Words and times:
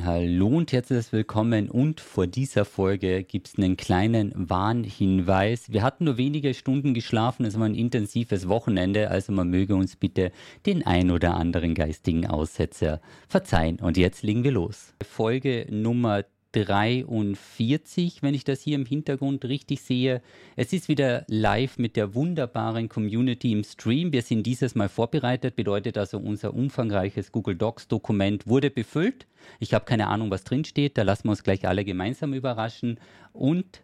Hallo 0.00 0.46
und 0.46 0.72
herzlich 0.72 1.12
willkommen 1.12 1.68
und 1.68 2.00
vor 2.00 2.26
dieser 2.26 2.64
Folge 2.64 3.24
gibt 3.24 3.48
es 3.48 3.58
einen 3.58 3.76
kleinen 3.76 4.32
Warnhinweis. 4.34 5.70
Wir 5.72 5.82
hatten 5.82 6.04
nur 6.04 6.16
wenige 6.16 6.54
Stunden 6.54 6.94
geschlafen, 6.94 7.44
es 7.44 7.58
war 7.58 7.66
ein 7.66 7.74
intensives 7.74 8.48
Wochenende, 8.48 9.10
also 9.10 9.32
man 9.32 9.50
möge 9.50 9.74
uns 9.74 9.96
bitte 9.96 10.32
den 10.66 10.86
ein 10.86 11.10
oder 11.10 11.34
anderen 11.34 11.74
geistigen 11.74 12.26
Aussetzer 12.26 13.00
verzeihen. 13.28 13.80
Und 13.80 13.96
jetzt 13.96 14.22
legen 14.22 14.44
wir 14.44 14.52
los. 14.52 14.94
Folge 15.02 15.66
Nummer 15.70 16.24
43, 16.52 18.22
wenn 18.22 18.34
ich 18.34 18.44
das 18.44 18.60
hier 18.60 18.76
im 18.76 18.86
Hintergrund 18.86 19.44
richtig 19.44 19.82
sehe. 19.82 20.22
Es 20.56 20.72
ist 20.72 20.88
wieder 20.88 21.24
live 21.28 21.78
mit 21.78 21.96
der 21.96 22.14
wunderbaren 22.14 22.88
Community 22.88 23.52
im 23.52 23.64
Stream. 23.64 24.12
Wir 24.12 24.22
sind 24.22 24.44
dieses 24.44 24.74
Mal 24.74 24.88
vorbereitet, 24.88 25.56
bedeutet 25.56 25.98
also 25.98 26.18
unser 26.18 26.54
umfangreiches 26.54 27.32
Google 27.32 27.56
Docs 27.56 27.88
Dokument 27.88 28.46
wurde 28.46 28.70
befüllt. 28.70 29.26
Ich 29.58 29.74
habe 29.74 29.84
keine 29.84 30.08
Ahnung, 30.08 30.30
was 30.30 30.44
drin 30.44 30.64
steht, 30.64 30.98
da 30.98 31.02
lassen 31.02 31.24
wir 31.24 31.30
uns 31.30 31.42
gleich 31.42 31.66
alle 31.66 31.84
gemeinsam 31.84 32.34
überraschen. 32.34 33.00
Und 33.32 33.82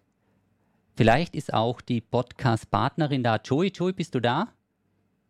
vielleicht 0.94 1.34
ist 1.34 1.52
auch 1.52 1.80
die 1.80 2.00
Podcast-Partnerin 2.00 3.22
da. 3.22 3.36
Joey, 3.42 3.68
Joey, 3.68 3.92
bist 3.92 4.14
du 4.14 4.20
da? 4.20 4.52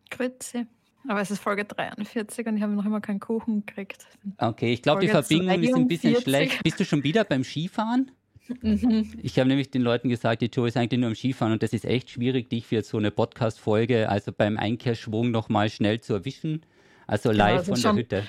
Grüezi. 0.09 0.67
Aber 1.07 1.21
es 1.21 1.31
ist 1.31 1.39
Folge 1.39 1.65
43 1.65 2.47
und 2.47 2.57
ich 2.57 2.63
habe 2.63 2.73
noch 2.73 2.85
immer 2.85 3.01
keinen 3.01 3.19
Kuchen 3.19 3.65
gekriegt. 3.65 4.05
Okay, 4.37 4.73
ich 4.73 4.81
glaube, 4.81 5.01
die 5.01 5.07
Verbindung 5.07 5.63
ist 5.63 5.73
ein 5.73 5.87
bisschen 5.87 6.15
schlecht. 6.21 6.63
Bist 6.63 6.79
du 6.79 6.85
schon 6.85 7.03
wieder 7.03 7.23
beim 7.23 7.43
Skifahren? 7.43 8.11
Mhm. 8.61 9.13
Ich 9.21 9.37
habe 9.37 9.47
nämlich 9.47 9.69
den 9.69 9.81
Leuten 9.81 10.09
gesagt, 10.09 10.41
die 10.41 10.47
Joe 10.47 10.67
ist 10.67 10.75
eigentlich 10.75 10.99
nur 10.99 11.09
am 11.09 11.15
Skifahren 11.15 11.53
und 11.53 11.63
das 11.63 11.73
ist 11.73 11.85
echt 11.85 12.09
schwierig, 12.09 12.49
dich 12.49 12.65
für 12.65 12.81
so 12.81 12.97
eine 12.97 13.11
Podcast-Folge, 13.11 14.09
also 14.09 14.31
beim 14.31 14.57
Einkehrschwung 14.57 15.31
nochmal 15.31 15.69
schnell 15.69 16.01
zu 16.01 16.13
erwischen. 16.13 16.65
Also 17.07 17.29
genau, 17.29 17.43
live 17.43 17.65
genau, 17.65 17.73
also 17.73 17.87
von 17.87 17.95
der 17.95 18.03
Hütte. 18.03 18.23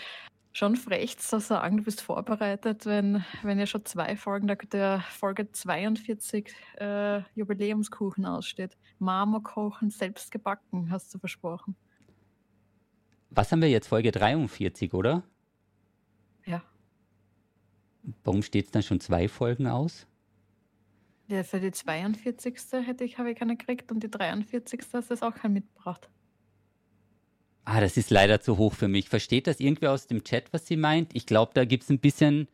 Schon 0.52 0.74
frech 0.74 1.16
zu 1.18 1.38
sagen, 1.38 1.77
du 1.77 1.84
bist 1.84 2.01
vorbereitet, 2.01 2.84
wenn, 2.84 3.24
wenn 3.43 3.59
ja 3.59 3.66
schon 3.66 3.84
zwei 3.84 4.16
Folgen 4.16 4.48
der, 4.48 4.57
der 4.57 5.01
Folge 5.09 5.51
42 5.52 6.52
äh, 6.77 7.21
Jubiläumskuchen 7.34 8.27
aussteht. 8.27 8.77
Marmorkochen, 8.99 9.90
selbst 9.90 10.32
gebacken, 10.32 10.90
hast 10.90 11.15
du 11.15 11.18
versprochen. 11.18 11.77
Was 13.30 13.52
haben 13.52 13.62
wir 13.62 13.70
jetzt? 13.70 13.88
Folge 13.88 14.10
43, 14.10 14.92
oder? 14.92 15.23
Ja. 16.46 16.62
Warum 18.24 18.42
steht 18.42 18.66
es 18.66 18.70
dann 18.72 18.82
schon 18.82 19.00
zwei 19.00 19.28
Folgen 19.28 19.66
aus? 19.66 20.06
Ja, 21.28 21.45
für 21.45 21.60
die 21.60 21.70
42. 21.70 22.56
hätte 22.84 23.04
ich, 23.04 23.18
habe 23.18 23.30
ich 23.30 23.38
keine 23.38 23.56
gekriegt 23.56 23.92
und 23.92 24.02
die 24.02 24.10
43. 24.10 24.80
hast 24.92 25.10
du 25.10 25.14
auch 25.22 25.34
keinen 25.34 25.54
mitgebracht. 25.54 26.09
Ah, 27.64 27.80
das 27.80 27.96
ist 27.96 28.10
leider 28.10 28.40
zu 28.40 28.59
hoch 28.59 28.74
für 28.74 28.88
mich. 28.88 29.09
Versteht 29.09 29.46
das 29.46 29.60
irgendwer 29.60 29.92
aus 29.92 30.09
dem 30.09 30.24
Chat, 30.24 30.52
was 30.52 30.66
sie 30.66 30.76
meint? 30.76 31.15
Ich 31.15 31.26
glaube, 31.26 31.52
da 31.54 31.65
gibt 31.65 31.84
es 31.84 31.90
ein 31.90 32.00
bisschen. 32.00 32.48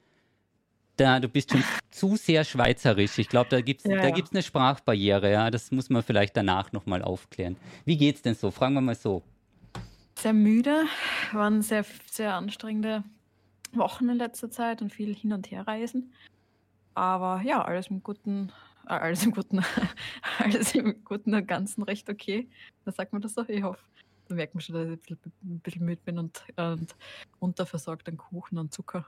Da, 0.98 1.20
du 1.20 1.28
bist 1.28 1.52
schon 1.52 1.64
zu 1.90 2.16
sehr 2.16 2.44
schweizerisch. 2.44 3.18
Ich 3.18 3.30
glaube, 3.30 3.48
da 3.48 3.62
gibt 3.62 3.80
es 3.80 3.90
ja, 3.90 4.06
ja. 4.06 4.14
eine 4.14 4.42
Sprachbarriere. 4.42 5.30
Ja, 5.30 5.50
das 5.50 5.70
muss 5.70 5.88
man 5.88 6.02
vielleicht 6.02 6.36
danach 6.36 6.72
nochmal 6.72 7.02
aufklären. 7.02 7.56
Wie 7.86 7.96
geht's 7.96 8.20
denn 8.20 8.34
so? 8.34 8.50
Fragen 8.50 8.74
wir 8.74 8.82
mal 8.82 8.94
so 8.94 9.22
sehr 10.26 10.32
müde, 10.32 10.86
waren 11.32 11.62
sehr, 11.62 11.84
sehr 12.10 12.34
anstrengende 12.34 13.04
Wochen 13.70 14.08
in 14.08 14.16
letzter 14.16 14.50
Zeit 14.50 14.82
und 14.82 14.92
viel 14.92 15.14
hin 15.14 15.32
und 15.32 15.52
her 15.52 15.68
reisen. 15.68 16.12
Aber 16.94 17.42
ja, 17.42 17.64
alles 17.64 17.86
im 17.90 18.02
Guten, 18.02 18.50
äh, 18.88 18.94
alles 18.94 19.24
im 19.24 19.30
Guten, 19.30 19.64
alles 20.40 20.74
im 20.74 21.04
Guten 21.04 21.32
und 21.32 21.46
Ganzen 21.46 21.84
recht 21.84 22.10
okay. 22.10 22.48
Da 22.84 22.90
sagt 22.90 23.12
man 23.12 23.22
das 23.22 23.34
so. 23.34 23.44
Ich 23.46 23.62
hoffe, 23.62 23.78
da 24.26 24.34
merkt 24.34 24.56
man 24.56 24.62
schon, 24.62 24.74
dass 24.74 24.86
ich 24.86 24.90
ein 24.94 24.98
bisschen, 24.98 25.32
ein 25.44 25.60
bisschen 25.60 25.84
müde 25.84 26.02
bin 26.04 26.18
und, 26.18 26.42
und 26.56 26.96
unterversorgt 27.38 28.08
an 28.08 28.16
Kuchen 28.16 28.58
und 28.58 28.74
Zucker. 28.74 29.06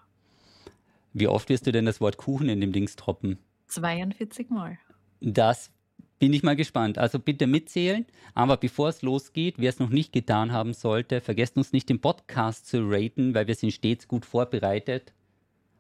Wie 1.15 1.27
oft 1.27 1.49
wirst 1.49 1.67
du 1.67 1.73
denn 1.73 1.87
das 1.87 2.01
Wort 2.01 2.17
Kuchen 2.17 2.49
in 2.49 2.61
dem 2.61 2.71
Dings 2.71 2.95
droppen? 2.95 3.39
42 3.67 4.51
Mal. 4.51 4.79
Das 5.21 5.73
bin 6.19 6.33
ich 6.33 6.43
mal 6.43 6.57
gespannt. 6.57 6.99
Also 6.99 7.19
bitte 7.19 7.47
mitzählen. 7.47 8.07
Aber 8.35 8.57
bevor 8.57 8.89
es 8.89 9.03
losgeht, 9.03 9.57
wer 9.59 9.69
es 9.69 9.79
noch 9.79 9.91
nicht 9.91 10.13
getan 10.13 10.53
haben 10.53 10.75
sollte, 10.75 11.21
vergesst 11.21 11.57
uns 11.57 11.73
nicht 11.73 11.89
den 11.89 12.01
Podcast 12.01 12.67
zu 12.67 12.89
raten, 12.89 13.35
weil 13.35 13.47
wir 13.47 13.55
sind 13.55 13.73
stets 13.73 14.09
gut 14.09 14.25
vorbereitet. 14.25 15.13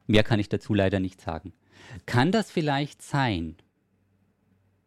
Mehr 0.06 0.22
kann 0.22 0.40
ich 0.40 0.48
dazu 0.48 0.74
leider 0.74 1.00
nicht 1.00 1.20
sagen. 1.20 1.52
Kann 2.06 2.32
das 2.32 2.50
vielleicht 2.50 3.02
sein? 3.02 3.56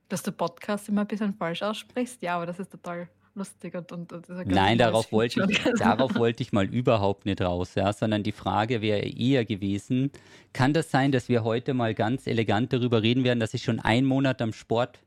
Dass 0.10 0.24
du 0.24 0.32
Podcast 0.32 0.90
immer 0.90 1.02
ein 1.02 1.08
bisschen 1.08 1.34
falsch 1.34 1.62
aussprichst? 1.62 2.22
Ja, 2.22 2.36
aber 2.36 2.46
das 2.46 2.60
ist 2.60 2.72
total 2.72 3.08
lustig 3.34 3.76
und, 3.76 3.92
und, 3.92 4.12
und 4.12 4.48
Nein, 4.48 4.78
darauf 4.78 5.12
wollte, 5.12 5.48
ich, 5.50 5.64
darauf 5.78 6.16
wollte 6.18 6.44
ich 6.44 6.52
mal 6.52 6.66
überhaupt 6.66 7.26
nicht 7.26 7.42
raus, 7.42 7.76
ja, 7.76 7.94
sondern 7.94 8.24
die 8.24 8.34
Frage 8.34 8.82
wäre 8.82 9.08
eher 9.08 9.46
gewesen, 9.46 10.12
kann 10.52 10.74
das 10.74 10.92
sein, 10.92 11.14
dass 11.14 11.30
wir 11.30 11.46
heute 11.46 11.74
mal 11.74 11.94
ganz 11.94 12.28
elegant 12.28 12.74
darüber 12.74 13.02
reden 13.02 13.24
werden, 13.24 13.40
dass 13.40 13.54
ich 13.54 13.64
schon 13.64 13.80
einen 13.80 14.06
Monat 14.06 14.42
am 14.42 14.52
Sport 14.52 15.00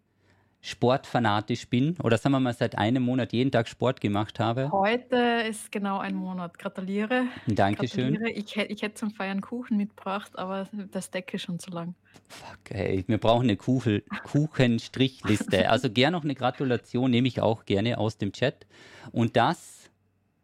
sportfanatisch 0.65 1.69
bin 1.69 1.95
oder 2.03 2.17
sagen 2.17 2.33
wir 2.33 2.41
mal 2.41 2.55
seit 2.55 2.79
einem 2.79 3.03
Monat 3.03 3.35
jeden 3.35 3.51
Tag 3.51 3.69
Sport 3.69 4.01
gemacht 4.01 4.41
habe. 4.41 4.73
Heute 4.73 5.45
ist 5.47 5.71
genau 5.71 5.99
ein 5.99 6.15
Monat. 6.15 6.59
Gratuliere. 6.59 7.27
Dankeschön. 7.47 8.15
Gratuliere. 8.15 8.31
Ich, 8.31 8.57
ich 8.57 8.81
hätte 8.81 8.95
zum 8.95 9.11
Feiern 9.11 9.43
Kuchen 9.43 9.77
mitgebracht, 9.77 10.39
aber 10.39 10.67
das 10.91 11.11
decke 11.11 11.39
schon 11.39 11.59
zu 11.59 11.71
lang. 11.71 11.95
Fuck, 12.29 12.71
ey. 12.71 13.05
Wir 13.07 13.19
brauchen 13.19 13.43
eine 13.43 13.59
Kuchenstrichliste. 13.59 15.69
also 15.71 15.91
gern 15.91 16.13
noch 16.13 16.25
eine 16.25 16.35
Gratulation, 16.35 17.11
nehme 17.11 17.29
ich 17.29 17.43
auch 17.43 17.67
gerne 17.67 17.99
aus 17.99 18.17
dem 18.17 18.33
Chat. 18.33 18.67
Und 19.13 19.37
das 19.37 19.91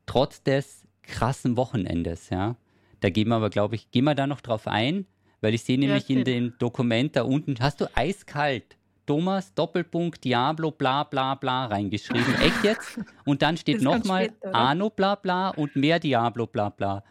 trotz 0.04 0.42
des 0.42 0.84
krassen 1.02 1.56
Wochenendes, 1.56 2.28
ja. 2.28 2.56
Da 3.00 3.08
gehen 3.08 3.28
wir 3.28 3.36
aber, 3.36 3.48
glaube 3.48 3.74
ich, 3.74 3.90
gehen 3.90 4.04
wir 4.04 4.14
da 4.14 4.26
noch 4.26 4.42
drauf 4.42 4.66
ein, 4.66 5.06
weil 5.40 5.54
ich 5.54 5.62
sehe 5.62 5.78
nämlich 5.78 6.10
ja, 6.10 6.18
in 6.18 6.24
dem 6.24 6.58
Dokument 6.58 7.16
da 7.16 7.22
unten, 7.22 7.54
hast 7.60 7.80
du 7.80 7.86
eiskalt 7.96 8.76
Thomas 9.10 9.52
Doppelpunkt 9.54 10.22
Diablo 10.22 10.70
bla 10.70 11.02
bla 11.02 11.34
bla 11.34 11.66
reingeschrieben. 11.66 12.32
Echt 12.36 12.62
jetzt? 12.62 13.00
Und 13.24 13.42
dann 13.42 13.56
steht 13.56 13.82
nochmal 13.82 14.30
Arno 14.52 14.88
bla 14.88 15.16
bla 15.16 15.48
und 15.48 15.74
mehr 15.74 15.98
Diablo 15.98 16.46
bla 16.46 16.68
bla. 16.68 17.02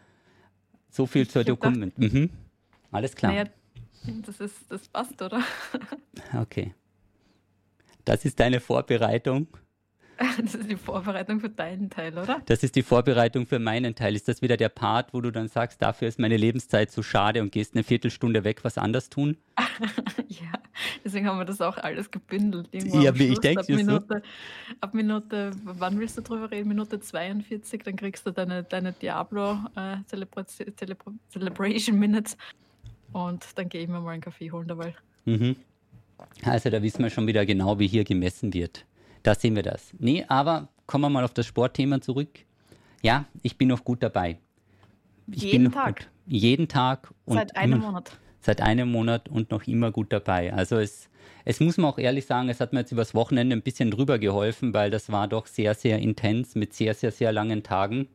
So 0.88 1.04
viel 1.04 1.28
zur 1.28 1.44
Dokument. 1.44 1.98
Mhm. 1.98 2.30
Alles 2.90 3.14
klar. 3.14 3.32
Naja, 3.32 3.44
das, 4.22 4.40
ist, 4.40 4.56
das 4.70 4.88
passt, 4.88 5.20
oder? 5.20 5.42
Okay. 6.40 6.74
Das 8.06 8.24
ist 8.24 8.40
deine 8.40 8.60
Vorbereitung. 8.60 9.48
Das 10.42 10.54
ist 10.54 10.70
die 10.70 10.76
Vorbereitung 10.76 11.40
für 11.40 11.48
deinen 11.48 11.88
Teil, 11.88 12.16
oder? 12.16 12.42
Das 12.44 12.62
ist 12.62 12.76
die 12.76 12.82
Vorbereitung 12.82 13.46
für 13.46 13.58
meinen 13.58 13.94
Teil. 13.94 14.14
Ist 14.14 14.28
das 14.28 14.42
wieder 14.42 14.58
der 14.58 14.68
Part, 14.68 15.14
wo 15.14 15.20
du 15.20 15.30
dann 15.30 15.48
sagst, 15.48 15.80
dafür 15.80 16.08
ist 16.08 16.18
meine 16.18 16.36
Lebenszeit 16.36 16.90
zu 16.90 17.02
schade 17.02 17.40
und 17.40 17.52
gehst 17.52 17.74
eine 17.74 17.84
Viertelstunde 17.84 18.44
weg, 18.44 18.62
was 18.62 18.76
anders 18.76 19.08
tun? 19.08 19.38
ja, 20.28 20.59
deswegen 21.04 21.26
haben 21.26 21.38
wir 21.38 21.44
das 21.44 21.60
auch 21.60 21.76
alles 21.76 22.10
gebündelt. 22.10 22.68
ja, 22.72 23.16
wie 23.18 23.28
ich 23.28 23.38
denke. 23.38 23.60
Ab, 23.60 23.68
Minute, 23.68 24.22
so. 24.22 24.74
ab 24.80 24.94
Minute, 24.94 25.50
wann 25.64 25.98
willst 25.98 26.18
du 26.18 26.22
drüber 26.22 26.50
reden? 26.50 26.68
Minute 26.68 27.00
42, 27.00 27.82
dann 27.82 27.96
kriegst 27.96 28.26
du 28.26 28.30
deine, 28.30 28.62
deine 28.62 28.92
Diablo 28.92 29.58
äh, 29.76 29.96
Celebration, 30.06 30.72
Celebration 31.30 31.98
Minutes 31.98 32.36
und 33.12 33.46
dann 33.56 33.68
gehe 33.68 33.82
ich 33.82 33.88
mir 33.88 34.00
mal 34.00 34.12
einen 34.12 34.22
Kaffee 34.22 34.50
holen 34.50 34.68
dabei. 34.68 34.94
Mhm. 35.24 35.56
Also 36.44 36.70
da 36.70 36.82
wissen 36.82 37.02
wir 37.02 37.10
schon 37.10 37.26
wieder 37.26 37.46
genau, 37.46 37.78
wie 37.78 37.86
hier 37.86 38.04
gemessen 38.04 38.52
wird. 38.52 38.84
Da 39.22 39.34
sehen 39.34 39.56
wir 39.56 39.62
das. 39.62 39.92
Nee, 39.98 40.24
aber 40.28 40.68
kommen 40.86 41.02
wir 41.02 41.10
mal 41.10 41.24
auf 41.24 41.34
das 41.34 41.46
Sportthema 41.46 42.00
zurück. 42.00 42.28
Ja, 43.02 43.26
ich 43.42 43.56
bin 43.56 43.68
noch 43.68 43.84
gut 43.84 44.02
dabei. 44.02 44.38
Ich 45.30 45.42
jeden 45.42 45.72
Tag. 45.72 45.98
Gut. 45.98 46.08
Jeden 46.26 46.68
Tag. 46.68 47.12
Seit 47.26 47.56
einem 47.56 47.80
Monat. 47.80 48.18
Seit 48.40 48.60
einem 48.60 48.90
Monat 48.90 49.28
und 49.28 49.50
noch 49.50 49.66
immer 49.66 49.90
gut 49.90 50.12
dabei. 50.12 50.52
Also 50.52 50.78
es, 50.78 51.10
es 51.44 51.60
muss 51.60 51.76
man 51.76 51.90
auch 51.90 51.98
ehrlich 51.98 52.26
sagen, 52.26 52.48
es 52.48 52.60
hat 52.60 52.72
mir 52.72 52.80
jetzt 52.80 52.92
übers 52.92 53.14
Wochenende 53.14 53.54
ein 53.54 53.62
bisschen 53.62 53.90
drüber 53.90 54.18
geholfen, 54.18 54.72
weil 54.72 54.90
das 54.90 55.12
war 55.12 55.28
doch 55.28 55.46
sehr, 55.46 55.74
sehr 55.74 55.98
intens 55.98 56.54
mit 56.54 56.72
sehr, 56.72 56.94
sehr, 56.94 57.10
sehr 57.10 57.32
langen 57.32 57.62
Tagen. 57.62 58.08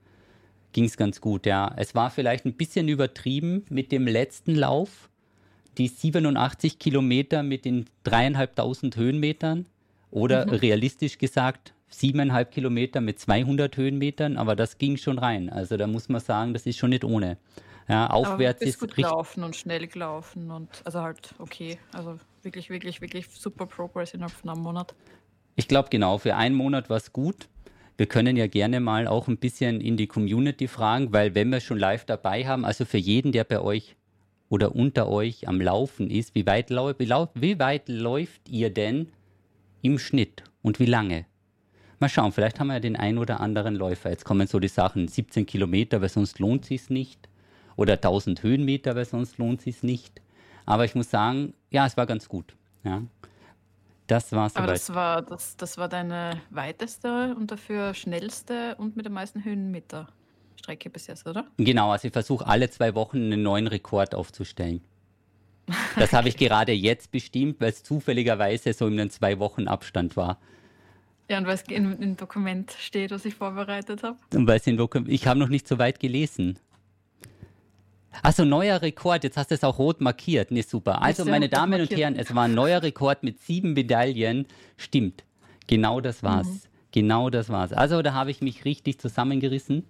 Ging 0.74 0.86
es 0.86 0.98
ganz 0.98 1.22
gut, 1.22 1.46
ja. 1.46 1.74
Es 1.78 1.96
war 1.96 2.10
vielleicht 2.10 2.46
ein 2.46 2.54
bisschen 2.54 2.88
übertrieben 2.88 3.66
mit 3.70 3.92
dem 3.92 4.08
letzten 4.08 4.56
Lauf. 4.56 5.10
Die 5.78 5.88
87 5.88 6.80
Kilometer 6.80 7.44
mit 7.44 7.66
den 7.66 7.86
dreieinhalbtausend 8.04 8.96
Höhenmetern 8.96 9.66
oder 10.12 10.46
mhm. 10.46 10.54
realistisch 10.54 11.18
gesagt, 11.18 11.74
siebeneinhalb 11.90 12.52
Kilometer 12.52 13.02
mit 13.02 13.20
200 13.20 13.76
Höhenmetern, 13.78 14.38
aber 14.38 14.56
das 14.56 14.78
ging 14.78 14.98
schon 14.98 15.20
rein. 15.20 15.50
Also 15.50 15.78
da 15.78 15.88
muss 15.88 16.10
man 16.10 16.22
sagen, 16.22 16.54
das 16.54 16.66
ist 16.66 16.78
schon 16.78 16.90
nicht 16.90 17.04
ohne. 17.04 17.38
Ja, 17.88 18.08
aufwärts 18.08 18.62
ist 18.62 18.80
gut 18.80 18.96
gelaufen 18.96 19.44
und 19.44 19.56
schnell 19.56 19.88
gelaufen 19.88 20.50
und 20.50 20.70
also 20.86 21.02
halt 21.02 21.36
okay. 21.38 21.78
Also 21.94 22.20
wirklich, 22.42 22.70
wirklich, 22.70 23.02
wirklich 23.02 23.28
super 23.30 23.68
Progress 23.68 24.14
innerhalb 24.14 24.34
von 24.34 24.50
einem 24.50 24.62
Monat. 24.62 24.96
Ich 25.56 25.68
glaube 25.68 25.90
genau, 25.90 26.18
für 26.18 26.36
einen 26.36 26.56
Monat 26.56 26.90
war 26.90 26.98
es 26.98 27.14
gut. 27.14 27.48
Wir 27.98 28.08
können 28.08 28.36
ja 28.36 28.48
gerne 28.48 28.80
mal 28.80 29.08
auch 29.08 29.28
ein 29.28 29.38
bisschen 29.38 29.80
in 29.80 29.98
die 29.98 30.08
Community 30.08 30.68
fragen, 30.68 31.14
weil 31.14 31.34
wenn 31.34 31.50
wir 31.50 31.62
schon 31.62 31.80
live 31.80 32.06
dabei 32.06 32.46
haben, 32.46 32.66
also 32.66 32.84
für 32.84 32.98
jeden, 32.98 33.32
der 33.32 33.46
bei 33.46 33.62
euch 33.62 33.96
oder 34.50 34.76
unter 34.76 35.08
euch 35.08 35.48
am 35.48 35.62
Laufen 35.62 36.10
ist, 36.10 36.36
wie 36.36 36.46
weit, 36.46 36.72
wie 36.72 37.60
weit 37.60 37.88
läuft 37.88 38.50
ihr 38.50 38.70
denn 38.70 39.12
im 39.82 39.98
Schnitt 39.98 40.44
und 40.62 40.80
wie 40.80 40.86
lange? 40.86 41.26
Mal 42.00 42.10
schauen, 42.10 42.34
vielleicht 42.34 42.60
haben 42.60 42.68
wir 42.68 42.74
ja 42.74 42.80
den 42.82 42.98
einen 42.98 43.18
oder 43.18 43.40
anderen 43.40 43.76
Läufer. 43.76 44.10
Jetzt 44.10 44.26
kommen 44.26 44.48
so 44.48 44.60
die 44.60 44.68
Sachen, 44.68 45.08
17 45.08 45.46
Kilometer, 45.46 46.02
weil 46.02 46.10
sonst 46.10 46.40
lohnt 46.40 46.64
es 46.64 46.68
sich 46.68 46.90
nicht. 46.90 47.30
Oder 47.76 47.94
1000 47.94 48.44
Höhenmeter, 48.44 48.96
weil 48.96 49.06
sonst 49.06 49.38
lohnt 49.38 49.60
es 49.60 49.66
sich 49.66 49.84
nicht. 49.84 50.22
Aber 50.66 50.86
ich 50.86 50.96
muss 50.96 51.10
sagen, 51.10 51.54
ja, 51.70 51.86
es 51.86 51.98
war 51.98 52.06
ganz 52.06 52.28
gut. 52.28 52.56
Ja. 52.84 53.02
Das 54.08 54.32
war 54.32 54.52
Aber 54.54 54.68
das 54.68 54.94
war, 54.94 55.22
das, 55.24 55.58
das 55.58 55.78
war 55.78 55.90
deine 55.90 56.42
weiteste 56.52 57.36
und 57.36 57.50
dafür 57.50 57.94
schnellste 57.94 58.76
und 58.76 58.96
mit 58.96 59.06
den 59.06 59.14
meisten 59.14 59.44
Höhenmeter 59.44 60.08
Strecke 60.58 60.90
bis 60.90 61.08
jetzt, 61.08 61.28
oder? 61.28 61.46
Genau, 61.58 61.92
also 61.92 62.08
ich 62.08 62.14
versuche 62.14 62.46
alle 62.46 62.70
zwei 62.70 62.96
Wochen 62.96 63.18
einen 63.18 63.44
neuen 63.44 63.68
Rekord 63.68 64.16
aufzustellen. 64.16 64.82
Das 65.98 66.14
habe 66.14 66.28
ich 66.28 66.38
gerade 66.38 66.74
jetzt 66.74 67.10
bestimmt, 67.10 67.60
weil 67.60 67.70
es 67.70 67.82
zufälligerweise 67.82 68.74
so 68.74 68.86
in 68.88 69.00
einem 69.00 69.10
zwei 69.10 69.40
Wochen 69.40 69.68
Abstand 69.68 70.16
war. 70.16 70.38
Ja, 71.30 71.40
und 71.40 71.48
weil 71.48 71.56
es 71.56 71.64
im 71.64 72.18
Dokument 72.18 72.72
steht, 72.78 73.12
was 73.12 73.26
ich 73.26 73.34
vorbereitet 73.34 74.04
habe. 74.04 74.18
Und 74.34 74.46
weil 74.46 74.58
es 74.58 74.68
in 74.68 74.78
Dokument, 74.78 75.10
ich 75.10 75.26
habe 75.26 75.40
noch 75.40 75.48
nicht 75.48 75.68
so 75.68 75.80
weit 75.80 76.00
gelesen. 76.00 76.60
Achso, 78.22 78.46
neuer 78.46 78.82
Rekord. 78.82 79.24
Jetzt 79.24 79.38
hast 79.38 79.52
du 79.52 79.56
es 79.56 79.64
auch 79.64 79.78
rot 79.78 80.02
markiert. 80.02 80.52
Nee, 80.52 80.62
super. 80.62 81.02
Also, 81.02 81.26
meine 81.26 81.50
Damen 81.50 81.82
und 81.82 81.92
Herren, 81.92 82.16
es 82.16 82.34
war 82.34 82.46
ein 82.46 82.54
neuer 82.54 82.82
Rekord 82.82 83.24
mit 83.24 83.40
sieben 83.42 83.74
Medaillen. 83.74 84.48
Stimmt. 84.78 85.24
Genau 85.68 86.02
das 86.02 86.24
war's. 86.24 86.48
Mhm. 86.48 86.62
Genau 86.92 87.30
das 87.30 87.50
war's. 87.50 87.74
Also, 87.74 88.02
da 88.02 88.14
habe 88.14 88.32
ich 88.32 88.42
mich 88.42 88.66
richtig 88.66 89.00
zusammengerissen. 89.00 89.86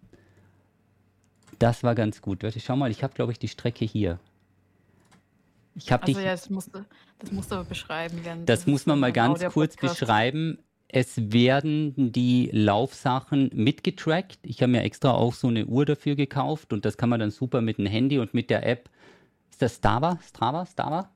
Das 1.59 1.83
war 1.83 1.95
ganz 1.95 2.21
gut. 2.21 2.43
Warte, 2.43 2.59
schau 2.59 2.75
mal, 2.75 2.91
ich 2.91 3.03
habe, 3.03 3.13
glaube 3.13 3.31
ich, 3.31 3.39
die 3.39 3.47
Strecke 3.47 3.85
hier. 3.85 4.19
Ich 5.75 5.91
habe 5.91 6.03
also, 6.03 6.17
dich. 6.19 6.25
Ja, 6.25 6.31
das 6.31 6.49
musst, 6.49 6.73
du, 6.73 6.85
das 7.19 7.31
musst 7.31 7.51
du 7.51 7.55
aber 7.55 7.65
beschreiben. 7.65 8.19
Das 8.45 8.65
muss 8.65 8.85
man 8.85 8.99
mal 8.99 9.11
ganz 9.11 9.43
kurz 9.45 9.75
beschreiben 9.75 10.57
es 10.95 11.33
werden 11.33 12.13
die 12.13 12.49
Laufsachen 12.53 13.51
mitgetrackt. 13.53 14.39
Ich 14.43 14.61
habe 14.61 14.71
mir 14.71 14.83
extra 14.83 15.11
auch 15.11 15.33
so 15.33 15.49
eine 15.49 15.65
Uhr 15.65 15.85
dafür 15.85 16.15
gekauft 16.15 16.71
und 16.71 16.85
das 16.85 16.95
kann 16.95 17.09
man 17.09 17.19
dann 17.19 17.31
super 17.31 17.59
mit 17.59 17.79
dem 17.79 17.85
Handy 17.85 18.17
und 18.17 18.33
mit 18.33 18.49
der 18.49 18.65
App. 18.65 18.89
Ist 19.51 19.61
das 19.61 19.75
Strava? 19.75 20.17
Strava? 20.25 20.65
Strava? 20.65 21.09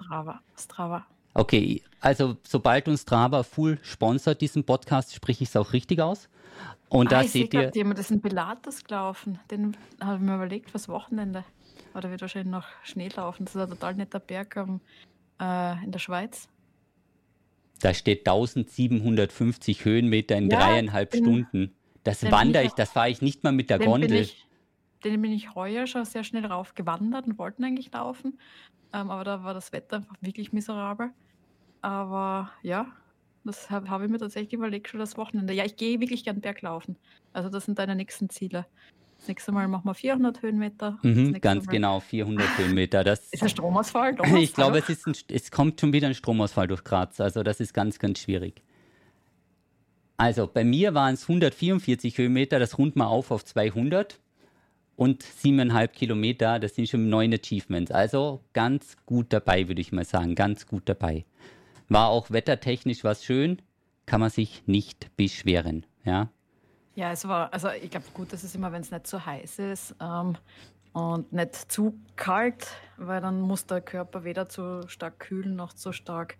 Strava. 0.00 0.40
Strava. 0.56 1.06
Okay, 1.34 1.82
also 2.00 2.38
sobald 2.44 2.88
uns 2.88 3.02
Strava 3.02 3.42
full 3.42 3.78
sponsert 3.82 4.40
diesen 4.40 4.64
Podcast, 4.64 5.14
spreche 5.14 5.44
ich 5.44 5.50
es 5.50 5.56
auch 5.56 5.74
richtig 5.74 6.00
aus. 6.00 6.30
Und 6.88 7.08
ah, 7.08 7.20
da 7.20 7.28
seht 7.28 7.52
ihr. 7.52 7.70
Jemand 7.74 7.98
ist 7.98 8.10
ein 8.10 8.22
Pilates 8.22 8.84
gelaufen. 8.84 9.38
Den 9.50 9.76
habe 10.00 10.16
ich 10.16 10.22
mir 10.22 10.36
überlegt 10.36 10.70
fürs 10.70 10.88
Wochenende. 10.88 11.44
Oder 11.94 12.10
wird 12.10 12.22
wahrscheinlich 12.22 12.50
noch 12.50 12.64
Schnee 12.84 13.10
laufen. 13.14 13.44
Das 13.44 13.54
ist 13.54 13.60
ein 13.60 13.68
total 13.68 13.96
netter 13.96 14.18
Berg 14.18 14.56
um, 14.56 14.80
äh, 15.38 15.84
in 15.84 15.92
der 15.92 15.98
Schweiz. 15.98 16.48
Da 17.80 17.94
steht 17.94 18.20
1750 18.20 19.84
Höhenmeter 19.84 20.36
in 20.36 20.50
ja, 20.50 20.58
dreieinhalb 20.58 21.10
den, 21.10 21.24
Stunden. 21.24 21.74
Das 22.04 22.22
wandere 22.30 22.64
ich, 22.64 22.72
das 22.72 22.90
fahre 22.92 23.10
ich 23.10 23.20
nicht 23.20 23.44
mal 23.44 23.52
mit 23.52 23.70
der 23.70 23.78
Gondel. 23.78 24.08
Bin 24.08 24.18
ich, 24.18 24.46
den 25.04 25.20
bin 25.20 25.32
ich 25.32 25.54
heuer 25.54 25.86
schon 25.86 26.04
sehr 26.04 26.24
schnell 26.24 26.46
rauf 26.46 26.74
gewandert 26.74 27.26
und 27.26 27.38
wollten 27.38 27.64
eigentlich 27.64 27.92
laufen. 27.92 28.38
Ähm, 28.92 29.10
aber 29.10 29.24
da 29.24 29.44
war 29.44 29.54
das 29.54 29.72
Wetter 29.72 29.96
einfach 29.96 30.16
wirklich 30.20 30.52
miserabel. 30.52 31.10
Aber 31.82 32.50
ja, 32.62 32.92
das 33.44 33.70
habe 33.70 33.90
hab 33.90 34.02
ich 34.02 34.10
mir 34.10 34.18
tatsächlich 34.18 34.54
überlegt 34.54 34.88
schon 34.88 35.00
das 35.00 35.16
Wochenende. 35.16 35.52
Ja, 35.52 35.64
ich 35.64 35.76
gehe 35.76 36.00
wirklich 36.00 36.24
gern 36.24 36.40
Berglaufen. 36.40 36.96
Also 37.32 37.48
das 37.48 37.64
sind 37.64 37.78
deine 37.78 37.94
nächsten 37.94 38.30
Ziele. 38.30 38.66
Das 39.26 39.30
nächste 39.30 39.50
Mal 39.50 39.66
machen 39.66 39.86
wir 39.86 39.94
400 39.94 40.40
Höhenmeter. 40.40 41.00
Mhm, 41.02 41.40
ganz 41.40 41.66
Mal. 41.66 41.72
genau, 41.72 41.98
400 41.98 42.58
Höhenmeter. 42.58 43.02
Das, 43.02 43.26
ist 43.32 43.42
ein 43.42 43.48
Stromausfall? 43.48 44.16
ich 44.38 44.54
glaube, 44.54 44.78
es, 44.78 44.88
ist 44.88 45.04
ein, 45.04 45.16
es 45.32 45.50
kommt 45.50 45.80
schon 45.80 45.92
wieder 45.92 46.06
ein 46.06 46.14
Stromausfall 46.14 46.68
durch 46.68 46.84
Graz. 46.84 47.20
Also 47.20 47.42
das 47.42 47.58
ist 47.58 47.74
ganz, 47.74 47.98
ganz 47.98 48.20
schwierig. 48.20 48.62
Also 50.16 50.46
bei 50.46 50.62
mir 50.62 50.94
waren 50.94 51.14
es 51.14 51.22
144 51.22 52.16
Höhenmeter, 52.18 52.60
das 52.60 52.78
rund 52.78 52.94
mal 52.94 53.06
auf 53.06 53.32
auf 53.32 53.44
200 53.44 54.20
und 54.94 55.24
siebeneinhalb 55.24 55.92
Kilometer, 55.92 56.60
das 56.60 56.76
sind 56.76 56.88
schon 56.88 57.08
neun 57.08 57.34
Achievements. 57.34 57.90
Also 57.90 58.44
ganz 58.52 58.96
gut 59.06 59.32
dabei, 59.32 59.66
würde 59.66 59.80
ich 59.80 59.90
mal 59.90 60.04
sagen, 60.04 60.36
ganz 60.36 60.68
gut 60.68 60.84
dabei. 60.84 61.24
War 61.88 62.10
auch 62.10 62.30
wettertechnisch 62.30 63.02
was 63.02 63.24
schön, 63.24 63.60
kann 64.06 64.20
man 64.20 64.30
sich 64.30 64.62
nicht 64.66 65.16
beschweren. 65.16 65.84
Ja, 66.04 66.30
ja, 66.96 67.12
es 67.12 67.28
war, 67.28 67.52
also 67.52 67.68
ich 67.70 67.90
glaube, 67.90 68.06
gut, 68.14 68.32
ist 68.32 68.54
immer, 68.54 68.72
wenn 68.72 68.80
es 68.80 68.90
nicht 68.90 69.06
zu 69.06 69.24
heiß 69.24 69.58
ist 69.58 69.94
ähm, 70.00 70.36
und 70.94 71.30
nicht 71.30 71.54
zu 71.70 71.94
kalt, 72.16 72.68
weil 72.96 73.20
dann 73.20 73.42
muss 73.42 73.66
der 73.66 73.82
Körper 73.82 74.24
weder 74.24 74.48
zu 74.48 74.88
stark 74.88 75.20
kühlen 75.20 75.54
noch 75.54 75.74
zu 75.74 75.92
stark 75.92 76.38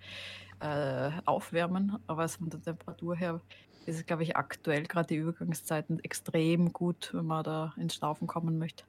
äh, 0.60 1.10
aufwärmen. 1.26 1.98
Aber 2.06 2.26
von 2.28 2.48
der 2.48 2.62
Temperatur 2.62 3.14
her 3.14 3.40
ist 3.84 3.96
es, 3.96 4.06
glaube 4.06 4.22
ich, 4.22 4.36
aktuell 4.36 4.84
gerade 4.84 5.08
die 5.08 5.16
Übergangszeiten 5.16 6.02
extrem 6.02 6.72
gut, 6.72 7.10
wenn 7.12 7.26
man 7.26 7.44
da 7.44 7.74
ins 7.76 7.94
Schlafen 7.94 8.26
kommen 8.26 8.58
möchte. 8.58 8.84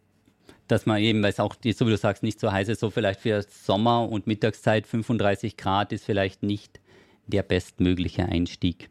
Dass 0.69 0.85
man 0.85 0.99
eben, 0.99 1.21
weil 1.21 1.31
es 1.31 1.39
auch, 1.41 1.55
so 1.55 1.85
wie 1.85 1.91
du 1.91 1.97
sagst, 1.97 2.23
nicht 2.23 2.39
so 2.39 2.49
heiß 2.49 2.69
ist, 2.69 2.79
so 2.79 2.89
vielleicht 2.89 3.19
für 3.19 3.41
Sommer 3.41 4.07
und 4.07 4.25
Mittagszeit 4.25 4.87
35 4.87 5.57
Grad 5.57 5.91
ist 5.91 6.05
vielleicht 6.05 6.43
nicht 6.43 6.79
der 7.25 7.43
bestmögliche 7.43 8.23
Einstieg. 8.23 8.89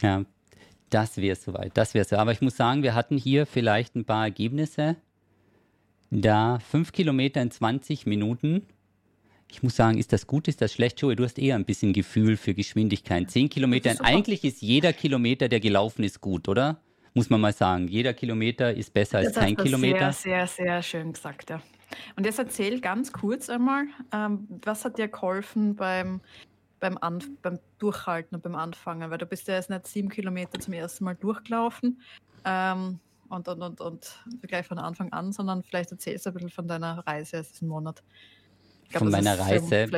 Ja, 0.00 0.24
das 0.90 1.16
wäre 1.16 1.36
soweit. 1.36 1.76
Das 1.76 1.94
wäre 1.94 2.04
so. 2.04 2.16
Aber 2.16 2.32
ich 2.32 2.40
muss 2.40 2.56
sagen, 2.56 2.82
wir 2.82 2.94
hatten 2.94 3.16
hier 3.16 3.46
vielleicht 3.46 3.96
ein 3.96 4.04
paar 4.04 4.24
Ergebnisse. 4.24 4.96
Da 6.10 6.58
fünf 6.58 6.92
Kilometer 6.92 7.40
in 7.40 7.50
20 7.50 8.06
Minuten. 8.06 8.66
Ich 9.48 9.62
muss 9.62 9.76
sagen, 9.76 9.98
ist 9.98 10.12
das 10.12 10.26
gut, 10.26 10.48
ist 10.48 10.60
das 10.60 10.72
schlecht? 10.72 11.00
Joey, 11.00 11.16
du 11.16 11.24
hast 11.24 11.38
eher 11.38 11.56
ein 11.56 11.64
bisschen 11.64 11.92
Gefühl 11.92 12.36
für 12.36 12.54
Geschwindigkeit. 12.54 13.30
Zehn 13.30 13.48
Kilometer, 13.48 13.94
eigentlich 14.00 14.44
ist 14.44 14.62
jeder 14.62 14.92
Kilometer, 14.92 15.48
der 15.48 15.60
gelaufen 15.60 16.04
ist, 16.04 16.20
gut, 16.20 16.48
oder? 16.48 16.80
Muss 17.14 17.30
man 17.30 17.40
mal 17.40 17.52
sagen. 17.52 17.88
Jeder 17.88 18.14
Kilometer 18.14 18.72
ist 18.72 18.92
besser 18.92 19.18
als 19.18 19.34
kein 19.34 19.56
Kilometer. 19.56 20.12
Sehr, 20.12 20.46
sehr, 20.46 20.66
sehr 20.66 20.82
schön 20.82 21.12
gesagt, 21.12 21.50
ja. 21.50 21.60
Und 22.16 22.24
jetzt 22.24 22.38
erzähl 22.38 22.80
ganz 22.80 23.12
kurz 23.12 23.50
einmal, 23.50 23.86
ähm, 24.12 24.46
was 24.64 24.84
hat 24.84 24.98
dir 24.98 25.08
geholfen 25.08 25.74
beim 25.74 26.20
beim, 26.80 26.98
Anf 26.98 27.28
beim 27.42 27.58
Durchhalten 27.78 28.34
und 28.34 28.42
beim 28.42 28.54
Anfangen, 28.54 29.10
weil 29.10 29.18
du 29.18 29.26
bist 29.26 29.46
ja 29.48 29.54
erst 29.54 29.70
nicht 29.70 29.86
sieben 29.86 30.08
Kilometer 30.08 30.58
zum 30.58 30.72
ersten 30.72 31.04
Mal 31.04 31.14
durchgelaufen 31.14 32.00
ähm, 32.44 32.98
und, 33.28 33.48
und, 33.48 33.62
und, 33.62 33.80
und 33.80 34.18
gleich 34.42 34.66
von 34.66 34.78
Anfang 34.78 35.12
an, 35.12 35.32
sondern 35.32 35.62
vielleicht 35.62 35.92
erzählst 35.92 36.26
du 36.26 36.30
ein 36.30 36.34
bisschen 36.34 36.50
von 36.50 36.66
deiner 36.66 37.06
Reise 37.06 37.36
erst 37.36 37.54
diesen 37.54 37.68
Monat. 37.68 38.02
Glaub, 38.88 39.04
von 39.04 39.12
meiner 39.12 39.38
Reise. 39.38 39.88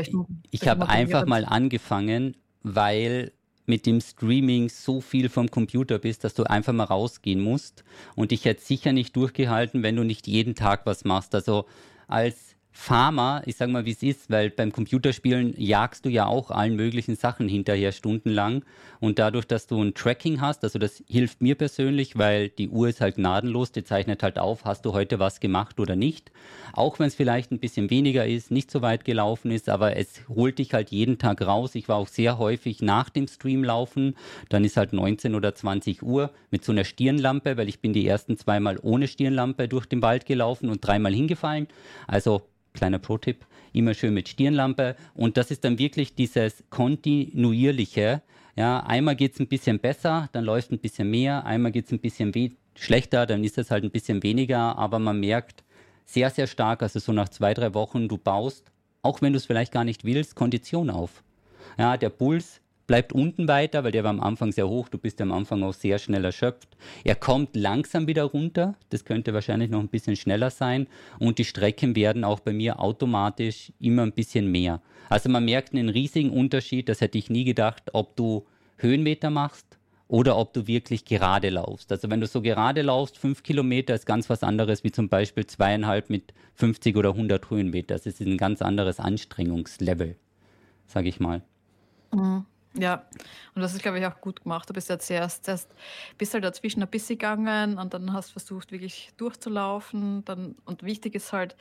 ich 0.50 0.69
habe 0.69 0.88
einfach 0.88 1.25
mal 1.26 1.46
angefangen, 1.46 2.37
weil 2.62 3.32
mit 3.64 3.87
dem 3.87 4.00
Streaming 4.00 4.69
so 4.69 5.00
viel 5.00 5.28
vom 5.28 5.50
Computer 5.50 5.99
bist, 5.99 6.25
dass 6.25 6.35
du 6.35 6.44
einfach 6.44 6.73
mal 6.73 6.85
rausgehen 6.85 7.40
musst. 7.40 7.85
Und 8.17 8.32
ich 8.32 8.44
hätte 8.44 8.62
sicher 8.62 8.93
nicht 8.93 9.17
durchgehalten, 9.17 9.82
wenn 9.82 9.96
du 9.96 10.05
nicht 10.05 10.26
jeden 10.26 10.55
Tag 10.55 10.85
was 10.85 11.05
machst. 11.05 11.35
Also 11.35 11.67
als 12.08 12.51
Pharma, 12.74 13.42
ich 13.44 13.56
sage 13.56 13.70
mal, 13.70 13.84
wie 13.84 13.92
es 13.92 14.02
ist, 14.02 14.30
weil 14.30 14.48
beim 14.48 14.73
Computerspielen 14.73 15.54
jagst 15.58 16.06
du 16.06 16.08
ja 16.08 16.26
auch 16.26 16.50
allen 16.50 16.75
möglichen 16.75 17.16
Sachen 17.16 17.47
hinterher 17.47 17.92
stundenlang 17.92 18.64
und 18.99 19.18
dadurch, 19.18 19.47
dass 19.47 19.66
du 19.66 19.80
ein 19.82 19.92
Tracking 19.92 20.40
hast, 20.40 20.64
also 20.64 20.78
das 20.78 21.04
hilft 21.06 21.42
mir 21.42 21.54
persönlich, 21.54 22.16
weil 22.16 22.49
die 22.49 22.70
Uhr 22.70 22.88
ist 22.88 23.02
halt 23.02 23.16
gnadenlos, 23.16 23.73
die 23.73 23.85
zeichnet 23.85 24.23
halt 24.23 24.38
auf, 24.38 24.64
hast 24.64 24.87
du 24.87 24.94
heute 24.94 25.18
was 25.18 25.38
gemacht 25.38 25.80
oder 25.80 25.97
nicht. 25.97 26.32
Auch 26.73 26.99
wenn 26.99 27.08
es 27.08 27.14
vielleicht 27.14 27.52
ein 27.52 27.58
bisschen 27.58 27.90
weniger 27.90 28.26
ist, 28.26 28.50
nicht 28.50 28.70
so 28.70 28.80
weit 28.80 29.04
gelaufen 29.04 29.50
ist, 29.50 29.68
aber 29.68 29.97
es 29.97 30.26
holt 30.28 30.58
dich 30.58 30.73
halt 30.73 30.90
jeden 30.90 31.18
Tag 31.18 31.42
raus. 31.42 31.75
Ich 31.75 31.88
war 31.90 31.97
auch 31.97 32.08
sehr 32.08 32.38
häufig 32.38 32.80
nach 32.80 33.11
dem 33.11 33.28
Stream 33.28 33.64
laufen, 33.64 34.16
dann 34.49 34.64
ist 34.64 34.78
halt 34.78 34.94
19 34.94 35.35
oder 35.35 35.54
20 35.54 36.02
Uhr 36.02 36.32
mit 36.50 36.64
so 36.64 36.73
einer 36.73 36.85
Stirnlampe, 36.85 37.58
weil 37.58 37.68
ich 37.68 37.80
bin 37.80 37.92
die 37.92 38.06
ersten 38.06 38.38
zweimal 38.38 38.78
ohne 38.80 39.08
Stirnlampe 39.08 39.68
durch 39.68 39.85
den 39.85 40.00
Wald 40.00 40.25
gelaufen 40.25 40.70
und 40.70 40.80
dreimal 40.80 41.12
hingefallen. 41.12 41.68
Also 42.06 42.42
kleiner 42.73 42.99
Pro-Tipp, 42.99 43.45
immer 43.73 43.95
schön 43.95 44.14
mit 44.14 44.29
Stirnlampe. 44.29 44.97
Und 45.14 45.37
das 45.37 45.50
ist 45.50 45.64
dann 45.64 45.79
wirklich 45.79 46.14
dieses 46.14 46.64
kontinuierliche. 46.71 48.23
Ja, 48.57 48.81
einmal 48.81 49.17
geht 49.17 49.35
es 49.35 49.41
ein 49.41 49.49
bisschen 49.49 49.79
besser, 49.79 50.29
dann 50.33 50.45
läuft 50.45 50.73
ein 50.73 50.79
bisschen 50.79 51.11
mehr, 51.11 51.47
einmal 51.47 51.73
geht 51.73 51.87
es 51.87 51.93
ein 51.93 52.00
bisschen 52.00 52.33
schlechter, 52.75 53.26
dann 53.26 53.45
ist 53.45 53.59
es 53.59 53.71
halt 53.71 53.85
ein 53.85 53.91
bisschen 53.91 54.23
weniger, 54.23 54.76
aber 54.76 54.99
man 54.99 55.21
merkt 55.21 55.64
sehr, 56.05 56.31
sehr 56.31 56.47
stark, 56.47 56.83
also 56.83 56.99
so 56.99 57.12
nach 57.12 57.29
zwei, 57.31 57.55
drei 57.55 57.73
Wochen, 57.75 58.09
du 58.09 58.19
baust, 58.19 58.71
auch 59.02 59.23
wenn 59.23 59.33
du 59.33 59.38
es 59.38 59.47
vielleicht 59.47 59.73
gar 59.73 59.85
nicht 59.85 60.05
willst, 60.05 60.35
Kondition 60.35 60.91
auf. 60.91 61.23
Ja, 61.79 61.97
der 61.97 62.11
Puls 62.11 62.61
bleibt 62.92 63.14
unten 63.14 63.49
weiter, 63.49 63.84
weil 63.84 63.92
der 63.92 64.04
war 64.04 64.11
am 64.11 64.20
Anfang 64.20 64.52
sehr 64.52 64.68
hoch. 64.68 64.90
Du 64.90 64.99
bist 64.99 65.18
am 65.22 65.32
Anfang 65.32 65.62
auch 65.62 65.72
sehr 65.72 65.99
schnell 65.99 66.26
erschöpft. 66.26 66.76
Er 67.04 67.14
kommt 67.14 67.56
langsam 67.56 68.06
wieder 68.06 68.25
runter. 68.25 68.75
Das 68.90 69.06
könnte 69.06 69.32
wahrscheinlich 69.32 69.70
noch 69.70 69.80
ein 69.80 69.88
bisschen 69.88 70.14
schneller 70.14 70.50
sein. 70.50 70.87
Und 71.18 71.38
die 71.38 71.46
Strecken 71.46 71.96
werden 71.96 72.22
auch 72.22 72.40
bei 72.40 72.52
mir 72.52 72.80
automatisch 72.80 73.72
immer 73.80 74.02
ein 74.02 74.12
bisschen 74.12 74.52
mehr. 74.52 74.82
Also 75.08 75.30
man 75.30 75.46
merkt 75.46 75.72
einen 75.72 75.88
riesigen 75.88 76.28
Unterschied. 76.28 76.90
Das 76.90 77.00
hätte 77.00 77.16
ich 77.16 77.30
nie 77.30 77.44
gedacht, 77.44 77.82
ob 77.94 78.14
du 78.14 78.44
Höhenmeter 78.76 79.30
machst 79.30 79.78
oder 80.06 80.37
ob 80.37 80.52
du 80.52 80.66
wirklich 80.66 81.06
gerade 81.06 81.49
laufst. 81.49 81.90
Also 81.92 82.11
wenn 82.11 82.20
du 82.20 82.26
so 82.26 82.42
gerade 82.42 82.82
laufst, 82.82 83.16
fünf 83.16 83.42
Kilometer 83.42 83.94
ist 83.94 84.04
ganz 84.04 84.28
was 84.28 84.42
anderes 84.42 84.84
wie 84.84 84.92
zum 84.92 85.08
Beispiel 85.08 85.46
zweieinhalb 85.46 86.11
mit 86.11 86.34
50 86.56 86.94
oder 86.99 87.12
100 87.12 87.49
Höhenmeter. 87.49 87.94
Das 87.94 88.04
ist 88.04 88.20
ein 88.20 88.37
ganz 88.37 88.61
anderes 88.61 89.00
Anstrengungslevel, 89.00 90.16
sage 90.87 91.08
ich 91.08 91.20
mal. 91.20 91.40
Mhm. 92.12 92.44
Ja, 92.75 93.05
und 93.55 93.61
das 93.61 93.75
ist, 93.75 93.83
glaube 93.83 93.99
ich, 93.99 94.07
auch 94.07 94.21
gut 94.21 94.43
gemacht. 94.43 94.69
Du 94.69 94.73
bist 94.73 94.88
ja 94.88 94.99
zuerst, 94.99 95.45
zuerst 95.45 95.75
bist 96.17 96.33
halt 96.33 96.45
dazwischen 96.45 96.83
ein 96.83 96.88
bisschen 96.88 97.19
gegangen 97.19 97.79
und 97.79 97.93
dann 97.93 98.12
hast 98.12 98.33
versucht, 98.33 98.73
wirklich 98.73 99.12
durchzulaufen. 99.19 100.25
Dann, 100.25 100.57
und 100.64 100.83
wichtig 100.83 101.14
ist 101.14 101.33
halt, 101.35 101.55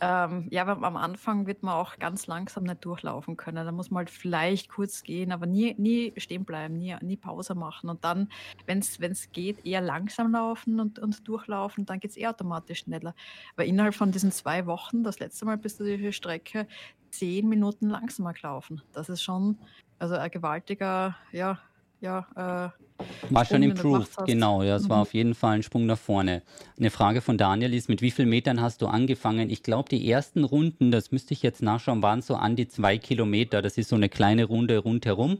ähm, 0.00 0.46
ja, 0.50 0.66
am 0.66 0.96
Anfang 0.96 1.46
wird 1.46 1.62
man 1.62 1.74
auch 1.74 1.98
ganz 1.98 2.26
langsam 2.26 2.64
nicht 2.64 2.84
durchlaufen 2.84 3.36
können. 3.36 3.64
Da 3.66 3.72
muss 3.72 3.90
man 3.90 3.98
halt 3.98 4.10
vielleicht 4.10 4.68
kurz 4.70 5.02
gehen, 5.02 5.32
aber 5.32 5.46
nie, 5.46 5.74
nie 5.76 6.12
stehen 6.16 6.44
bleiben, 6.44 6.78
nie, 6.78 6.96
nie 7.02 7.16
Pause 7.16 7.54
machen. 7.54 7.90
Und 7.90 8.04
dann, 8.04 8.28
wenn 8.66 8.78
es 8.78 9.32
geht, 9.32 9.66
eher 9.66 9.80
langsam 9.80 10.32
laufen 10.32 10.80
und, 10.80 10.98
und 10.98 11.26
durchlaufen, 11.26 11.84
dann 11.84 12.00
geht 12.00 12.12
es 12.12 12.16
eher 12.16 12.30
automatisch 12.30 12.80
schneller. 12.80 13.14
Weil 13.56 13.68
innerhalb 13.68 13.94
von 13.94 14.12
diesen 14.12 14.32
zwei 14.32 14.66
Wochen, 14.66 15.02
das 15.02 15.18
letzte 15.18 15.44
Mal 15.44 15.58
bist 15.58 15.80
du 15.80 15.84
diese 15.84 16.12
Strecke 16.12 16.66
zehn 17.10 17.48
Minuten 17.48 17.88
langsamer 17.88 18.34
gelaufen. 18.34 18.82
Das 18.92 19.08
ist 19.08 19.22
schon 19.22 19.58
also 19.98 20.14
ein 20.14 20.30
gewaltiger, 20.30 21.16
ja, 21.32 21.58
ja, 22.00 22.26
äh, 22.36 22.84
war 23.30 23.44
schon 23.44 23.62
improved, 23.62 24.16
genau. 24.26 24.62
Ja, 24.62 24.76
es 24.76 24.84
mhm. 24.84 24.88
war 24.90 25.02
auf 25.02 25.14
jeden 25.14 25.34
Fall 25.34 25.56
ein 25.56 25.62
Sprung 25.62 25.86
nach 25.86 25.98
vorne. 25.98 26.42
Eine 26.78 26.90
Frage 26.90 27.20
von 27.20 27.38
Daniel 27.38 27.74
ist: 27.74 27.88
Mit 27.88 28.02
wie 28.02 28.10
vielen 28.10 28.28
Metern 28.28 28.60
hast 28.60 28.82
du 28.82 28.86
angefangen? 28.86 29.50
Ich 29.50 29.62
glaube, 29.62 29.88
die 29.88 30.10
ersten 30.10 30.44
Runden, 30.44 30.90
das 30.90 31.12
müsste 31.12 31.34
ich 31.34 31.42
jetzt 31.42 31.62
nachschauen, 31.62 32.02
waren 32.02 32.22
so 32.22 32.34
an 32.34 32.56
die 32.56 32.68
zwei 32.68 32.98
Kilometer. 32.98 33.62
Das 33.62 33.78
ist 33.78 33.88
so 33.88 33.96
eine 33.96 34.08
kleine 34.08 34.44
Runde 34.44 34.78
rundherum. 34.78 35.38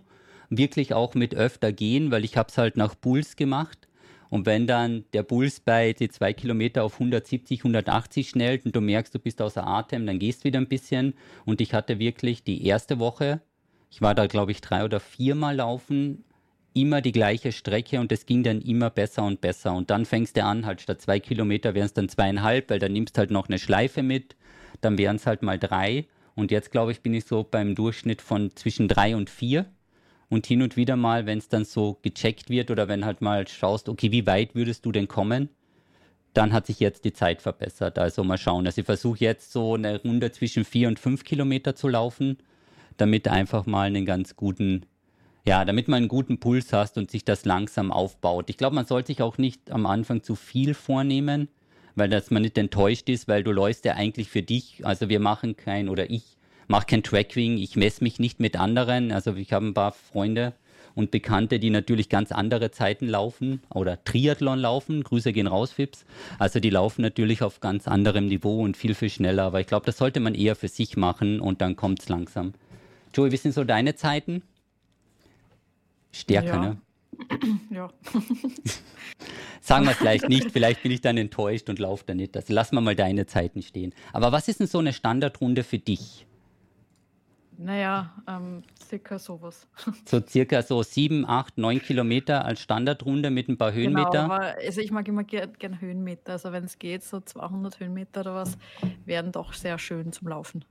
Wirklich 0.51 0.95
auch 0.95 1.15
mit 1.15 1.35
öfter 1.35 1.73
gehen, 1.73 2.11
weil 2.11 2.25
ich 2.25 2.37
habe 2.37 2.49
es 2.49 2.59
halt 2.59 2.77
nach 2.77 2.95
Puls 3.01 3.37
gemacht. 3.37 3.89
Und 4.31 4.47
wenn 4.47 4.67
dann 4.67 5.05
der 5.15 5.23
Puls 5.23 5.61
bei 5.61 5.95
die 5.95 6.11
zwei 6.11 6.33
Kilometer 6.33 6.85
auf 6.85 6.95
170, 6.95 7.61
180 7.61 8.29
schnellt 8.29 8.67
und 8.67 8.77
du 8.77 8.81
merkst, 8.81 9.15
du 9.15 9.19
bist 9.19 9.41
außer 9.41 9.67
Atem, 9.67 10.07
dann 10.07 10.19
gehst 10.19 10.45
wieder 10.45 10.59
ein 10.59 10.69
bisschen. 10.69 11.15
Und 11.47 11.61
ich 11.61 11.73
hatte 11.73 11.99
wirklich 11.99 12.45
die 12.45 12.67
erste 12.67 12.99
Woche, 12.99 13.41
ich 13.91 14.03
war 14.03 14.15
da, 14.15 14.27
glaube 14.27 14.53
ich, 14.53 14.61
drei 14.61 14.85
oder 14.85 15.01
viermal 15.01 15.57
laufen, 15.57 16.25
immer 16.75 17.01
die 17.01 17.13
gleiche 17.13 17.53
Strecke 17.53 18.01
und 18.01 18.13
es 18.13 18.27
ging 18.27 18.43
dann 18.43 18.61
immer 18.61 18.91
besser 18.91 19.25
und 19.25 19.41
besser. 19.41 19.75
Und 19.75 19.91
dann 19.91 20.05
fängst 20.05 20.37
du 20.37 20.45
an, 20.45 20.67
halt 20.67 20.81
statt 20.81 21.01
zwei 21.01 21.21
Kilometer 21.21 21.75
wären 21.75 21.87
es 21.87 21.95
dann 21.95 22.09
zweieinhalb, 22.09 22.71
weil 22.71 22.79
dann 22.79 22.93
nimmst 22.93 23.19
halt 23.19 23.31
noch 23.31 23.49
eine 23.49 23.59
Schleife 23.59 24.03
mit, 24.03 24.37
dann 24.81 24.99
wären 24.99 25.17
es 25.17 25.27
halt 25.27 25.43
mal 25.43 25.59
drei. 25.59 26.07
Und 26.35 26.51
jetzt, 26.51 26.71
glaube 26.71 26.93
ich, 26.93 27.01
bin 27.01 27.15
ich 27.15 27.25
so 27.25 27.43
beim 27.43 27.75
Durchschnitt 27.75 28.23
von 28.23 28.55
zwischen 28.55 28.87
drei 28.87 29.17
und 29.17 29.29
vier. 29.31 29.67
Und 30.29 30.47
hin 30.47 30.63
und 30.63 30.77
wieder 30.77 30.95
mal, 30.95 31.25
wenn 31.25 31.39
es 31.39 31.49
dann 31.49 31.65
so 31.65 31.99
gecheckt 32.03 32.51
wird 32.51 32.71
oder 32.71 32.87
wenn 32.87 33.05
halt 33.05 33.23
mal 33.23 33.49
schaust, 33.49 33.89
okay, 33.89 34.13
wie 34.13 34.27
weit 34.27 34.55
würdest 34.55 34.85
du 34.85 34.93
denn 34.93 35.09
kommen? 35.09 35.49
Dann 36.35 36.53
hat 36.53 36.67
sich 36.67 36.81
jetzt 36.81 37.05
die 37.07 37.15
Zeit 37.15 37.41
verbessert. 37.41 37.99
Also 37.99 38.23
mal 38.25 38.37
schauen. 38.37 38.67
Also 38.67 38.83
ich 38.83 38.87
versuche 38.87 39.19
jetzt 39.21 39.51
so 39.51 39.75
eine 39.75 40.01
Runde 40.03 40.31
zwischen 40.31 40.65
vier 40.65 40.87
und 40.89 40.99
fünf 40.99 41.25
Kilometer 41.25 41.75
zu 41.75 41.89
laufen, 41.89 42.37
damit 43.01 43.29
einfach 43.29 43.67
mal 43.67 43.87
einen 43.87 44.05
ganz 44.05 44.37
guten 44.37 44.87
ja, 45.49 45.65
damit 45.65 45.89
man 45.89 45.99
einen 45.99 46.09
guten 46.09 46.41
Puls 46.41 46.75
hast 46.75 46.99
und 46.99 47.11
sich 47.11 47.25
das 47.25 47.47
langsam 47.47 47.91
aufbaut. 47.91 48.51
Ich 48.51 48.59
glaube, 48.59 48.75
man 48.75 48.85
sollte 48.85 49.07
sich 49.07 49.23
auch 49.23 49.39
nicht 49.39 49.71
am 49.71 49.87
Anfang 49.87 50.23
zu 50.23 50.35
viel 50.35 50.75
vornehmen, 50.75 51.49
weil 51.95 52.11
dass 52.11 52.31
man 52.31 52.43
nicht 52.43 52.59
enttäuscht 52.59 53.09
ist, 53.09 53.29
weil 53.29 53.43
du 53.43 53.53
läufst 53.53 53.87
ja 53.87 53.95
eigentlich 53.95 54.29
für 54.29 54.43
dich. 54.43 54.85
Also 54.85 55.09
wir 55.09 55.21
machen 55.21 55.57
kein 55.57 55.89
oder 55.89 56.11
ich 56.11 56.37
mache 56.67 56.87
kein 56.87 57.03
Tracking, 57.03 57.57
ich 57.57 57.77
messe 57.77 58.05
mich 58.05 58.19
nicht 58.19 58.41
mit 58.41 58.57
anderen. 58.57 59.11
Also 59.11 59.35
ich 59.37 59.55
habe 59.55 59.67
ein 59.67 59.75
paar 59.75 59.93
Freunde 59.93 60.53
und 60.95 61.11
Bekannte, 61.11 61.59
die 61.59 61.71
natürlich 61.71 62.11
ganz 62.11 62.31
andere 62.31 62.71
Zeiten 62.71 63.09
laufen 63.09 63.63
oder 63.73 64.05
Triathlon 64.05 64.59
laufen. 64.59 65.03
Grüße 65.03 65.33
gehen 65.33 65.47
raus, 65.47 65.73
Fips. 65.73 66.05
Also 66.39 66.61
die 66.61 66.71
laufen 66.71 67.01
natürlich 67.01 67.43
auf 67.43 67.61
ganz 67.61 67.89
anderem 67.89 68.27
Niveau 68.27 68.61
und 68.61 68.77
viel, 68.77 68.95
viel 68.95 69.09
schneller. 69.09 69.45
Aber 69.45 69.61
ich 69.61 69.67
glaube, 69.67 69.87
das 69.87 69.97
sollte 69.97 70.21
man 70.21 70.35
eher 70.35 70.57
für 70.57 70.69
sich 70.69 70.99
machen 70.99 71.41
und 71.41 71.63
dann 71.63 71.75
kommt 71.75 72.01
es 72.01 72.09
langsam. 72.11 72.53
Joey, 73.19 73.33
wie 73.33 73.37
sind 73.37 73.51
so 73.51 73.65
deine 73.65 73.97
Zeiten? 73.97 74.45
Stärker, 76.13 76.47
ja. 76.47 76.61
ne? 76.61 76.77
Ja. 77.71 77.91
Sagen 79.61 79.87
wir 79.87 79.91
es 79.91 79.97
vielleicht 79.97 80.29
nicht, 80.29 80.53
vielleicht 80.53 80.85
bin 80.85 80.93
ich 80.93 81.01
dann 81.01 81.17
enttäuscht 81.17 81.69
und 81.69 81.81
laufe 81.81 82.05
da 82.07 82.15
nicht. 82.15 82.37
Also 82.37 82.55
lassen 82.55 82.77
wir 82.77 82.81
mal 82.81 82.95
deine 82.95 83.27
Zeiten 83.27 83.61
stehen. 83.61 83.93
Aber 84.13 84.31
was 84.31 84.47
ist 84.47 84.61
denn 84.61 84.69
so 84.69 84.79
eine 84.79 84.93
Standardrunde 84.93 85.65
für 85.65 85.81
dich? 85.81 86.29
Naja, 87.57 88.15
ähm, 88.29 88.63
circa 88.81 89.19
sowas. 89.19 89.67
So 90.07 90.25
circa 90.25 90.63
so 90.63 90.85
sieben, 90.85 91.27
acht, 91.27 91.59
neun 91.59 91.83
Kilometer 91.83 92.45
als 92.45 92.61
Standardrunde 92.61 93.31
mit 93.31 93.49
ein 93.49 93.59
paar 93.59 93.73
genau, 93.73 93.83
Höhenmeter? 93.83 94.23
Genau, 94.23 94.35
aber 94.35 94.55
also 94.65 94.81
ich 94.81 94.93
mag 94.93 95.09
immer 95.09 95.25
gerne 95.25 95.53
gern 95.59 95.81
Höhenmeter. 95.81 96.35
Also 96.35 96.53
wenn 96.53 96.67
es 96.67 96.79
geht, 96.79 97.03
so 97.03 97.19
200 97.19 97.81
Höhenmeter 97.81 98.21
oder 98.21 98.37
was, 98.37 98.57
wären 99.07 99.33
doch 99.33 99.55
sehr 99.55 99.77
schön 99.81 100.13
zum 100.13 100.29
Laufen. 100.29 100.65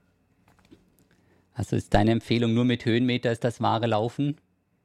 Also 1.58 1.74
ist 1.74 1.92
deine 1.92 2.12
Empfehlung 2.12 2.54
nur 2.54 2.64
mit 2.64 2.84
Höhenmeter 2.84 3.32
ist 3.32 3.42
das 3.42 3.60
wahre 3.60 3.88
Laufen? 3.88 4.36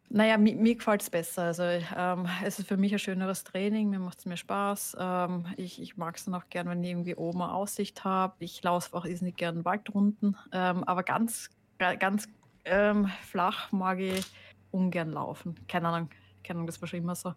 Naja, 0.10 0.40
mir, 0.40 0.56
mir 0.56 0.74
gefällt 0.76 1.04
es 1.04 1.10
besser. 1.12 1.44
Also 1.44 1.64
ähm, 1.64 2.28
es 2.44 2.58
ist 2.58 2.68
für 2.68 2.78
mich 2.78 2.92
ein 2.94 3.00
schöneres 3.00 3.44
Training, 3.44 3.92
mir 3.92 4.00
macht 4.00 4.18
es 4.18 4.26
mir 4.26 4.38
Spaß. 4.38 4.98
Ähm, 5.00 5.46
ich 5.56 5.80
ich 5.80 5.98
mag 5.98 6.18
es 6.18 6.26
dann 6.26 6.34
auch 6.34 6.50
gern, 6.50 6.68
wenn 6.68 6.84
ich 6.84 6.90
irgendwie 6.90 7.16
oben 7.16 7.44
eine 7.44 7.54
Aussicht 7.54 8.04
habe. 8.04 8.34
Ich 8.40 8.64
laufe 8.64 8.96
auch 8.96 9.06
nicht 9.06 9.38
gern 9.38 9.64
Waldrunden. 9.66 10.36
Ähm, 10.52 10.84
aber 10.84 11.04
ganz, 11.04 11.52
ganz 11.78 12.28
ähm, 12.66 13.08
flach 13.22 13.72
mag 13.72 14.00
ich 14.00 14.26
ungern 14.72 15.12
laufen. 15.12 15.56
Keine 15.68 15.90
Ahnung, 15.90 16.10
keine 16.44 16.58
Ahnung, 16.58 16.68
das 16.68 16.82
war 16.82 16.88
schon 16.88 17.00
immer 17.00 17.16
so. 17.16 17.36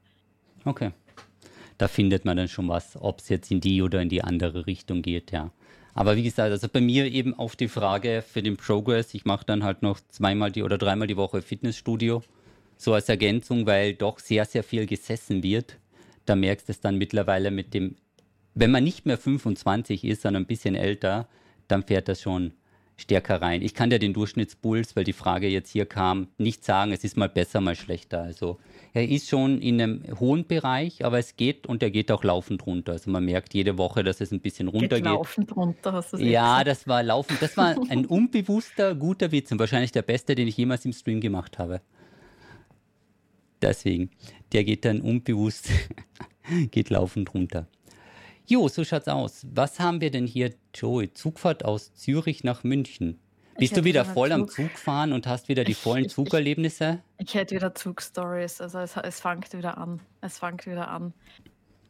Okay. 0.65 0.93
Da 1.77 1.89
findet 1.89 2.25
man 2.25 2.39
dann 2.39 2.49
schon 2.49 2.69
was, 2.69 2.97
ob 2.99 3.19
es 3.19 3.29
jetzt 3.29 3.51
in 3.51 3.61
die 3.61 3.83
oder 3.83 4.01
in 4.01 4.09
die 4.09 4.25
andere 4.25 4.67
Richtung 4.67 5.03
geht, 5.03 5.31
ja. 5.31 5.51
Aber 5.97 6.15
wie 6.15 6.23
gesagt, 6.23 6.51
also 6.53 6.69
bei 6.69 6.83
mir 6.83 7.07
eben 7.07 7.33
auf 7.33 7.57
die 7.57 7.69
Frage 7.69 8.23
für 8.23 8.43
den 8.43 8.59
Progress, 8.59 9.15
ich 9.15 9.25
mache 9.25 9.47
dann 9.47 9.65
halt 9.65 9.81
noch 9.81 9.99
zweimal 10.11 10.53
die 10.53 10.63
oder 10.63 10.77
dreimal 10.77 11.09
die 11.09 11.17
Woche 11.17 11.41
Fitnessstudio 11.41 12.23
so 12.77 12.93
als 12.93 13.09
Ergänzung, 13.09 13.65
weil 13.65 13.95
doch 13.95 14.19
sehr, 14.19 14.45
sehr 14.45 14.63
viel 14.63 14.85
gesessen 14.85 15.43
wird. 15.43 15.79
Da 16.27 16.37
merkst 16.37 16.69
du 16.69 16.73
es 16.73 16.81
dann 16.81 16.99
mittlerweile 16.99 17.51
mit 17.51 17.73
dem, 17.73 17.97
wenn 18.55 18.71
man 18.71 18.85
nicht 18.85 19.07
mehr 19.07 19.17
25 19.17 20.05
ist, 20.05 20.21
sondern 20.21 20.43
ein 20.43 20.47
bisschen 20.47 20.75
älter, 20.75 21.29
dann 21.67 21.83
fährt 21.83 22.09
das 22.09 22.21
schon 22.21 22.53
stärker 22.97 23.43
rein. 23.43 23.61
Ich 23.63 23.75
kann 23.75 23.91
ja 23.91 23.99
den 23.99 24.15
Durchschnittspuls, 24.15 24.97
weil 24.97 25.05
die 25.05 25.13
Frage 25.13 25.49
jetzt 25.49 25.71
hier 25.71 25.85
kam, 25.85 26.29
nicht 26.39 26.65
sagen, 26.65 26.93
es 26.93 27.05
ist 27.05 27.17
mal 27.17 27.29
besser, 27.29 27.61
mal 27.61 27.75
schlechter. 27.75 28.23
Also 28.23 28.59
er 28.95 29.07
ist 29.07 29.29
schon 29.29 29.61
in 29.61 29.81
einem 29.81 30.03
hohen 30.19 30.47
Bereich, 30.47 31.05
aber 31.05 31.19
es 31.19 31.37
geht 31.37 31.67
und 31.67 31.83
er 31.83 31.91
geht 31.91 32.11
auch 32.11 32.25
laufend 32.25 32.67
runter. 32.67 32.93
Also 32.93 33.11
man 33.11 33.25
merkt 33.25 33.53
jede 33.53 33.77
Woche, 33.77 34.03
dass 34.03 34.23
es 34.23 34.33
ein 34.33 34.41
bisschen 34.41 34.69
runter 34.69 34.97
geht. 34.97 35.05
Laufend 35.05 35.55
runter, 35.55 35.93
hast 35.93 36.15
du 36.15 36.17
Ja, 36.19 36.65
das 36.65 36.89
war 36.89 37.03
laufend. 37.03 37.43
Das 37.43 37.57
war 37.59 37.77
ein 37.91 38.07
unbewusster, 38.07 38.95
guter 38.95 39.31
Witz 39.31 39.53
und 39.53 39.59
wahrscheinlich 39.59 39.93
der 39.93 40.03
beste, 40.03 40.35
den 40.35 40.49
ich 40.49 40.57
jemals 40.57 40.87
im 40.87 40.95
Stream 40.95 41.21
gemacht 41.21 41.59
habe. 41.59 41.83
Deswegen, 43.61 44.11
der 44.53 44.65
geht 44.65 44.85
dann 44.87 45.03
unbewusst, 45.03 45.69
geht 46.71 46.89
laufend 46.89 47.35
runter. 47.35 47.67
Jo, 48.47 48.69
so 48.69 48.85
schaut's 48.85 49.09
aus. 49.09 49.47
Was 49.53 49.81
haben 49.81 50.01
wir 50.01 50.11
denn 50.11 50.27
hier, 50.27 50.55
Joey? 50.75 51.13
Zugfahrt 51.13 51.65
aus 51.65 51.95
Zürich 51.95 52.45
nach 52.45 52.63
München. 52.63 53.19
Bist 53.59 53.77
du 53.77 53.85
wieder 53.85 54.05
voll 54.05 54.29
Zug. 54.29 54.39
am 54.39 54.49
Zug 54.49 54.71
fahren 54.79 55.13
und 55.13 55.27
hast 55.27 55.49
wieder 55.49 55.65
die 55.65 55.75
vollen 55.75 56.09
Zugerlebnisse? 56.09 57.03
Ich, 57.19 57.29
ich, 57.29 57.35
hätte 57.35 57.57
wieder 57.57 57.75
Zugstories. 57.75 58.61
Also 58.61 58.79
es, 58.79 58.97
es 58.97 59.21
fängt 59.21 59.53
wieder 59.53 59.79
an. 59.79 60.01
Es 60.21 60.39
fängt 60.39 60.67
wieder 60.67 60.89
an. 60.89 61.13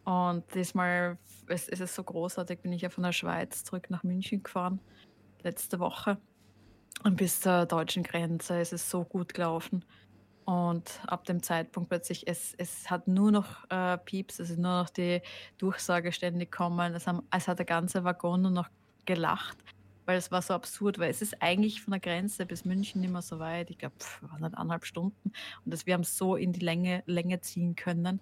Und 0.04 0.44
diesmal 0.54 1.18
es, 1.48 1.68
es 1.68 1.80
ist 1.80 1.94
so 1.94 2.04
großartig, 2.04 2.60
bin 2.60 2.72
ich 2.72 2.82
ja 2.82 2.88
von 2.88 3.04
der 3.04 3.12
Schweiz 3.12 3.64
zurück 3.64 3.90
nach 3.90 4.02
München 4.02 4.42
gefahren. 4.42 4.80
Letzte 5.42 5.78
Woche. 5.78 6.18
Und 7.04 7.16
bis 7.16 7.40
zur 7.40 7.66
deutschen 7.66 8.02
Grenze 8.02 8.60
ist 8.60 8.72
es 8.72 8.88
so 8.90 9.04
gut 9.04 9.34
gelaufen. 9.34 9.84
Und 10.46 11.00
ab 11.08 11.24
dem 11.24 11.42
Zeitpunkt 11.42 11.88
plötzlich, 11.88 12.28
es, 12.28 12.54
es 12.56 12.88
hat 12.88 13.08
nur 13.08 13.32
noch 13.32 13.68
äh, 13.68 13.98
Pieps, 13.98 14.38
es 14.38 14.50
ist 14.50 14.58
nur 14.58 14.82
noch 14.82 14.90
die 14.90 15.20
Durchsage 15.58 16.12
ständig 16.12 16.52
kommen. 16.52 16.94
Es, 16.94 17.08
haben, 17.08 17.22
es 17.36 17.48
hat 17.48 17.58
der 17.58 17.66
ganze 17.66 18.04
Waggon 18.04 18.42
nur 18.42 18.52
noch 18.52 18.68
gelacht, 19.06 19.58
weil 20.04 20.16
es 20.16 20.30
war 20.30 20.42
so 20.42 20.54
absurd, 20.54 21.00
weil 21.00 21.10
es 21.10 21.20
ist 21.20 21.42
eigentlich 21.42 21.82
von 21.82 21.90
der 21.90 22.00
Grenze 22.00 22.46
bis 22.46 22.64
München 22.64 23.00
nicht 23.00 23.10
mehr 23.10 23.22
so 23.22 23.40
weit. 23.40 23.70
Ich 23.70 23.78
glaube, 23.78 23.96
waren 24.20 24.40
halt 24.44 24.54
anderthalb 24.54 24.86
Stunden. 24.86 25.32
Und 25.64 25.74
das, 25.74 25.84
wir 25.84 25.94
haben 25.94 26.02
es 26.02 26.16
so 26.16 26.36
in 26.36 26.52
die 26.52 26.64
Länge, 26.64 27.02
Länge 27.06 27.40
ziehen 27.40 27.74
können. 27.74 28.20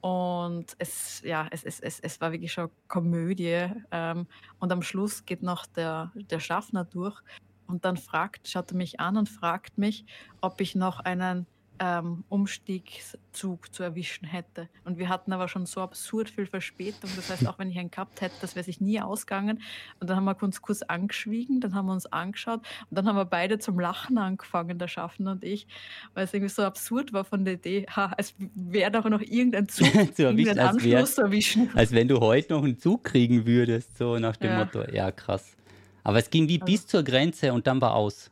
Und 0.00 0.74
es, 0.78 1.22
ja, 1.22 1.46
es, 1.52 1.62
es, 1.62 1.78
es, 1.78 2.00
es 2.00 2.20
war 2.20 2.32
wirklich 2.32 2.52
schon 2.52 2.68
Komödie. 2.88 3.68
Ähm, 3.92 4.26
und 4.58 4.72
am 4.72 4.82
Schluss 4.82 5.24
geht 5.24 5.44
noch 5.44 5.66
der, 5.66 6.10
der 6.16 6.40
Schaffner 6.40 6.84
durch 6.84 7.22
und 7.66 7.84
dann 7.84 7.96
fragt, 7.96 8.48
schaut 8.48 8.70
er 8.70 8.76
mich 8.76 9.00
an 9.00 9.16
und 9.16 9.28
fragt 9.28 9.78
mich, 9.78 10.04
ob 10.40 10.60
ich 10.60 10.74
noch 10.74 11.00
einen 11.00 11.46
ähm, 11.80 12.24
Umstiegszug 12.28 13.74
zu 13.74 13.82
erwischen 13.82 14.26
hätte. 14.26 14.68
Und 14.84 14.98
wir 14.98 15.08
hatten 15.08 15.32
aber 15.32 15.48
schon 15.48 15.66
so 15.66 15.80
absurd 15.80 16.30
viel 16.30 16.46
Verspätung. 16.46 17.10
Das 17.16 17.30
heißt, 17.30 17.48
auch 17.48 17.58
wenn 17.58 17.70
ich 17.70 17.78
einen 17.78 17.90
gehabt 17.90 18.20
hätte, 18.20 18.34
das 18.40 18.54
wäre 18.54 18.64
sich 18.64 18.80
nie 18.80 19.00
ausgegangen. 19.00 19.60
Und 19.98 20.08
dann 20.08 20.16
haben 20.16 20.24
wir 20.24 20.40
uns 20.42 20.62
kurz 20.62 20.82
angeschwiegen, 20.82 21.60
dann 21.60 21.74
haben 21.74 21.86
wir 21.86 21.92
uns 21.92 22.06
angeschaut 22.06 22.60
und 22.90 22.96
dann 22.96 23.06
haben 23.08 23.16
wir 23.16 23.24
beide 23.24 23.58
zum 23.58 23.78
Lachen 23.78 24.18
angefangen, 24.18 24.78
der 24.78 24.88
Schaffner 24.88 25.32
und 25.32 25.44
ich, 25.44 25.66
weil 26.14 26.24
es 26.24 26.34
irgendwie 26.34 26.52
so 26.52 26.62
absurd 26.62 27.12
war 27.12 27.24
von 27.24 27.44
der 27.44 27.54
Idee, 27.54 27.86
ha, 27.94 28.12
es 28.18 28.34
wäre 28.54 28.90
doch 28.90 29.08
noch 29.08 29.20
irgendein 29.20 29.68
Zug 29.68 29.88
zu 30.14 30.24
erwischen, 30.24 30.58
als, 30.58 30.74
Anschluss 30.74 31.18
erwischen. 31.18 31.70
Als 31.74 31.92
wenn 31.92 32.08
du 32.08 32.20
heute 32.20 32.52
noch 32.52 32.62
einen 32.62 32.78
Zug 32.78 33.04
kriegen 33.04 33.46
würdest, 33.46 33.96
so 33.96 34.18
nach 34.18 34.36
dem 34.36 34.50
ja. 34.50 34.58
Motto, 34.58 34.90
ja 34.90 35.10
krass. 35.10 35.56
Aber 36.04 36.18
es 36.18 36.30
ging 36.30 36.48
wie 36.48 36.60
also, 36.60 36.66
bis 36.66 36.86
zur 36.86 37.02
Grenze 37.02 37.52
und 37.52 37.66
dann 37.66 37.80
war 37.80 37.94
aus. 37.94 38.30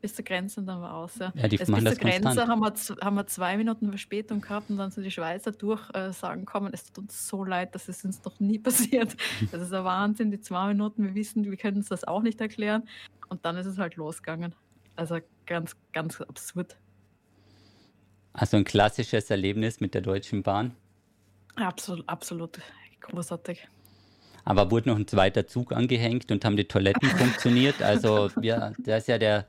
bis 0.00 0.14
zur 0.14 0.24
Grenze 0.24 0.60
und 0.60 0.66
dann 0.66 0.80
war 0.80 0.94
aus. 0.94 1.18
Ja. 1.18 1.32
Ja, 1.34 1.48
die 1.48 1.60
Also 1.60 1.72
bis 1.74 1.84
das 1.84 1.94
zur 1.94 2.02
Grenze 2.02 2.22
konstant. 2.22 2.48
haben 2.48 2.60
wir, 2.62 3.04
haben 3.04 3.16
wir 3.16 3.26
zwei 3.26 3.56
Minuten 3.56 3.90
Verspätung 3.90 4.40
gehabt 4.40 4.70
und 4.70 4.78
dann 4.78 4.90
sind 4.90 5.04
die 5.04 5.10
Schweizer 5.10 5.52
durch 5.52 5.82
äh, 5.92 6.12
sagen 6.12 6.46
kommen, 6.46 6.72
es 6.72 6.84
tut 6.84 6.98
uns 7.04 7.28
so 7.28 7.44
leid, 7.44 7.74
das 7.74 7.88
ist 7.88 8.04
uns 8.04 8.24
noch 8.24 8.40
nie 8.40 8.58
passiert. 8.68 9.14
Das 9.52 9.60
ist 9.60 9.74
ein 9.74 9.84
Wahnsinn, 9.84 10.30
die 10.30 10.40
zwei 10.40 10.68
Minuten, 10.68 11.04
wir 11.04 11.14
wissen, 11.14 11.44
wir 11.44 11.56
können 11.56 11.78
uns 11.78 11.88
das 11.88 12.04
auch 12.04 12.22
nicht 12.22 12.40
erklären. 12.40 12.88
Und 13.28 13.44
dann 13.44 13.56
ist 13.56 13.66
es 13.66 13.76
halt 13.76 13.96
losgegangen. 13.96 14.54
Also 14.96 15.18
ganz, 15.46 15.76
ganz 15.92 16.20
absurd. 16.20 16.76
Also 18.32 18.56
ein 18.56 18.64
klassisches 18.64 19.30
Erlebnis 19.30 19.80
mit 19.80 19.94
der 19.94 20.02
Deutschen 20.02 20.42
Bahn. 20.42 20.74
Absolut, 21.56 22.08
absolut 22.08 22.58
großartig. 23.00 23.68
Aber 24.44 24.70
wurde 24.70 24.88
noch 24.88 24.96
ein 24.96 25.06
zweiter 25.06 25.46
Zug 25.46 25.72
angehängt 25.72 26.30
und 26.32 26.44
haben 26.44 26.56
die 26.56 26.64
Toiletten 26.64 27.08
funktioniert. 27.18 27.82
Also 27.82 28.30
ja, 28.40 28.72
da 28.84 28.96
ist 28.96 29.08
ja 29.08 29.18
der, 29.18 29.46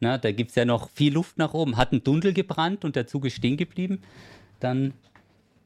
na, 0.00 0.16
da 0.18 0.30
gibt 0.32 0.50
es 0.50 0.56
ja 0.56 0.64
noch 0.64 0.88
viel 0.90 1.12
Luft 1.14 1.38
nach 1.38 1.54
oben. 1.54 1.76
Hat 1.76 1.92
ein 1.92 2.04
Tunnel 2.04 2.32
gebrannt 2.32 2.84
und 2.84 2.96
der 2.96 3.06
Zug 3.06 3.24
ist 3.26 3.34
stehen 3.34 3.56
geblieben. 3.56 4.00
Dann, 4.60 4.94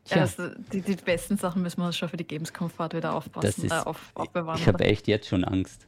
Ja, 0.09 0.15
tja, 0.17 0.23
also 0.23 0.49
die, 0.73 0.81
die 0.81 0.97
besten 0.97 1.37
Sachen 1.37 1.63
müssen 1.63 1.81
wir 1.81 1.93
schon 1.93 2.09
für 2.09 2.17
die 2.17 2.27
Gamescom-Fahrt 2.27 2.93
wieder 2.95 3.09
das 3.09 3.15
aufpassen, 3.15 3.65
ist, 3.67 3.73
äh, 3.73 3.75
auf, 3.75 4.11
aufbewahren. 4.15 4.59
ich 4.61 4.67
habe 4.67 4.85
echt 4.85 5.07
jetzt 5.09 5.29
schon 5.29 5.45
Angst. 5.45 5.87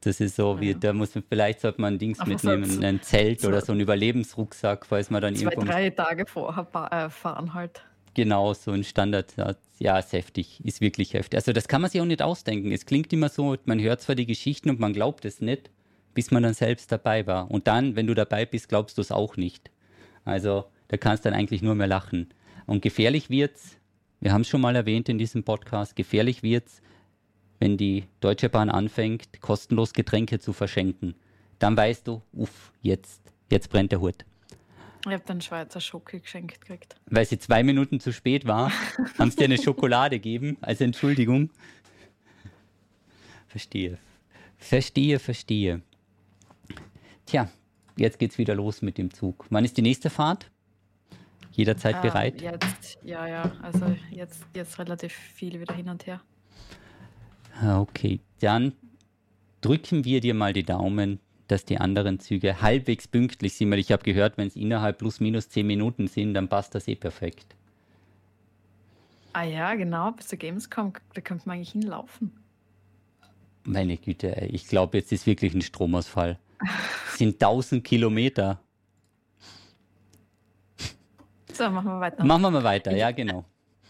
Das 0.00 0.18
ist 0.20 0.34
so, 0.34 0.60
wie, 0.60 0.72
Ja. 0.72 0.78
da 0.78 0.92
muss 0.92 1.14
man, 1.14 1.22
vielleicht 1.28 1.60
sollte 1.60 1.80
man 1.80 1.94
ein 1.94 1.98
Dings 1.98 2.18
so 2.18 2.24
mitnehmen, 2.24 2.64
z- 2.68 2.82
ein 2.84 3.00
Zelt 3.02 3.40
so- 3.40 3.48
oder 3.48 3.60
so 3.60 3.70
einen 3.70 3.80
Überlebensrucksack, 3.82 4.84
falls 4.84 5.10
man 5.10 5.22
dann 5.22 5.36
Zwei, 5.36 5.44
irgendwo 5.52 5.64
drei 5.70 5.90
Tage 5.90 6.26
vorher 6.26 6.66
äh, 6.90 7.08
fahren 7.08 7.54
halt. 7.54 7.84
Genau, 8.14 8.52
so 8.52 8.72
ein 8.72 8.84
Standard. 8.84 9.34
Ja, 9.78 9.98
ist 9.98 10.12
heftig, 10.12 10.60
ist 10.64 10.80
wirklich 10.80 11.14
heftig. 11.14 11.38
Also 11.38 11.52
das 11.52 11.66
kann 11.66 11.80
man 11.80 11.90
sich 11.90 12.00
auch 12.00 12.06
nicht 12.06 12.22
ausdenken. 12.22 12.70
Es 12.70 12.86
klingt 12.86 13.12
immer 13.12 13.28
so, 13.28 13.56
man 13.64 13.80
hört 13.80 14.00
zwar 14.02 14.14
die 14.14 14.26
Geschichten 14.26 14.70
und 14.70 14.78
man 14.78 14.92
glaubt 14.92 15.24
es 15.24 15.40
nicht, 15.40 15.70
bis 16.14 16.30
man 16.30 16.42
dann 16.42 16.54
selbst 16.54 16.92
dabei 16.92 17.26
war. 17.26 17.50
Und 17.50 17.66
dann, 17.66 17.96
wenn 17.96 18.06
du 18.06 18.14
dabei 18.14 18.44
bist, 18.44 18.68
glaubst 18.68 18.98
du 18.98 19.00
es 19.00 19.10
auch 19.10 19.36
nicht. 19.36 19.70
Also 20.24 20.66
da 20.88 20.98
kannst 20.98 21.24
du 21.24 21.30
dann 21.30 21.38
eigentlich 21.38 21.62
nur 21.62 21.74
mehr 21.74 21.86
lachen. 21.86 22.28
Und 22.66 22.82
gefährlich 22.82 23.30
wird's, 23.30 23.78
wir 24.20 24.32
haben 24.32 24.42
es 24.42 24.48
schon 24.48 24.60
mal 24.60 24.76
erwähnt 24.76 25.08
in 25.08 25.18
diesem 25.18 25.42
Podcast, 25.42 25.96
gefährlich 25.96 26.42
wird's, 26.42 26.80
wenn 27.58 27.76
die 27.76 28.04
Deutsche 28.20 28.48
Bahn 28.48 28.70
anfängt, 28.70 29.40
kostenlos 29.40 29.92
Getränke 29.94 30.38
zu 30.38 30.52
verschenken. 30.52 31.14
Dann 31.58 31.76
weißt 31.76 32.06
du, 32.06 32.22
uff, 32.32 32.72
jetzt, 32.82 33.22
jetzt 33.50 33.70
brennt 33.70 33.92
der 33.92 34.00
Hut. 34.00 34.24
Ich 35.04 35.12
habe 35.12 35.22
dann 35.26 35.40
Schweizer 35.40 35.80
Schoki 35.80 36.20
geschenkt 36.20 36.60
gekriegt. 36.60 36.94
weil 37.06 37.24
sie 37.26 37.38
zwei 37.38 37.62
Minuten 37.64 37.98
zu 38.00 38.12
spät 38.12 38.46
war, 38.46 38.70
haben 39.18 39.30
sie 39.30 39.36
dir 39.38 39.44
eine 39.44 39.58
Schokolade 39.62 40.16
gegeben 40.18 40.56
als 40.60 40.80
Entschuldigung. 40.80 41.50
Verstehe. 43.48 43.98
Verstehe, 44.58 45.18
verstehe. 45.18 45.82
Tja, 47.26 47.50
jetzt 47.96 48.18
geht's 48.18 48.38
wieder 48.38 48.54
los 48.54 48.80
mit 48.82 48.96
dem 48.96 49.12
Zug. 49.12 49.44
Wann 49.50 49.64
ist 49.64 49.76
die 49.76 49.82
nächste 49.82 50.08
Fahrt? 50.08 50.50
Jederzeit 51.50 51.96
Ähm, 51.96 52.02
bereit? 52.02 52.40
Jetzt, 52.40 52.98
ja, 53.02 53.26
ja, 53.26 53.52
also 53.60 53.94
jetzt, 54.10 54.44
jetzt 54.54 54.78
relativ 54.78 55.12
viel 55.12 55.60
wieder 55.60 55.74
hin 55.74 55.88
und 55.88 56.06
her. 56.06 56.20
Ah, 57.60 57.80
Okay, 57.80 58.20
dann 58.40 58.72
drücken 59.60 60.04
wir 60.04 60.20
dir 60.20 60.32
mal 60.34 60.52
die 60.52 60.62
Daumen, 60.62 61.18
dass 61.48 61.64
die 61.64 61.78
anderen 61.78 62.18
Züge 62.18 62.60
halbwegs 62.60 63.08
pünktlich 63.08 63.54
sind, 63.54 63.70
weil 63.70 63.78
ich 63.78 63.92
habe 63.92 64.02
gehört, 64.02 64.38
wenn 64.38 64.48
es 64.48 64.56
innerhalb 64.56 64.98
plus 64.98 65.20
minus 65.20 65.48
zehn 65.48 65.66
Minuten 65.66 66.08
sind, 66.08 66.34
dann 66.34 66.48
passt 66.48 66.74
das 66.74 66.88
eh 66.88 66.94
perfekt. 66.94 67.56
Ah 69.32 69.44
ja, 69.44 69.74
genau, 69.74 70.12
bis 70.12 70.28
zur 70.28 70.38
Gamescom, 70.38 70.92
da 71.14 71.20
könnte 71.20 71.48
man 71.48 71.56
eigentlich 71.56 71.72
hinlaufen. 71.72 72.32
Meine 73.64 73.96
Güte, 73.96 74.36
ey, 74.36 74.48
ich 74.48 74.66
glaube, 74.66 74.98
jetzt 74.98 75.12
ist 75.12 75.26
wirklich 75.26 75.54
ein 75.54 75.62
Stromausfall. 75.62 76.38
Es 77.08 77.18
sind 77.18 77.34
1000 77.42 77.82
Kilometer. 77.82 78.60
So, 81.52 81.70
machen 81.70 81.86
wir 81.86 82.00
weiter. 82.00 82.24
Machen 82.24 82.42
wir 82.42 82.50
mal 82.50 82.64
weiter, 82.64 82.96
ja, 82.96 83.10
genau. 83.10 83.44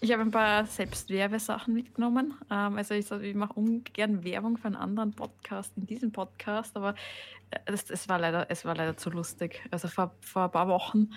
Ich 0.04 0.10
habe 0.10 0.22
ein 0.22 0.32
paar 0.32 0.66
Selbstwerbesachen 0.66 1.72
mitgenommen. 1.72 2.34
Ähm, 2.50 2.76
also 2.76 2.92
ich, 2.92 3.08
ich 3.08 3.36
mache 3.36 3.52
ungern 3.52 4.24
Werbung 4.24 4.56
für 4.56 4.66
einen 4.66 4.74
anderen 4.74 5.12
Podcast 5.12 5.72
in 5.76 5.86
diesem 5.86 6.10
Podcast, 6.10 6.76
aber 6.76 6.96
äh, 7.52 7.58
es, 7.66 7.88
es, 7.88 8.08
war, 8.08 8.18
leider, 8.18 8.50
es 8.50 8.64
war 8.64 8.74
leider 8.74 8.96
zu 8.96 9.10
lustig. 9.10 9.62
Also 9.70 9.86
vor, 9.86 10.12
vor 10.20 10.46
ein 10.46 10.50
paar 10.50 10.66
Wochen 10.66 11.12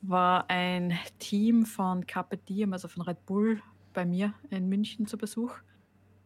war 0.00 0.48
ein 0.48 0.98
Team 1.18 1.66
von 1.66 2.06
Carpe 2.06 2.38
Diem, 2.38 2.72
also 2.72 2.88
von 2.88 3.02
Red 3.02 3.26
Bull, 3.26 3.60
bei 3.92 4.06
mir 4.06 4.32
in 4.48 4.70
München 4.70 5.06
zu 5.06 5.18
Besuch. 5.18 5.52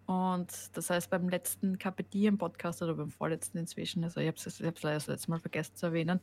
Und 0.07 0.53
das 0.75 0.91
heißt, 0.91 1.11
beim 1.11 1.29
letzten 1.29 1.79
Carpe 1.79 2.05
Diem 2.05 2.39
Podcast 2.39 2.81
oder 2.81 2.95
beim 2.95 3.11
vorletzten 3.11 3.59
inzwischen, 3.59 4.05
also 4.05 4.21
ich 4.21 4.29
habe 4.29 4.37
es 4.37 4.61
leider 4.61 4.95
das 4.95 5.09
letzte 5.09 5.33
Mal 5.33 5.41
vergessen 5.41 5.75
zu 5.75 5.87
erwähnen, 5.87 6.21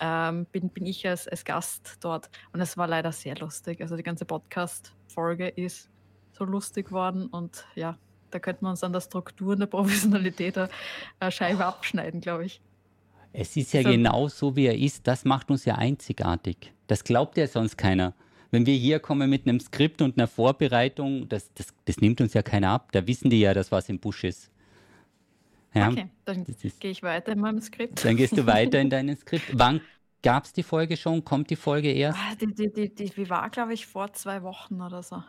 ähm, 0.00 0.46
bin, 0.52 0.68
bin 0.68 0.86
ich 0.86 1.06
als, 1.06 1.28
als 1.28 1.44
Gast 1.44 1.96
dort. 2.00 2.30
Und 2.52 2.60
es 2.60 2.76
war 2.76 2.86
leider 2.86 3.12
sehr 3.12 3.36
lustig. 3.36 3.80
Also 3.80 3.96
die 3.96 4.02
ganze 4.02 4.24
Podcast-Folge 4.24 5.48
ist 5.48 5.90
so 6.32 6.44
lustig 6.44 6.90
worden 6.90 7.26
und 7.26 7.64
ja, 7.74 7.96
da 8.30 8.38
könnten 8.40 8.64
wir 8.64 8.70
uns 8.70 8.82
an 8.82 8.92
der 8.92 9.00
Struktur 9.00 9.52
und 9.52 9.60
der 9.60 9.66
Professionalität 9.66 10.58
eine, 10.58 11.30
Scheibe 11.30 11.64
abschneiden, 11.64 12.20
glaube 12.20 12.46
ich. 12.46 12.60
Es 13.32 13.56
ist 13.56 13.72
ja 13.72 13.82
So. 13.82 13.90
genau 13.90 14.28
so, 14.28 14.56
wie 14.56 14.66
er 14.66 14.76
ist. 14.76 15.06
Das 15.06 15.24
macht 15.24 15.50
uns 15.50 15.64
ja 15.64 15.76
einzigartig. 15.76 16.72
Das 16.86 17.04
glaubt 17.04 17.36
ja 17.36 17.46
sonst 17.46 17.76
keiner. 17.76 18.14
Wenn 18.50 18.66
wir 18.66 18.74
hier 18.74 19.00
kommen 19.00 19.28
mit 19.30 19.46
einem 19.46 19.58
Skript 19.58 20.02
und 20.02 20.16
einer 20.16 20.28
Vorbereitung, 20.28 21.28
das, 21.28 21.52
das, 21.54 21.74
das 21.84 21.98
nimmt 21.98 22.20
uns 22.20 22.34
ja 22.34 22.42
keiner 22.42 22.70
ab. 22.70 22.92
Da 22.92 23.04
wissen 23.06 23.30
die 23.30 23.40
ja, 23.40 23.54
dass 23.54 23.72
was 23.72 23.88
im 23.88 23.98
Busch 23.98 24.22
ist. 24.22 24.50
Ja, 25.74 25.88
Okay, 25.88 26.08
dann 26.24 26.44
gehe 26.44 26.90
ich 26.90 27.02
weiter 27.02 27.32
in 27.32 27.40
meinem 27.40 27.60
Skript. 27.60 28.04
dann 28.04 28.16
gehst 28.16 28.36
du 28.36 28.46
weiter 28.46 28.80
in 28.80 28.90
deinen 28.90 29.16
Skript. 29.18 29.46
Wann 29.52 29.80
gab 30.22 30.44
es 30.44 30.52
die 30.52 30.62
Folge 30.62 30.96
schon? 30.96 31.24
Kommt 31.24 31.50
die 31.50 31.56
Folge 31.56 31.92
erst? 31.92 32.18
Ah, 32.18 32.34
die, 32.36 32.46
die, 32.46 32.72
die, 32.94 33.10
die, 33.10 33.30
war, 33.30 33.50
glaube 33.50 33.74
ich, 33.74 33.86
vor 33.86 34.12
zwei 34.12 34.42
Wochen 34.42 34.80
oder 34.80 35.02
so. 35.02 35.22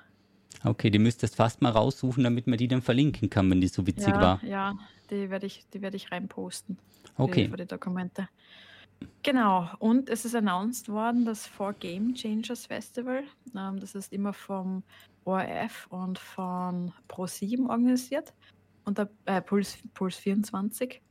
Okay, 0.63 0.89
die 0.89 0.99
müsstest 0.99 1.35
fast 1.35 1.61
mal 1.61 1.71
raussuchen, 1.71 2.23
damit 2.23 2.47
man 2.47 2.57
die 2.57 2.67
dann 2.67 2.81
verlinken 2.81 3.29
kann, 3.29 3.49
wenn 3.49 3.61
die 3.61 3.67
so 3.67 3.85
witzig 3.85 4.13
ja, 4.13 4.21
war. 4.21 4.43
Ja, 4.43 4.75
die 5.09 5.29
werde 5.29 5.47
ich, 5.47 5.65
die 5.73 5.81
werde 5.81 5.97
ich 5.97 6.11
reinposten. 6.11 6.77
Okay. 7.17 7.49
Für 7.49 7.57
die 7.57 7.65
Dokumente. 7.65 8.29
Genau, 9.23 9.69
und 9.79 10.09
es 10.09 10.23
ist 10.23 10.35
announced 10.35 10.87
worden, 10.87 11.25
das 11.25 11.45
For 11.45 11.73
Game 11.73 12.13
Changers 12.13 12.65
Festival, 12.65 13.23
ähm, 13.55 13.79
das 13.79 13.93
ist 13.93 14.13
immer 14.13 14.31
vom 14.31 14.83
ORF 15.25 15.87
und 15.89 16.17
von 16.17 16.93
Pro7 17.09 17.67
organisiert 17.67 18.33
und 18.85 18.97
der, 18.97 19.09
äh, 19.25 19.41
Puls, 19.41 19.77
Puls 19.93 20.15
24. 20.15 21.01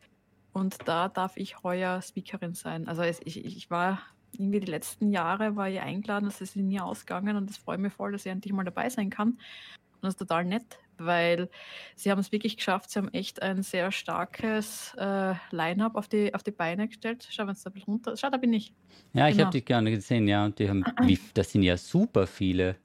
Und 0.52 0.76
da 0.87 1.08
darf 1.08 1.37
ich 1.37 1.62
heuer 1.62 2.00
Speakerin 2.00 2.54
sein. 2.54 2.87
Also 2.87 3.02
es, 3.02 3.20
ich, 3.24 3.44
ich 3.44 3.70
war 3.70 4.00
irgendwie 4.32 4.60
die 4.60 4.70
letzten 4.70 5.10
Jahre 5.10 5.56
war 5.56 5.68
ich 5.68 5.80
eingeladen, 5.80 6.26
das 6.26 6.40
ist 6.40 6.56
nie 6.56 6.80
ausgegangen 6.80 7.37
und 7.37 7.48
das 7.48 7.56
freut 7.58 7.80
mich 7.80 7.92
voll, 7.92 8.12
dass 8.12 8.26
ich 8.26 8.32
endlich 8.32 8.52
mal 8.52 8.64
dabei 8.64 8.88
sein 8.88 9.10
kann. 9.10 9.30
Und 9.30 10.02
das 10.02 10.14
ist 10.14 10.18
total 10.18 10.44
nett, 10.44 10.78
weil 10.98 11.48
sie 11.96 12.10
haben 12.10 12.18
es 12.18 12.30
wirklich 12.32 12.56
geschafft. 12.56 12.90
Sie 12.90 12.98
haben 12.98 13.08
echt 13.12 13.42
ein 13.42 13.62
sehr 13.62 13.90
starkes 13.90 14.94
äh, 14.98 15.34
Line-up 15.50 15.96
auf 15.96 16.08
die, 16.08 16.34
auf 16.34 16.42
die 16.42 16.50
Beine 16.50 16.88
gestellt. 16.88 17.26
Schau, 17.30 17.44
wenn 17.46 17.52
es 17.52 17.62
da 17.62 17.70
ein 17.70 17.74
bisschen 17.74 17.94
runter 17.94 18.16
Schau, 18.16 18.30
da 18.30 18.37
bin 18.37 18.52
ich. 18.52 18.72
Ja, 19.12 19.28
ich 19.28 19.37
Genau. 19.37 19.46
habe 19.46 19.58
die 19.58 19.64
gerne 19.64 19.90
gesehen, 19.90 20.28
ja. 20.28 20.44
Und 20.44 20.58
die 20.58 20.68
haben, 20.68 20.84
wie, 21.02 21.18
das 21.34 21.52
sind 21.52 21.62
ja 21.62 21.76
super 21.76 22.26
viele. 22.26 22.76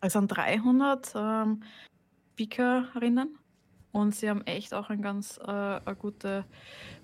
Es 0.00 0.12
sind 0.14 0.28
300 0.28 1.12
ähm, 1.16 1.62
Speakerinnen 2.32 3.39
und 3.92 4.14
sie 4.14 4.30
haben 4.30 4.46
echt 4.46 4.72
auch 4.72 4.88
ein 4.90 5.02
ganz 5.02 5.38
äh, 5.38 5.50
eine 5.50 5.96
gute 5.98 6.44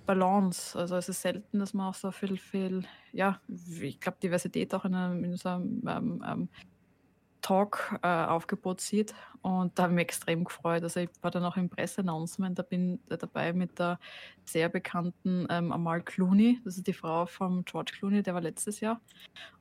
Balance. 0.07 0.79
Also 0.79 0.97
es 0.97 1.09
ist 1.09 1.23
selten, 1.23 1.59
dass 1.59 1.75
man 1.75 1.89
auch 1.89 1.95
so 1.95 2.13
viel, 2.13 2.37
viel, 2.37 2.85
ja, 3.13 3.41
ich 3.49 4.01
glaube, 4.01 4.19
Diversität 4.23 4.73
auch 4.75 4.85
in, 4.85 4.95
einem, 4.95 5.25
in 5.25 5.37
so 5.37 5.49
einem 5.49 5.83
ähm, 5.89 6.25
ähm, 6.27 6.49
Talk-Aufgebot 7.47 8.81
sieht. 8.81 9.15
Und 9.41 9.79
da 9.79 9.85
habe 9.85 9.93
ich 9.93 9.97
mich 9.97 10.03
extrem 10.03 10.45
gefreut. 10.45 10.83
Also 10.83 11.01
ich 11.01 11.11
war 11.23 11.31
dann 11.31 11.45
auch 11.45 11.57
im 11.57 11.69
Presseannouncement, 11.69 12.59
da 12.59 12.63
bin 12.63 12.99
äh, 13.09 13.17
dabei 13.17 13.53
mit 13.53 13.79
der 13.79 14.01
sehr 14.45 14.69
bekannten 14.69 15.47
ähm, 15.51 15.71
Amal 15.71 16.03
Clooney. 16.03 16.61
Das 16.65 16.77
ist 16.77 16.87
die 16.87 16.93
Frau 16.93 17.27
von 17.27 17.65
George 17.65 17.93
Clooney, 17.99 18.23
der 18.23 18.35
war 18.35 18.41
letztes 18.41 18.81
Jahr. 18.81 19.01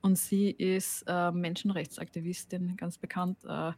Und 0.02 0.18
sie 0.18 0.50
ist 0.50 1.04
äh, 1.08 1.32
Menschenrechtsaktivistin, 1.32 2.76
ganz 2.76 2.98
bekannt, 2.98 3.44
äh, 3.46 3.72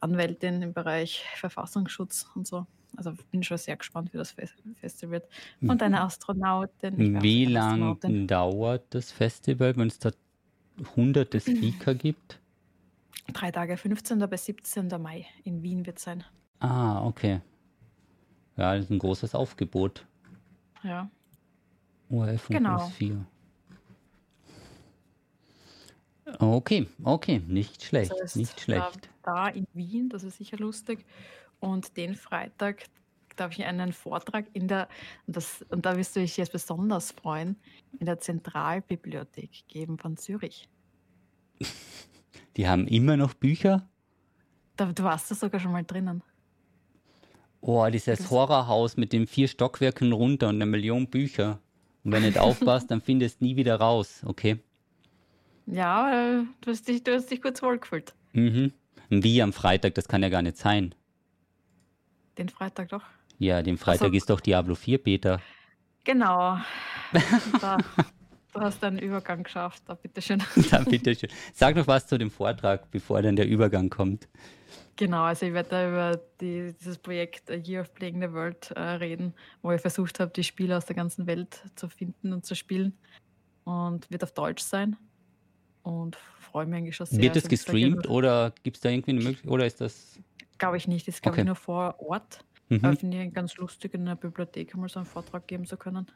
Anwältin 0.00 0.62
im 0.62 0.72
Bereich 0.72 1.24
Verfassungsschutz 1.36 2.30
und 2.36 2.46
so. 2.46 2.66
Also 2.96 3.12
bin 3.30 3.42
schon 3.42 3.56
sehr 3.58 3.76
gespannt, 3.76 4.12
wie 4.12 4.18
das 4.18 4.32
Fest 4.32 4.54
Festival 4.80 5.12
wird. 5.12 5.28
Und 5.62 5.82
eine 5.82 6.00
Astronautin. 6.02 7.22
Wie 7.22 7.44
lange 7.46 7.96
dauert 8.26 8.84
das 8.90 9.12
Festival, 9.12 9.76
wenn 9.76 9.88
es 9.88 9.98
da 9.98 10.10
hunderte 10.96 11.40
Speaker 11.40 11.94
gibt? 11.94 12.40
Drei 13.32 13.50
Tage, 13.52 13.76
15. 13.76 14.18
bis 14.28 14.44
17. 14.46 14.88
Mai 15.00 15.26
in 15.44 15.62
Wien 15.62 15.86
wird 15.86 15.98
sein. 15.98 16.24
Ah, 16.58 17.04
okay. 17.06 17.40
Ja, 18.56 18.74
das 18.74 18.84
ist 18.86 18.90
ein 18.90 18.98
großes 18.98 19.34
Aufgebot. 19.34 20.04
Ja. 20.82 21.08
ORF 22.10 22.50
und 22.50 22.56
Genau. 22.56 22.76
plus 22.76 22.90
4. 22.92 23.26
Okay, 26.38 26.86
okay, 27.02 27.42
nicht 27.46 27.82
schlecht, 27.82 28.12
Das 28.12 28.20
heißt, 28.22 28.36
nicht 28.36 28.60
schlecht. 28.60 29.08
Da, 29.22 29.46
da 29.46 29.48
in 29.48 29.66
Wien, 29.74 30.08
das 30.08 30.22
ist 30.22 30.36
sicher 30.36 30.58
lustig. 30.58 31.04
Und 31.60 31.96
den 31.96 32.14
Freitag 32.14 32.86
glaube 33.40 33.54
ich, 33.54 33.64
einen 33.64 33.94
Vortrag 33.94 34.44
in 34.52 34.68
der, 34.68 34.86
und, 35.26 35.34
das, 35.34 35.64
und 35.70 35.86
da 35.86 35.96
wirst 35.96 36.14
du 36.14 36.20
dich 36.20 36.36
jetzt 36.36 36.52
besonders 36.52 37.12
freuen, 37.12 37.56
in 37.98 38.04
der 38.04 38.18
Zentralbibliothek 38.18 39.66
geben 39.66 39.96
von 39.98 40.18
Zürich. 40.18 40.68
Die 42.58 42.68
haben 42.68 42.86
immer 42.86 43.16
noch 43.16 43.32
Bücher? 43.32 43.88
Da, 44.76 44.92
du 44.92 45.02
warst 45.04 45.30
da 45.30 45.34
sogar 45.34 45.58
schon 45.58 45.72
mal 45.72 45.84
drinnen. 45.84 46.22
Oh, 47.62 47.86
dieses 47.90 48.30
Horrorhaus 48.30 48.98
mit 48.98 49.14
den 49.14 49.26
vier 49.26 49.48
Stockwerken 49.48 50.12
runter 50.12 50.48
und 50.48 50.56
eine 50.56 50.66
Million 50.66 51.06
Bücher. 51.08 51.60
Und 52.04 52.12
wenn 52.12 52.22
du 52.22 52.28
nicht 52.28 52.38
aufpasst, 52.46 52.90
dann 52.90 53.00
findest 53.00 53.40
du 53.40 53.46
nie 53.46 53.56
wieder 53.56 53.76
raus, 53.76 54.22
okay? 54.26 54.58
Ja, 55.64 56.44
du 56.60 56.70
hast 56.70 56.86
dich, 56.88 57.02
du 57.02 57.14
hast 57.14 57.30
dich 57.30 57.40
kurz 57.40 57.62
wohlgefühlt. 57.62 58.14
Mhm. 58.34 58.74
Wie 59.08 59.40
am 59.40 59.54
Freitag, 59.54 59.94
das 59.94 60.08
kann 60.08 60.22
ja 60.22 60.28
gar 60.28 60.42
nicht 60.42 60.58
sein. 60.58 60.94
Den 62.40 62.48
Freitag 62.48 62.88
doch. 62.88 63.02
Ja, 63.38 63.60
den 63.60 63.76
Freitag 63.76 64.06
also, 64.06 64.16
ist 64.16 64.30
doch 64.30 64.40
Diablo 64.40 64.74
4 64.74 65.02
Beta. 65.02 65.42
Genau. 66.04 66.56
da, 67.60 67.76
du 68.54 68.60
hast 68.60 68.82
einen 68.82 68.98
Übergang 68.98 69.42
geschafft, 69.42 69.82
da 69.86 69.92
bitteschön. 69.92 70.42
Da 70.70 70.78
bitteschön. 70.78 71.28
Sag 71.52 71.74
doch 71.74 71.86
was 71.86 72.06
zu 72.06 72.16
dem 72.16 72.30
Vortrag, 72.30 72.90
bevor 72.90 73.20
dann 73.20 73.36
der 73.36 73.46
Übergang 73.46 73.90
kommt. 73.90 74.26
Genau, 74.96 75.24
also 75.24 75.44
ich 75.44 75.52
werde 75.52 75.68
da 75.68 75.88
über 75.88 76.20
die, 76.40 76.74
dieses 76.80 76.96
Projekt 76.96 77.50
A 77.50 77.56
Year 77.56 77.82
of 77.82 77.92
Playing 77.92 78.22
the 78.22 78.32
World 78.32 78.70
äh, 78.70 78.80
reden, 78.80 79.34
wo 79.60 79.70
ich 79.72 79.82
versucht 79.82 80.18
habe, 80.18 80.32
die 80.34 80.44
Spiele 80.44 80.74
aus 80.74 80.86
der 80.86 80.96
ganzen 80.96 81.26
Welt 81.26 81.62
zu 81.76 81.90
finden 81.90 82.32
und 82.32 82.46
zu 82.46 82.54
spielen. 82.54 82.96
Und 83.64 84.10
wird 84.10 84.24
auf 84.24 84.32
Deutsch 84.32 84.62
sein. 84.62 84.96
Und 85.82 86.16
freue 86.38 86.64
mich 86.64 86.78
eigentlich 86.78 86.96
schon 86.96 87.06
sehr. 87.06 87.20
Wird 87.20 87.36
das 87.36 87.44
also, 87.44 87.50
gestreamt 87.50 88.08
oder 88.08 88.54
gibt 88.62 88.76
es 88.76 88.80
da 88.80 88.88
irgendwie 88.88 89.10
eine 89.10 89.20
Möglichkeit? 89.20 89.50
Oder 89.50 89.66
ist 89.66 89.82
das. 89.82 90.18
Glaube 90.60 90.76
ich 90.76 90.86
nicht, 90.86 91.08
das 91.08 91.16
ist 91.16 91.22
glaube 91.22 91.36
okay. 91.36 91.40
ich 91.40 91.46
nur 91.46 91.56
vor 91.56 91.96
Ort. 92.00 92.44
Mhm. 92.68 92.84
Aber 92.84 92.94
finde 92.94 93.22
ich 93.22 93.32
ganz 93.32 93.56
lustig, 93.56 93.94
in 93.94 94.04
der 94.04 94.14
Bibliothek 94.14 94.76
mal 94.76 94.90
so 94.90 95.00
einen 95.00 95.06
Vortrag 95.06 95.48
geben 95.48 95.64
zu 95.64 95.78
können. 95.78 96.06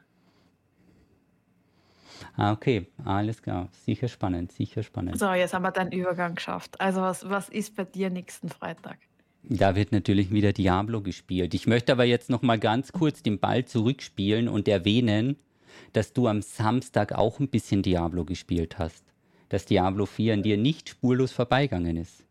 Ah, 2.37 2.51
okay, 2.53 2.87
alles 3.03 3.41
klar. 3.41 3.69
Sicher 3.71 4.07
spannend, 4.07 4.51
sicher 4.51 4.83
spannend. 4.83 5.17
So, 5.19 5.33
jetzt 5.33 5.53
haben 5.55 5.63
wir 5.63 5.71
deinen 5.71 5.91
Übergang 5.91 6.35
geschafft. 6.35 6.79
Also, 6.79 7.01
was, 7.01 7.27
was 7.27 7.49
ist 7.49 7.75
bei 7.75 7.85
dir 7.85 8.11
nächsten 8.11 8.47
Freitag? 8.47 8.99
Da 9.43 9.75
wird 9.75 9.91
natürlich 9.91 10.31
wieder 10.31 10.53
Diablo 10.53 11.01
gespielt. 11.01 11.55
Ich 11.55 11.65
möchte 11.65 11.91
aber 11.91 12.05
jetzt 12.05 12.29
noch 12.29 12.43
mal 12.43 12.59
ganz 12.59 12.91
kurz 12.91 13.23
den 13.23 13.39
Ball 13.39 13.65
zurückspielen 13.65 14.47
und 14.47 14.67
erwähnen, 14.67 15.37
dass 15.91 16.13
du 16.13 16.27
am 16.27 16.43
Samstag 16.43 17.13
auch 17.13 17.39
ein 17.39 17.49
bisschen 17.49 17.81
Diablo 17.81 18.25
gespielt 18.25 18.77
hast. 18.77 19.03
Dass 19.49 19.65
Diablo 19.65 20.05
4 20.05 20.35
an 20.35 20.43
dir 20.43 20.57
nicht 20.57 20.89
spurlos 20.89 21.31
vorbeigegangen 21.31 21.97
ist. 21.97 22.25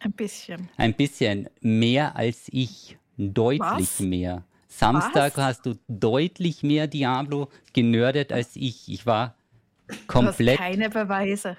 Ein 0.00 0.12
bisschen. 0.12 0.68
Ein 0.76 0.94
bisschen 0.94 1.48
mehr 1.60 2.16
als 2.16 2.48
ich. 2.50 2.98
Deutlich 3.16 3.60
Was? 3.60 4.00
mehr. 4.00 4.44
Samstag 4.68 5.36
Was? 5.36 5.44
hast 5.44 5.66
du 5.66 5.78
deutlich 5.88 6.62
mehr 6.62 6.86
Diablo 6.86 7.48
genördet 7.72 8.32
als 8.32 8.56
ich. 8.56 8.88
Ich 8.88 9.06
war 9.06 9.36
komplett. 10.06 10.58
Du 10.58 10.62
hast 10.62 10.70
keine 10.70 10.90
Beweise. 10.90 11.56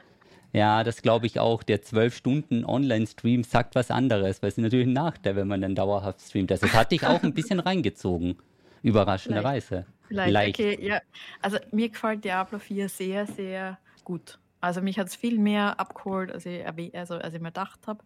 Ja, 0.53 0.83
das 0.83 1.01
glaube 1.01 1.25
ich 1.25 1.39
auch. 1.39 1.63
Der 1.63 1.81
12 1.81 2.15
Stunden 2.15 2.65
Online-Stream 2.65 3.43
sagt 3.43 3.75
was 3.75 3.91
anderes, 3.91 4.41
weil 4.41 4.49
es 4.49 4.57
ist 4.57 4.63
natürlich 4.63 4.87
ein 4.87 4.93
Nachteil, 4.93 5.35
wenn 5.35 5.47
man 5.47 5.61
dann 5.61 5.75
dauerhaft 5.75 6.21
streamt. 6.21 6.51
Also, 6.51 6.67
das 6.67 6.75
hat 6.75 6.91
dich 6.91 7.05
auch 7.05 7.21
ein 7.23 7.33
bisschen 7.33 7.59
reingezogen, 7.59 8.37
überraschenderweise. 8.81 9.85
Vielleicht. 10.07 10.33
Leicht. 10.33 10.59
okay, 10.59 10.77
ja. 10.81 11.01
Also 11.41 11.57
mir 11.71 11.89
gefällt 11.89 12.23
Diablo 12.23 12.59
4 12.59 12.87
sehr, 12.87 13.27
sehr 13.27 13.77
gut. 14.03 14.39
Also 14.67 14.81
mich 14.81 14.99
hat 14.99 15.07
es 15.07 15.15
viel 15.15 15.39
mehr 15.39 15.79
abgeholt, 15.79 16.29
als 16.29 16.45
ich, 16.45 16.61
also, 16.93 17.15
als 17.15 17.33
ich 17.33 17.39
mir 17.39 17.47
gedacht 17.47 17.87
habe. 17.87 18.03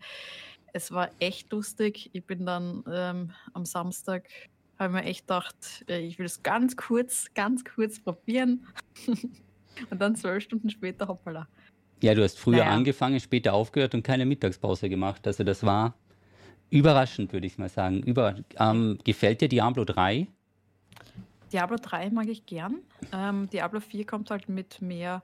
Es 0.73 0.91
war 0.91 1.09
echt 1.17 1.51
lustig. 1.51 2.11
Ich 2.13 2.23
bin 2.23 2.45
dann 2.45 2.83
ähm, 2.87 3.31
am 3.53 3.65
Samstag 3.65 4.29
habe 4.77 4.93
mir 4.93 5.03
echt 5.03 5.21
gedacht, 5.21 5.55
äh, 5.87 5.99
ich 5.99 6.19
will 6.19 6.27
es 6.27 6.43
ganz 6.43 6.75
kurz, 6.75 7.25
ganz 7.33 7.63
kurz 7.63 7.99
probieren. 7.99 8.67
und 9.89 9.99
dann 9.99 10.15
zwölf 10.15 10.43
Stunden 10.43 10.69
später 10.69 11.07
hoppala. 11.07 11.47
Ja, 12.03 12.13
du 12.13 12.23
hast 12.23 12.39
früher 12.39 12.59
naja. 12.59 12.71
angefangen, 12.71 13.19
später 13.19 13.53
aufgehört 13.53 13.95
und 13.95 14.03
keine 14.03 14.25
Mittagspause 14.25 14.87
gemacht. 14.87 15.25
Also 15.25 15.43
das 15.43 15.63
war 15.63 15.95
überraschend, 16.69 17.33
würde 17.33 17.47
ich 17.47 17.57
mal 17.57 17.69
sagen. 17.69 18.03
Über, 18.03 18.35
ähm, 18.59 18.99
gefällt 19.03 19.41
dir 19.41 19.49
Diablo 19.49 19.83
3? 19.83 20.27
Diablo 21.51 21.77
3 21.81 22.11
mag 22.11 22.27
ich 22.27 22.45
gern. 22.45 22.79
Ähm, 23.11 23.49
Diablo 23.49 23.79
4 23.79 24.05
kommt 24.05 24.29
halt 24.29 24.47
mit 24.47 24.81
mehr 24.81 25.21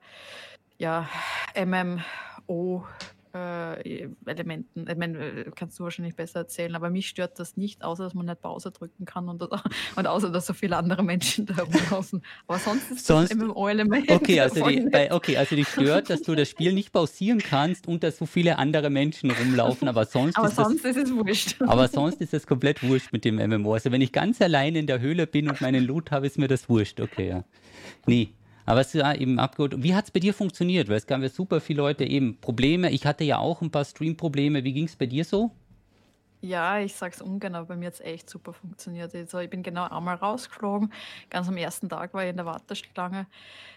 ja, 0.78 1.08
MMO 1.56 2.86
äh. 3.38 3.98
Ich 3.98 4.08
meine, 4.46 5.18
äh, 5.18 5.52
kannst 5.56 5.80
du 5.80 5.84
wahrscheinlich 5.84 6.16
besser 6.16 6.40
erzählen, 6.40 6.76
aber 6.76 6.90
mich 6.90 7.08
stört 7.08 7.40
das 7.40 7.58
nicht, 7.58 7.84
außer 7.84 8.06
dass 8.06 8.14
man 8.14 8.26
nicht 8.26 8.42
Pause 8.42 8.72
drücken 8.72 9.06
kann 9.06 9.30
und, 9.30 9.42
und 9.96 10.08
außer 10.08 10.30
dass 10.30 10.46
so 10.46 10.54
viele 10.54 10.78
andere 10.78 11.04
Menschen 11.04 11.46
da 11.48 11.64
rumlaufen. 11.64 12.24
Aber 12.48 12.60
sonst 12.60 12.92
ist 12.92 13.06
sonst, 13.06 13.32
das 13.32 13.38
MMO-Element. 13.38 14.10
Okay, 14.10 14.40
also 14.42 14.68
die, 14.68 14.90
okay, 15.12 15.38
also 15.38 15.56
dich 15.56 15.68
stört, 15.68 16.10
dass 16.10 16.22
du 16.22 16.36
das 16.36 16.50
Spiel 16.50 16.74
nicht 16.74 16.92
pausieren 16.92 17.40
kannst 17.40 17.88
und 17.88 18.04
dass 18.04 18.18
so 18.18 18.26
viele 18.26 18.58
andere 18.58 18.90
Menschen 18.90 19.32
rumlaufen, 19.32 19.88
aber 19.88 20.06
sonst, 20.06 20.38
aber 20.38 20.48
ist, 20.48 20.56
sonst 20.56 20.84
das, 20.84 20.96
ist 20.96 21.10
es 21.10 21.16
wurscht. 21.16 21.62
Aber 21.62 21.88
sonst 21.88 22.22
ist 22.22 22.34
es 22.34 22.48
komplett 22.48 22.84
wurscht 22.84 23.12
mit 23.12 23.26
dem 23.26 23.36
MMO. 23.36 23.74
Also 23.74 23.92
wenn 23.92 24.02
ich 24.02 24.12
ganz 24.12 24.42
allein 24.42 24.76
in 24.76 24.88
der 24.88 25.00
Höhle 25.00 25.28
bin 25.28 25.50
und 25.50 25.62
meinen 25.62 25.84
Loot 25.84 26.12
habe, 26.12 26.28
ist 26.28 26.38
mir 26.38 26.48
das 26.48 26.70
wurscht. 26.70 27.00
Okay, 27.00 27.30
ja. 27.30 27.44
Nee, 28.06 28.30
aber 28.68 28.82
es 28.82 28.94
war 28.96 29.18
eben 29.18 29.40
abgeholt. 29.40 29.82
Wie 29.82 29.96
hat 29.96 30.06
es 30.06 30.12
bei 30.12 30.20
dir 30.20 30.34
funktioniert? 30.34 30.90
Weil 30.90 30.98
es 30.98 31.08
gab 31.08 31.22
ja 31.22 31.30
super 31.30 31.62
viele 31.62 31.78
Leute 31.78 32.04
eben 32.04 32.38
Probleme. 32.42 32.92
Ich 32.92 33.06
hatte 33.06 33.24
ja 33.24 33.38
auch 33.38 33.62
ein 33.62 33.72
paar 33.72 33.86
Stream-Probleme. 33.86 34.66
Wie 34.66 34.74
ging 34.74 34.86
es 34.86 34.96
bei 34.98 35.06
dir 35.06 35.24
so? 35.24 35.52
Ja, 36.42 36.78
ich 36.78 36.94
sag's 36.94 37.22
ungern, 37.22 37.56
aber 37.56 37.68
bei 37.68 37.76
mir 37.78 37.88
hat 37.88 37.94
es 37.94 38.02
echt 38.02 38.30
super 38.30 38.52
funktioniert. 38.52 39.16
Also 39.16 39.40
ich 39.40 39.50
bin 39.50 39.64
genau 39.64 39.88
einmal 39.88 40.16
rausgeflogen. 40.16 40.92
Ganz 41.30 41.48
am 41.48 41.56
ersten 41.56 41.88
Tag 41.88 42.14
war 42.14 42.26
ich 42.26 42.30
in 42.30 42.36
der 42.36 42.46
Warteschlange. 42.46 43.26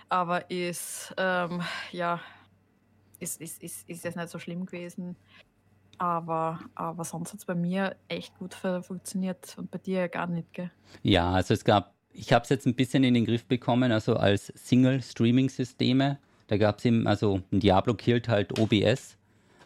Aber 0.08 0.50
ist, 0.50 1.14
ähm, 1.16 1.62
ja, 1.92 2.20
ist, 3.20 3.40
ist, 3.40 3.62
ist, 3.62 3.88
ist 3.88 4.02
jetzt 4.02 4.16
nicht 4.16 4.28
so 4.28 4.40
schlimm 4.40 4.66
gewesen. 4.66 5.14
Aber, 5.98 6.58
aber 6.74 7.04
sonst 7.04 7.32
hat 7.32 7.38
es 7.38 7.44
bei 7.44 7.54
mir 7.54 7.94
echt 8.08 8.36
gut 8.38 8.54
funktioniert 8.54 9.54
und 9.56 9.70
bei 9.70 9.78
dir 9.78 10.08
gar 10.08 10.26
nicht, 10.26 10.52
gell? 10.52 10.72
Ja, 11.04 11.30
also 11.30 11.54
es 11.54 11.64
gab 11.64 11.94
ich 12.12 12.32
habe 12.32 12.42
es 12.42 12.48
jetzt 12.48 12.66
ein 12.66 12.74
bisschen 12.74 13.04
in 13.04 13.14
den 13.14 13.24
Griff 13.24 13.44
bekommen, 13.44 13.92
also 13.92 14.16
als 14.16 14.52
Single-Streaming-Systeme. 14.56 16.18
Da 16.48 16.56
gab 16.56 16.78
es 16.78 16.84
eben, 16.84 17.06
also 17.06 17.42
Diablo 17.50 17.94
killt 17.94 18.28
halt 18.28 18.58
OBS, 18.58 19.16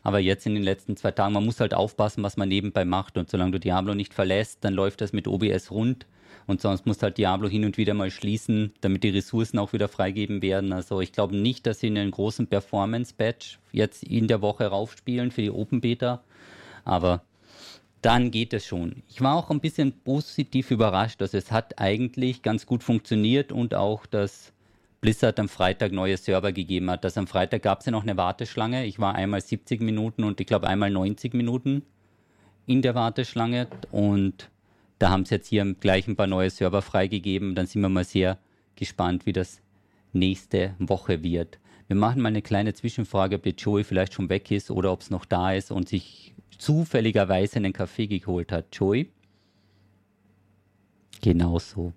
aber 0.02 0.18
jetzt 0.18 0.46
in 0.46 0.54
den 0.54 0.62
letzten 0.62 0.96
zwei 0.96 1.12
Tagen, 1.12 1.32
man 1.32 1.44
muss 1.44 1.60
halt 1.60 1.72
aufpassen, 1.72 2.22
was 2.22 2.36
man 2.36 2.48
nebenbei 2.48 2.84
macht. 2.84 3.16
Und 3.16 3.30
solange 3.30 3.52
du 3.52 3.60
Diablo 3.60 3.94
nicht 3.94 4.12
verlässt, 4.12 4.58
dann 4.62 4.74
läuft 4.74 5.00
das 5.00 5.12
mit 5.12 5.26
OBS 5.26 5.70
rund. 5.70 6.06
Und 6.46 6.60
sonst 6.60 6.84
muss 6.84 7.02
halt 7.02 7.16
Diablo 7.16 7.48
hin 7.48 7.64
und 7.64 7.78
wieder 7.78 7.94
mal 7.94 8.10
schließen, 8.10 8.74
damit 8.82 9.02
die 9.02 9.08
Ressourcen 9.08 9.58
auch 9.58 9.72
wieder 9.72 9.88
freigeben 9.88 10.42
werden. 10.42 10.74
Also 10.74 11.00
ich 11.00 11.12
glaube 11.12 11.34
nicht, 11.36 11.66
dass 11.66 11.80
sie 11.80 11.86
einen 11.86 12.10
großen 12.10 12.48
Performance-Batch 12.48 13.58
jetzt 13.72 14.02
in 14.02 14.28
der 14.28 14.42
Woche 14.42 14.66
raufspielen 14.66 15.30
für 15.30 15.40
die 15.40 15.50
Open 15.50 15.80
Beta. 15.80 16.22
Aber 16.84 17.22
dann 18.04 18.30
geht 18.30 18.52
es 18.52 18.66
schon. 18.66 19.02
Ich 19.08 19.22
war 19.22 19.34
auch 19.34 19.50
ein 19.50 19.60
bisschen 19.60 19.92
positiv 19.92 20.70
überrascht. 20.70 21.22
Also 21.22 21.38
es 21.38 21.50
hat 21.50 21.78
eigentlich 21.78 22.42
ganz 22.42 22.66
gut 22.66 22.82
funktioniert 22.82 23.50
und 23.50 23.74
auch, 23.74 24.04
dass 24.04 24.52
Blizzard 25.00 25.40
am 25.40 25.48
Freitag 25.48 25.92
neue 25.92 26.18
Server 26.18 26.52
gegeben 26.52 26.90
hat. 26.90 27.04
Das 27.04 27.16
am 27.16 27.26
Freitag 27.26 27.62
gab 27.62 27.80
es 27.80 27.86
ja 27.86 27.92
noch 27.92 28.02
eine 28.02 28.18
Warteschlange. 28.18 28.84
Ich 28.84 28.98
war 28.98 29.14
einmal 29.14 29.40
70 29.40 29.80
Minuten 29.80 30.24
und 30.24 30.38
ich 30.38 30.46
glaube 30.46 30.68
einmal 30.68 30.90
90 30.90 31.32
Minuten 31.32 31.82
in 32.66 32.82
der 32.82 32.94
Warteschlange 32.94 33.68
und 33.90 34.50
da 34.98 35.10
haben 35.10 35.24
sie 35.24 35.36
jetzt 35.36 35.48
hier 35.48 35.64
gleich 35.80 36.06
ein 36.06 36.16
paar 36.16 36.26
neue 36.26 36.50
Server 36.50 36.82
freigegeben. 36.82 37.54
Dann 37.54 37.66
sind 37.66 37.80
wir 37.80 37.88
mal 37.88 38.04
sehr 38.04 38.38
gespannt, 38.76 39.24
wie 39.24 39.32
das 39.32 39.62
nächste 40.12 40.74
Woche 40.78 41.22
wird. 41.22 41.58
Wir 41.86 41.96
machen 41.96 42.22
mal 42.22 42.28
eine 42.28 42.42
kleine 42.42 42.72
Zwischenfrage, 42.72 43.36
ob 43.36 43.46
jetzt 43.46 43.60
Joey 43.60 43.84
vielleicht 43.84 44.14
schon 44.14 44.28
weg 44.28 44.50
ist 44.50 44.70
oder 44.70 44.92
ob 44.92 45.02
es 45.02 45.10
noch 45.10 45.24
da 45.24 45.52
ist 45.52 45.70
und 45.70 45.88
sich 45.88 46.34
zufälligerweise 46.58 47.56
einen 47.56 47.72
Kaffee 47.72 48.06
geholt 48.06 48.52
hat. 48.52 48.66
Joey? 48.72 49.10
Genau 51.20 51.58
so. 51.58 51.92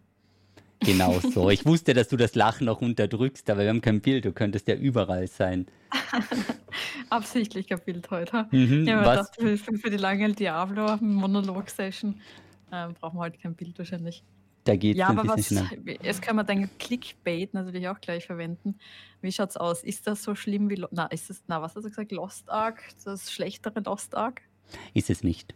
Genau 0.80 1.19
so. 1.19 1.50
Ich 1.50 1.65
wusste, 1.65 1.93
dass 1.93 2.08
du 2.08 2.17
das 2.17 2.36
Lachen 2.36 2.65
noch 2.65 2.82
unterdrückst, 2.82 3.50
aber 3.50 3.62
wir 3.62 3.69
haben 3.69 3.82
kein 3.82 4.02
Bild. 4.02 4.26
Du 4.26 4.32
könntest 4.32 4.67
ja 4.67 4.76
überall 4.76 5.28
sein. 5.28 5.65
Absichtlich 7.10 7.67
kein 7.67 7.80
Bild 7.80 8.10
heute. 8.12 8.47
Mhm, 8.52 8.86
ja, 8.86 9.06
was? 9.06 9.32
Dachte, 9.32 9.58
für, 9.58 9.78
für, 9.78 9.89
die 9.89 9.97
lange 9.97 10.32
Diablo-Monolog-Session 10.34 12.19
äh, 12.71 12.88
brauchen 13.00 13.17
wir 13.17 13.21
heute 13.21 13.38
kein 13.38 13.56
Bild 13.56 13.78
wahrscheinlich. 13.78 14.23
Da 14.67 14.75
geht 14.75 14.97
ja, 14.97 15.08
aber 15.08 15.25
was, 15.25 15.49
jetzt 16.03 16.21
können 16.21 16.39
wir 16.39 16.43
dein 16.43 16.69
Clickbait 16.77 17.53
natürlich 17.53 17.88
auch 17.88 18.01
gleich 18.01 18.25
verwenden. 18.25 18.75
Wie 19.21 19.32
schaut 19.32 19.51
es 19.51 19.56
aus? 19.56 19.82
Ist 19.82 20.08
das 20.08 20.23
so 20.23 20.36
schlimm 20.36 20.69
wie, 20.69 20.84
na, 20.91 21.06
ist 21.06 21.30
das, 21.30 21.41
na, 21.47 21.62
was 21.62 21.73
hast 21.73 21.86
du 21.86 21.89
gesagt, 21.89 22.12
Lost 22.12 22.49
Ark, 22.49 22.84
das 23.06 23.32
schlechtere 23.32 23.80
Lost 23.80 24.13
Ark? 24.13 24.41
Ist 24.93 25.10
es 25.10 25.23
nicht. 25.23 25.56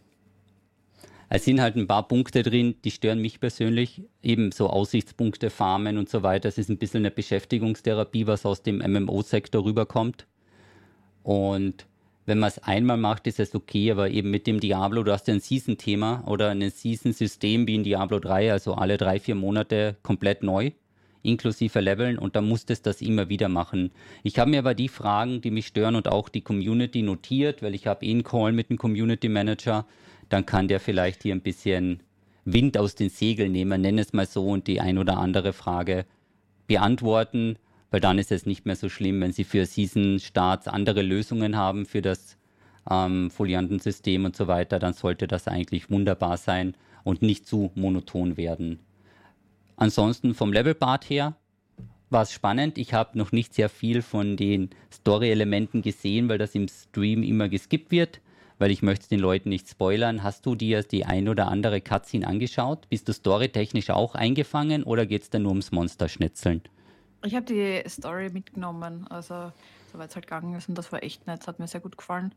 Es 1.27 1.43
sind 1.43 1.59
halt 1.59 1.75
ein 1.75 1.87
paar 1.87 2.07
Punkte 2.07 2.41
drin, 2.41 2.75
die 2.85 2.91
stören 2.91 3.19
mich 3.19 3.41
persönlich. 3.41 4.01
Eben 4.23 4.53
so 4.53 4.69
Aussichtspunkte, 4.69 5.49
Farmen 5.49 5.97
und 5.97 6.07
so 6.07 6.23
weiter. 6.23 6.47
Es 6.47 6.57
ist 6.57 6.69
ein 6.69 6.77
bisschen 6.77 7.01
eine 7.01 7.11
Beschäftigungstherapie, 7.11 8.27
was 8.27 8.45
aus 8.45 8.63
dem 8.63 8.77
MMO-Sektor 8.77 9.65
rüberkommt. 9.65 10.25
Und 11.23 11.85
wenn 12.25 12.39
man 12.39 12.49
es 12.49 12.59
einmal 12.59 12.97
macht, 12.97 13.27
ist 13.27 13.39
es 13.39 13.55
okay, 13.55 13.91
aber 13.91 14.09
eben 14.09 14.29
mit 14.29 14.45
dem 14.47 14.59
Diablo, 14.59 15.03
du 15.03 15.11
hast 15.11 15.27
ja 15.27 15.33
ein 15.33 15.39
Season-Thema 15.39 16.23
oder 16.27 16.49
ein 16.49 16.69
Season-System 16.69 17.67
wie 17.67 17.75
in 17.75 17.83
Diablo 17.83 18.19
3, 18.19 18.51
also 18.51 18.75
alle 18.75 18.97
drei, 18.97 19.19
vier 19.19 19.35
Monate 19.35 19.97
komplett 20.03 20.43
neu, 20.43 20.71
inklusive 21.23 21.79
Leveln 21.79 22.19
und 22.19 22.35
dann 22.35 22.47
musstest 22.47 22.85
du 22.85 22.89
das 22.89 23.01
immer 23.01 23.29
wieder 23.29 23.49
machen. 23.49 23.91
Ich 24.23 24.37
habe 24.37 24.51
mir 24.51 24.59
aber 24.59 24.75
die 24.75 24.87
Fragen, 24.87 25.41
die 25.41 25.51
mich 25.51 25.67
stören 25.67 25.95
und 25.95 26.07
auch 26.07 26.29
die 26.29 26.41
Community 26.41 27.01
notiert, 27.01 27.63
weil 27.63 27.73
ich 27.73 27.87
habe 27.87 28.05
eh 28.05 28.11
einen 28.11 28.23
Call 28.23 28.51
mit 28.51 28.69
dem 28.69 28.77
Community 28.77 29.29
Manager, 29.29 29.85
dann 30.29 30.45
kann 30.45 30.67
der 30.67 30.79
vielleicht 30.79 31.23
hier 31.23 31.33
ein 31.33 31.41
bisschen 31.41 32.01
Wind 32.45 32.77
aus 32.77 32.95
den 32.95 33.09
Segeln 33.09 33.51
nehmen, 33.51 33.81
nenne 33.81 34.01
es 34.01 34.13
mal 34.13 34.25
so, 34.25 34.47
und 34.47 34.67
die 34.67 34.79
ein 34.79 34.97
oder 34.97 35.17
andere 35.17 35.53
Frage 35.53 36.05
beantworten 36.67 37.57
weil 37.91 37.99
dann 37.99 38.17
ist 38.17 38.31
es 38.31 38.45
nicht 38.45 38.65
mehr 38.65 38.75
so 38.77 38.89
schlimm, 38.89 39.21
wenn 39.21 39.33
Sie 39.33 39.43
für 39.43 39.65
Season-Starts 39.65 40.67
andere 40.67 41.01
Lösungen 41.01 41.57
haben 41.57 41.85
für 41.85 42.01
das 42.01 42.37
ähm, 42.89 43.29
Foliantensystem 43.29 44.25
und 44.25 44.35
so 44.35 44.47
weiter, 44.47 44.79
dann 44.79 44.93
sollte 44.93 45.27
das 45.27 45.47
eigentlich 45.47 45.91
wunderbar 45.91 46.37
sein 46.37 46.73
und 47.03 47.21
nicht 47.21 47.45
zu 47.45 47.71
monoton 47.75 48.37
werden. 48.37 48.79
Ansonsten 49.75 50.33
vom 50.33 50.53
Levelbart 50.53 51.09
her 51.09 51.35
war 52.09 52.23
es 52.23 52.31
spannend. 52.31 52.77
Ich 52.77 52.93
habe 52.93 53.17
noch 53.17 53.31
nicht 53.31 53.53
sehr 53.53 53.69
viel 53.69 54.01
von 54.01 54.37
den 54.37 54.69
Story-Elementen 54.91 55.81
gesehen, 55.81 56.29
weil 56.29 56.37
das 56.37 56.55
im 56.55 56.67
Stream 56.67 57.23
immer 57.23 57.49
geskippt 57.49 57.91
wird, 57.91 58.21
weil 58.59 58.71
ich 58.71 58.81
möchte 58.81 59.09
den 59.09 59.19
Leuten 59.19 59.49
nicht 59.49 59.67
spoilern. 59.69 60.23
Hast 60.23 60.45
du 60.45 60.55
dir 60.55 60.83
die 60.83 61.05
ein 61.05 61.27
oder 61.27 61.47
andere 61.47 61.81
Cutscene 61.81 62.27
angeschaut? 62.27 62.87
Bist 62.89 63.07
du 63.09 63.13
storytechnisch 63.13 63.89
auch 63.89 64.15
eingefangen 64.15 64.83
oder 64.83 65.05
geht 65.05 65.23
es 65.23 65.29
da 65.29 65.39
nur 65.39 65.51
ums 65.51 65.71
Monsterschnitzeln? 65.71 66.61
Ich 67.23 67.35
habe 67.35 67.45
die 67.45 67.83
Story 67.87 68.29
mitgenommen, 68.31 69.07
also 69.09 69.51
soweit 69.91 70.09
es 70.09 70.15
halt 70.15 70.25
gegangen 70.25 70.55
ist 70.55 70.69
und 70.69 70.77
das 70.77 70.91
war 70.91 71.03
echt 71.03 71.27
nett, 71.27 71.41
das 71.41 71.47
hat 71.47 71.59
mir 71.59 71.67
sehr 71.67 71.81
gut 71.81 71.97
gefallen. 71.97 72.33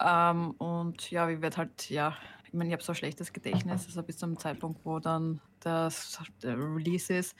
Ähm, 0.00 0.52
und 0.52 1.10
ja, 1.10 1.28
ich 1.28 1.40
werde 1.40 1.56
halt, 1.56 1.90
ja, 1.90 2.16
ich 2.46 2.52
meine, 2.52 2.68
ich 2.68 2.72
habe 2.72 2.82
so 2.82 2.92
ein 2.92 2.96
schlechtes 2.96 3.32
Gedächtnis, 3.32 3.86
also 3.86 4.02
bis 4.02 4.18
zum 4.18 4.38
Zeitpunkt, 4.38 4.84
wo 4.84 4.98
dann 4.98 5.40
das 5.60 6.20
der 6.42 6.56
Release 6.58 7.12
ist, 7.12 7.34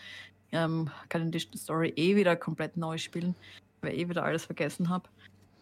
ähm, 0.53 0.91
kann 1.09 1.33
ich 1.33 1.51
die 1.51 1.59
Story 1.59 1.93
eh 1.97 2.17
wieder 2.17 2.37
komplett 2.37 2.77
neu 2.77 2.99
spielen, 2.99 3.35
weil 3.81 3.95
ich 3.95 4.01
eh 4.01 4.09
wieder 4.09 4.25
alles 4.25 4.45
vergessen 4.45 4.89
habe. 4.89 5.09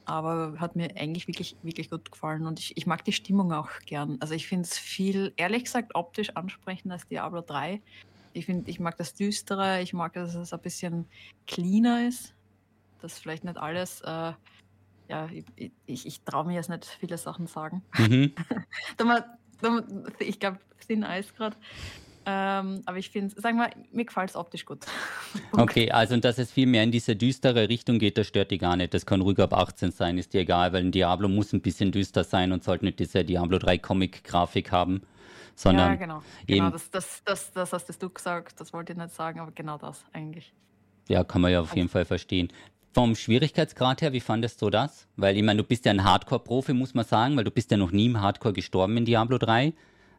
Aber 0.05 0.55
hat 0.59 0.75
mir 0.77 0.97
eigentlich 0.97 1.29
wirklich, 1.29 1.57
wirklich 1.63 1.91
gut 1.91 2.11
gefallen 2.11 2.47
und 2.47 2.59
ich, 2.59 2.77
ich 2.77 2.87
mag 2.87 3.05
die 3.05 3.13
Stimmung 3.13 3.53
auch 3.53 3.71
gern. 3.87 4.17
Also 4.21 4.35
ich 4.35 4.49
finde 4.49 4.65
es 4.65 4.77
viel, 4.77 5.33
ehrlich 5.37 5.65
gesagt, 5.65 5.95
optisch 5.95 6.31
ansprechender 6.31 6.95
als 6.95 7.07
Diablo 7.07 7.41
3. 7.41 7.81
Ich 8.33 8.47
finde, 8.47 8.71
ich 8.71 8.81
mag 8.81 8.97
das 8.97 9.15
Düstere, 9.15 9.83
ich 9.83 9.93
mag, 9.93 10.13
dass 10.15 10.35
es 10.35 10.53
ein 10.53 10.61
bisschen 10.61 11.07
cleaner 11.47 12.07
ist. 12.07 12.35
Dass 13.01 13.19
vielleicht 13.19 13.45
nicht 13.45 13.59
alles, 13.59 14.01
äh, 14.03 14.33
ja, 15.09 15.29
ich, 15.57 15.73
ich, 15.87 16.07
ich 16.07 16.21
traue 16.23 16.47
mir 16.47 16.55
jetzt 16.55 16.71
nicht 16.71 16.85
viele 16.85 17.19
Sachen 17.19 17.47
sagen. 17.47 17.83
Mhm. 17.99 18.33
ich 20.19 20.41
glaube, 20.41 20.59
Thin 20.87 21.05
Eis 21.05 21.35
gerade. 21.35 21.57
Ähm, 22.25 22.83
aber 22.87 22.99
ich 22.99 23.11
finde, 23.11 23.39
sagen 23.41 23.59
wir, 23.59 23.71
mir 23.91 24.05
gefällt 24.05 24.31
es 24.31 24.37
optisch 24.37 24.65
gut. 24.65 24.87
okay, 25.53 25.91
also 25.91 26.17
dass 26.19 26.39
es 26.39 26.53
viel 26.53 26.67
mehr 26.67 26.85
in 26.85 26.93
diese 26.93 27.17
düstere 27.17 27.69
Richtung 27.69 27.99
geht, 27.99 28.17
das 28.17 28.29
stört 28.29 28.53
dich 28.53 28.61
gar 28.61 28.77
nicht. 28.77 28.95
Das 28.95 29.07
kann 29.07 29.21
ruhig 29.21 29.41
ab 29.41 29.53
18 29.53 29.91
sein, 29.91 30.19
ist 30.19 30.33
dir 30.33 30.43
egal, 30.43 30.73
weil 30.73 30.85
ein 30.85 30.93
Diablo 30.93 31.29
muss 31.29 31.53
ein 31.53 31.61
bisschen 31.61 31.91
düster 31.91 32.23
sein 32.23 32.53
und 32.53 32.63
sollte 32.63 32.85
nicht 32.85 33.01
diese 33.01 33.25
Diablo 33.25 33.59
3 33.59 33.79
Comic-Grafik 33.79 34.71
haben 34.71 35.03
sondern 35.55 35.91
ja, 35.91 35.95
genau. 35.97 36.23
genau 36.47 36.71
das, 36.71 36.91
das, 36.91 37.23
das, 37.25 37.53
das 37.53 37.73
hast 37.73 38.03
du 38.03 38.11
gesagt, 38.11 38.61
das 38.61 38.73
wollte 38.73 38.93
ich 38.93 38.99
nicht 38.99 39.15
sagen, 39.15 39.41
aber 39.41 39.53
genau 39.53 39.79
das 39.79 40.05
eigentlich. 40.13 40.53
Ja, 41.09 41.25
kann 41.25 41.41
man 41.41 41.53
ja 41.53 41.61
auf 41.61 41.75
jeden 41.75 41.89
Fall 41.89 42.05
verstehen. 42.05 42.53
Vom 42.95 43.15
Schwierigkeitsgrad 43.15 44.03
her, 44.03 44.13
wie 44.13 44.21
fandest 44.21 44.61
du 44.61 44.71
das? 44.71 45.09
Weil 45.17 45.37
ich 45.37 45.43
meine, 45.43 45.63
du 45.63 45.65
bist 45.67 45.85
ja 45.87 45.93
ein 45.93 46.05
Hardcore-Profi, 46.05 46.75
muss 46.75 46.95
man 46.95 47.05
sagen, 47.05 47.37
weil 47.37 47.45
du 47.45 47.51
bist 47.51 47.71
ja 47.71 47.77
noch 47.77 47.91
nie 47.91 48.07
im 48.07 48.21
Hardcore 48.21 48.53
gestorben 48.53 48.97
in 48.99 49.05
Diablo 49.05 49.39
3. 49.39 49.73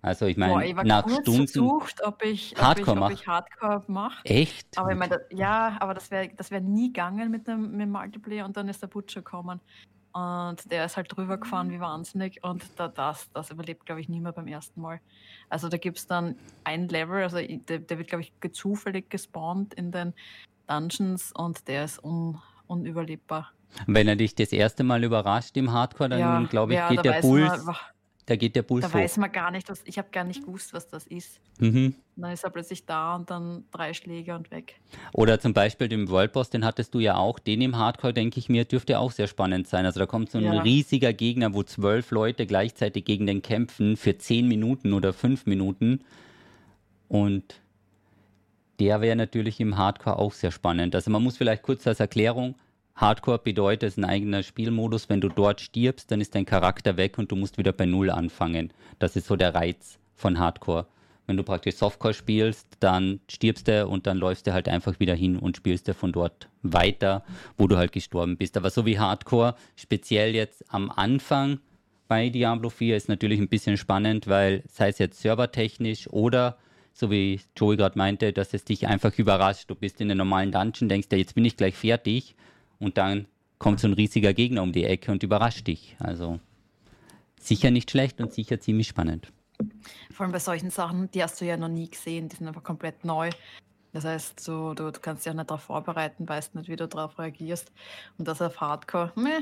Also 0.03 0.25
ich 0.25 0.35
meine, 0.35 0.67
ich 0.67 0.75
war 0.75 0.83
nach 0.83 1.03
kurz 1.03 1.21
Stunden 1.21 1.47
versucht, 1.47 2.03
ob 2.03 2.21
ich 2.25 2.53
Hardcore 2.57 3.83
mache. 3.87 4.25
Echt? 4.25 4.77
Aber 4.77 4.91
ich 4.91 4.97
meine, 4.97 5.21
ja, 5.31 5.77
aber 5.79 5.93
das 5.93 6.11
wäre 6.11 6.29
das 6.35 6.51
wär 6.51 6.59
nie 6.59 6.87
gegangen 6.87 7.31
mit 7.31 7.47
dem, 7.47 7.71
mit 7.71 7.81
dem 7.81 7.91
Multiplayer 7.91 8.45
und 8.45 8.57
dann 8.57 8.67
ist 8.67 8.81
der 8.81 8.87
Butcher 8.87 9.21
gekommen. 9.21 9.61
Und 10.13 10.71
der 10.71 10.85
ist 10.85 10.95
halt 10.95 11.15
drüber 11.15 11.37
gefahren 11.37 11.71
wie 11.71 11.79
wahnsinnig 11.79 12.43
und 12.43 12.63
da, 12.75 12.87
das, 12.87 13.31
das 13.33 13.49
überlebt, 13.49 13.85
glaube 13.85 13.99
ich, 13.99 14.09
nie 14.09 14.19
mehr 14.19 14.31
beim 14.31 14.47
ersten 14.47 14.79
Mal. 14.79 14.99
Also 15.49 15.69
da 15.69 15.77
gibt 15.77 15.97
es 15.97 16.05
dann 16.05 16.35
ein 16.63 16.87
Level, 16.87 17.23
also 17.23 17.37
der, 17.37 17.79
der 17.79 17.97
wird, 17.97 18.09
glaube 18.09 18.21
ich, 18.21 18.31
zufällig 18.51 19.09
gespawnt 19.09 19.73
in 19.73 19.91
den 19.91 20.13
Dungeons 20.67 21.31
und 21.31 21.67
der 21.67 21.85
ist 21.85 22.03
un, 22.03 22.39
unüberlebbar. 22.67 23.51
Wenn 23.87 24.07
er 24.07 24.15
dich 24.15 24.35
das 24.35 24.51
erste 24.51 24.83
Mal 24.83 25.03
überrascht 25.03 25.57
im 25.57 25.71
Hardcore, 25.71 26.09
dann 26.09 26.19
ja, 26.19 26.43
glaube 26.43 26.73
ich, 26.73 26.79
ja, 26.79 26.89
geht 26.89 27.03
der 27.03 27.21
Puls. 27.21 27.65
Man, 27.65 27.75
da 28.25 28.35
geht 28.35 28.55
der 28.55 28.61
Puls 28.61 28.83
Da 28.83 28.89
hoch. 28.89 28.95
weiß 28.95 29.17
man 29.17 29.31
gar 29.31 29.51
nicht, 29.51 29.69
was, 29.69 29.81
ich 29.85 29.97
habe 29.97 30.07
gar 30.11 30.23
nicht 30.23 30.45
gewusst, 30.45 30.73
was 30.73 30.87
das 30.87 31.05
ist. 31.07 31.41
Mhm. 31.59 31.95
Dann 32.15 32.31
ist 32.31 32.43
er 32.43 32.49
plötzlich 32.51 32.85
da 32.85 33.15
und 33.15 33.29
dann 33.29 33.65
drei 33.71 33.93
Schläge 33.93 34.35
und 34.35 34.49
weg. 34.51 34.79
Oder 35.11 35.39
zum 35.39 35.53
Beispiel 35.53 35.89
den 35.89 36.09
Worldboss, 36.09 36.49
den 36.49 36.63
hattest 36.63 36.93
du 36.93 36.99
ja 36.99 37.17
auch. 37.17 37.39
Den 37.39 37.61
im 37.61 37.77
Hardcore, 37.77 38.13
denke 38.13 38.39
ich 38.39 38.47
mir, 38.47 38.65
dürfte 38.65 38.99
auch 38.99 39.11
sehr 39.11 39.27
spannend 39.27 39.67
sein. 39.67 39.85
Also 39.85 39.99
da 39.99 40.05
kommt 40.05 40.31
so 40.31 40.37
ein 40.37 40.45
ja. 40.45 40.61
riesiger 40.61 41.11
Gegner, 41.11 41.53
wo 41.53 41.63
zwölf 41.63 42.11
Leute 42.11 42.45
gleichzeitig 42.45 43.03
gegen 43.03 43.25
den 43.25 43.41
kämpfen 43.41 43.97
für 43.97 44.17
zehn 44.17 44.47
Minuten 44.47 44.93
oder 44.93 45.11
fünf 45.11 45.45
Minuten. 45.45 46.01
Und 47.09 47.61
der 48.79 49.01
wäre 49.01 49.15
natürlich 49.15 49.59
im 49.59 49.77
Hardcore 49.77 50.17
auch 50.17 50.33
sehr 50.33 50.51
spannend. 50.51 50.95
Also 50.95 51.11
man 51.11 51.23
muss 51.23 51.37
vielleicht 51.37 51.63
kurz 51.63 51.85
als 51.87 51.99
Erklärung, 51.99 52.55
Hardcore 52.95 53.39
bedeutet, 53.39 53.83
es 53.83 53.97
ist 53.97 54.03
ein 54.03 54.09
eigener 54.09 54.43
Spielmodus. 54.43 55.09
Wenn 55.09 55.21
du 55.21 55.29
dort 55.29 55.61
stirbst, 55.61 56.11
dann 56.11 56.21
ist 56.21 56.35
dein 56.35 56.45
Charakter 56.45 56.95
weg 56.95 57.17
und 57.17 57.31
du 57.31 57.35
musst 57.35 57.57
wieder 57.57 57.73
bei 57.73 57.85
Null 57.85 58.11
anfangen. 58.11 58.71
Das 58.99 59.15
ist 59.15 59.27
so 59.27 59.35
der 59.35 59.55
Reiz 59.55 59.97
von 60.15 60.37
Hardcore. 60.37 60.85
Wenn 61.25 61.37
du 61.37 61.43
praktisch 61.43 61.75
Softcore 61.75 62.13
spielst, 62.13 62.67
dann 62.81 63.19
stirbst 63.29 63.67
du 63.67 63.87
und 63.87 64.05
dann 64.05 64.17
läufst 64.17 64.45
du 64.45 64.53
halt 64.53 64.67
einfach 64.67 64.99
wieder 64.99 65.15
hin 65.15 65.37
und 65.37 65.57
spielst 65.57 65.87
du 65.87 65.93
von 65.93 66.11
dort 66.11 66.49
weiter, 66.61 67.23
wo 67.57 67.67
du 67.67 67.77
halt 67.77 67.93
gestorben 67.93 68.37
bist. 68.37 68.57
Aber 68.57 68.69
so 68.69 68.85
wie 68.85 68.99
Hardcore, 68.99 69.55
speziell 69.75 70.35
jetzt 70.35 70.63
am 70.71 70.91
Anfang 70.91 71.59
bei 72.07 72.29
Diablo 72.29 72.69
4, 72.69 72.97
ist 72.97 73.09
natürlich 73.09 73.39
ein 73.39 73.47
bisschen 73.47 73.77
spannend, 73.77 74.27
weil 74.27 74.63
sei 74.67 74.89
es 74.89 74.99
jetzt 74.99 75.21
servertechnisch 75.21 76.07
oder 76.09 76.57
so 76.91 77.09
wie 77.09 77.39
Joey 77.57 77.77
gerade 77.77 77.97
meinte, 77.97 78.33
dass 78.33 78.53
es 78.53 78.65
dich 78.65 78.85
einfach 78.85 79.17
überrascht. 79.17 79.69
Du 79.69 79.75
bist 79.75 79.99
in 79.99 80.11
einem 80.11 80.19
normalen 80.19 80.51
Dungeon, 80.51 80.89
denkst 80.89 81.09
dir, 81.09 81.17
jetzt 81.17 81.33
bin 81.33 81.45
ich 81.45 81.57
gleich 81.57 81.73
fertig 81.73 82.35
und 82.83 82.97
dann 82.97 83.25
kommt 83.59 83.79
so 83.79 83.87
ein 83.87 83.93
riesiger 83.93 84.33
Gegner 84.33 84.61
um 84.61 84.71
die 84.71 84.83
Ecke 84.83 85.11
und 85.11 85.23
überrascht 85.23 85.67
dich. 85.67 85.95
Also 85.99 86.39
sicher 87.39 87.71
nicht 87.71 87.91
schlecht 87.91 88.19
und 88.19 88.33
sicher 88.33 88.59
ziemlich 88.59 88.87
spannend. 88.87 89.31
Vor 90.11 90.25
allem 90.25 90.33
bei 90.33 90.39
solchen 90.39 90.69
Sachen, 90.69 91.09
die 91.11 91.23
hast 91.23 91.39
du 91.39 91.45
ja 91.45 91.57
noch 91.57 91.69
nie 91.69 91.89
gesehen, 91.89 92.29
die 92.29 92.35
sind 92.35 92.47
einfach 92.47 92.63
komplett 92.63 93.05
neu. 93.05 93.29
Das 93.93 94.05
heißt, 94.05 94.39
so, 94.39 94.73
du, 94.73 94.91
du 94.91 94.99
kannst 94.99 95.25
dich 95.25 95.31
auch 95.31 95.35
nicht 95.35 95.49
darauf 95.49 95.63
vorbereiten, 95.63 96.27
weißt 96.27 96.55
nicht, 96.55 96.67
wie 96.67 96.75
du 96.75 96.87
darauf 96.87 97.17
reagierst. 97.19 97.71
Und 98.17 98.27
das 98.27 98.41
auf 98.41 98.59
Hardcore, 98.59 99.13
meh. 99.15 99.41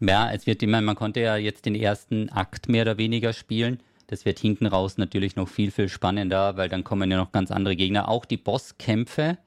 Ja, 0.00 0.30
es 0.32 0.46
wird 0.46 0.62
immer, 0.62 0.80
man 0.80 0.96
konnte 0.96 1.20
ja 1.20 1.36
jetzt 1.36 1.64
den 1.64 1.76
ersten 1.76 2.28
Akt 2.30 2.68
mehr 2.68 2.82
oder 2.82 2.98
weniger 2.98 3.32
spielen. 3.32 3.80
Das 4.08 4.24
wird 4.24 4.38
hinten 4.38 4.66
raus 4.66 4.98
natürlich 4.98 5.36
noch 5.36 5.48
viel, 5.48 5.70
viel 5.70 5.88
spannender, 5.88 6.56
weil 6.56 6.68
dann 6.68 6.84
kommen 6.84 7.10
ja 7.10 7.16
noch 7.16 7.32
ganz 7.32 7.50
andere 7.50 7.76
Gegner. 7.76 8.08
Auch 8.08 8.24
die 8.24 8.36
Bosskämpfe, 8.36 9.38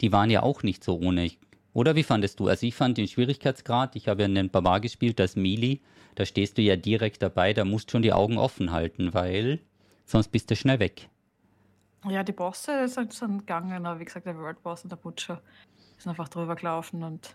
die 0.00 0.12
waren 0.12 0.30
ja 0.30 0.42
auch 0.42 0.62
nicht 0.62 0.84
so 0.84 0.98
ohne. 0.98 1.24
Ich 1.24 1.38
oder 1.74 1.96
wie 1.96 2.04
fandest 2.04 2.40
du? 2.40 2.48
Also 2.48 2.66
ich 2.66 2.74
fand 2.74 2.96
den 2.96 3.08
Schwierigkeitsgrad, 3.08 3.96
ich 3.96 4.08
habe 4.08 4.22
ja 4.22 4.26
einen 4.26 4.48
Barbar 4.48 4.80
gespielt, 4.80 5.18
das 5.18 5.36
Melee, 5.36 5.80
da 6.14 6.24
stehst 6.24 6.56
du 6.56 6.62
ja 6.62 6.76
direkt 6.76 7.20
dabei, 7.20 7.52
da 7.52 7.64
musst 7.64 7.88
du 7.88 7.92
schon 7.92 8.02
die 8.02 8.12
Augen 8.12 8.38
offen 8.38 8.70
halten, 8.70 9.12
weil 9.12 9.58
sonst 10.06 10.28
bist 10.28 10.50
du 10.50 10.56
schnell 10.56 10.78
weg. 10.78 11.08
Ja, 12.08 12.22
die 12.22 12.32
Bosse 12.32 12.86
sind, 12.88 13.12
sind 13.12 13.38
gegangen, 13.38 13.84
aber 13.86 13.98
wie 13.98 14.04
gesagt, 14.04 14.26
der 14.26 14.38
World 14.38 14.62
Boss 14.62 14.84
und 14.84 14.90
der 14.90 14.96
Butcher 14.96 15.42
sind 15.98 16.10
einfach 16.10 16.28
drüber 16.28 16.54
gelaufen 16.54 17.02
und 17.02 17.34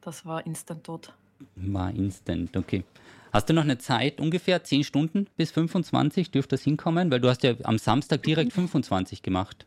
das 0.00 0.24
war 0.24 0.46
instant 0.46 0.84
tot. 0.84 1.12
War 1.56 1.90
instant, 1.90 2.56
okay. 2.56 2.84
Hast 3.32 3.48
du 3.48 3.52
noch 3.52 3.62
eine 3.62 3.78
Zeit, 3.78 4.20
ungefähr 4.20 4.64
10 4.64 4.84
Stunden 4.84 5.26
bis 5.36 5.50
25 5.52 6.30
dürfte 6.30 6.56
das 6.56 6.62
hinkommen? 6.62 7.10
Weil 7.10 7.20
du 7.20 7.28
hast 7.28 7.42
ja 7.42 7.54
am 7.64 7.78
Samstag 7.78 8.22
direkt 8.22 8.52
25 8.54 9.22
gemacht. 9.22 9.66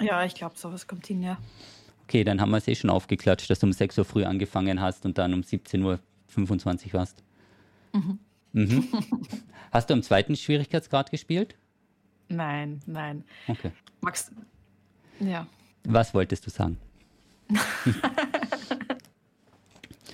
Ja, 0.00 0.24
ich 0.24 0.34
glaube, 0.34 0.56
sowas 0.56 0.86
kommt 0.86 1.06
hin, 1.06 1.22
ja. 1.22 1.38
Okay, 2.04 2.24
dann 2.24 2.40
haben 2.40 2.50
wir 2.50 2.58
es 2.58 2.68
eh 2.68 2.74
schon 2.74 2.90
aufgeklatscht, 2.90 3.48
dass 3.50 3.60
du 3.60 3.66
um 3.66 3.72
6 3.72 3.98
Uhr 3.98 4.04
früh 4.04 4.24
angefangen 4.24 4.80
hast 4.80 5.04
und 5.04 5.18
dann 5.18 5.34
um 5.34 5.40
17.25 5.40 6.86
Uhr 6.86 6.92
warst. 6.94 7.22
Mhm. 7.92 8.18
Mhm. 8.52 8.88
Hast 9.72 9.88
du 9.88 9.94
am 9.94 10.02
zweiten 10.02 10.36
Schwierigkeitsgrad 10.36 11.10
gespielt? 11.10 11.56
Nein, 12.28 12.80
nein. 12.86 13.24
Okay. 13.48 13.72
Max, 14.00 14.30
ja. 15.20 15.46
Was 15.84 16.12
wolltest 16.12 16.46
du 16.46 16.50
sagen? 16.50 16.78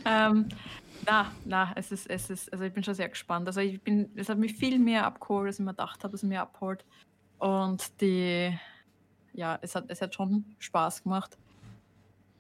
ähm, 0.05 0.48
na, 1.07 1.33
na, 1.44 1.72
es 1.74 1.92
ist, 1.92 2.09
es 2.09 2.31
ist, 2.31 2.53
also 2.53 2.64
ich 2.64 2.72
bin 2.72 2.85
schon 2.85 2.94
sehr 2.94 3.09
gespannt. 3.09 3.46
Also 3.46 3.61
ich 3.61 3.81
bin, 3.83 4.11
es 4.14 4.29
hat 4.29 4.38
mich 4.38 4.55
viel 4.55 4.79
mehr 4.79 5.05
abgeholt, 5.05 5.46
als 5.48 5.59
ich 5.59 5.64
mir 5.64 5.72
gedacht 5.72 6.05
habe, 6.05 6.12
dass 6.12 6.22
es 6.22 6.29
mir 6.29 6.40
abholt. 6.40 6.85
Und 7.38 8.01
die, 8.01 8.57
ja, 9.33 9.59
es 9.62 9.74
hat, 9.74 9.85
es 9.88 10.01
hat 10.01 10.14
schon 10.14 10.44
Spaß 10.59 11.03
gemacht. 11.03 11.37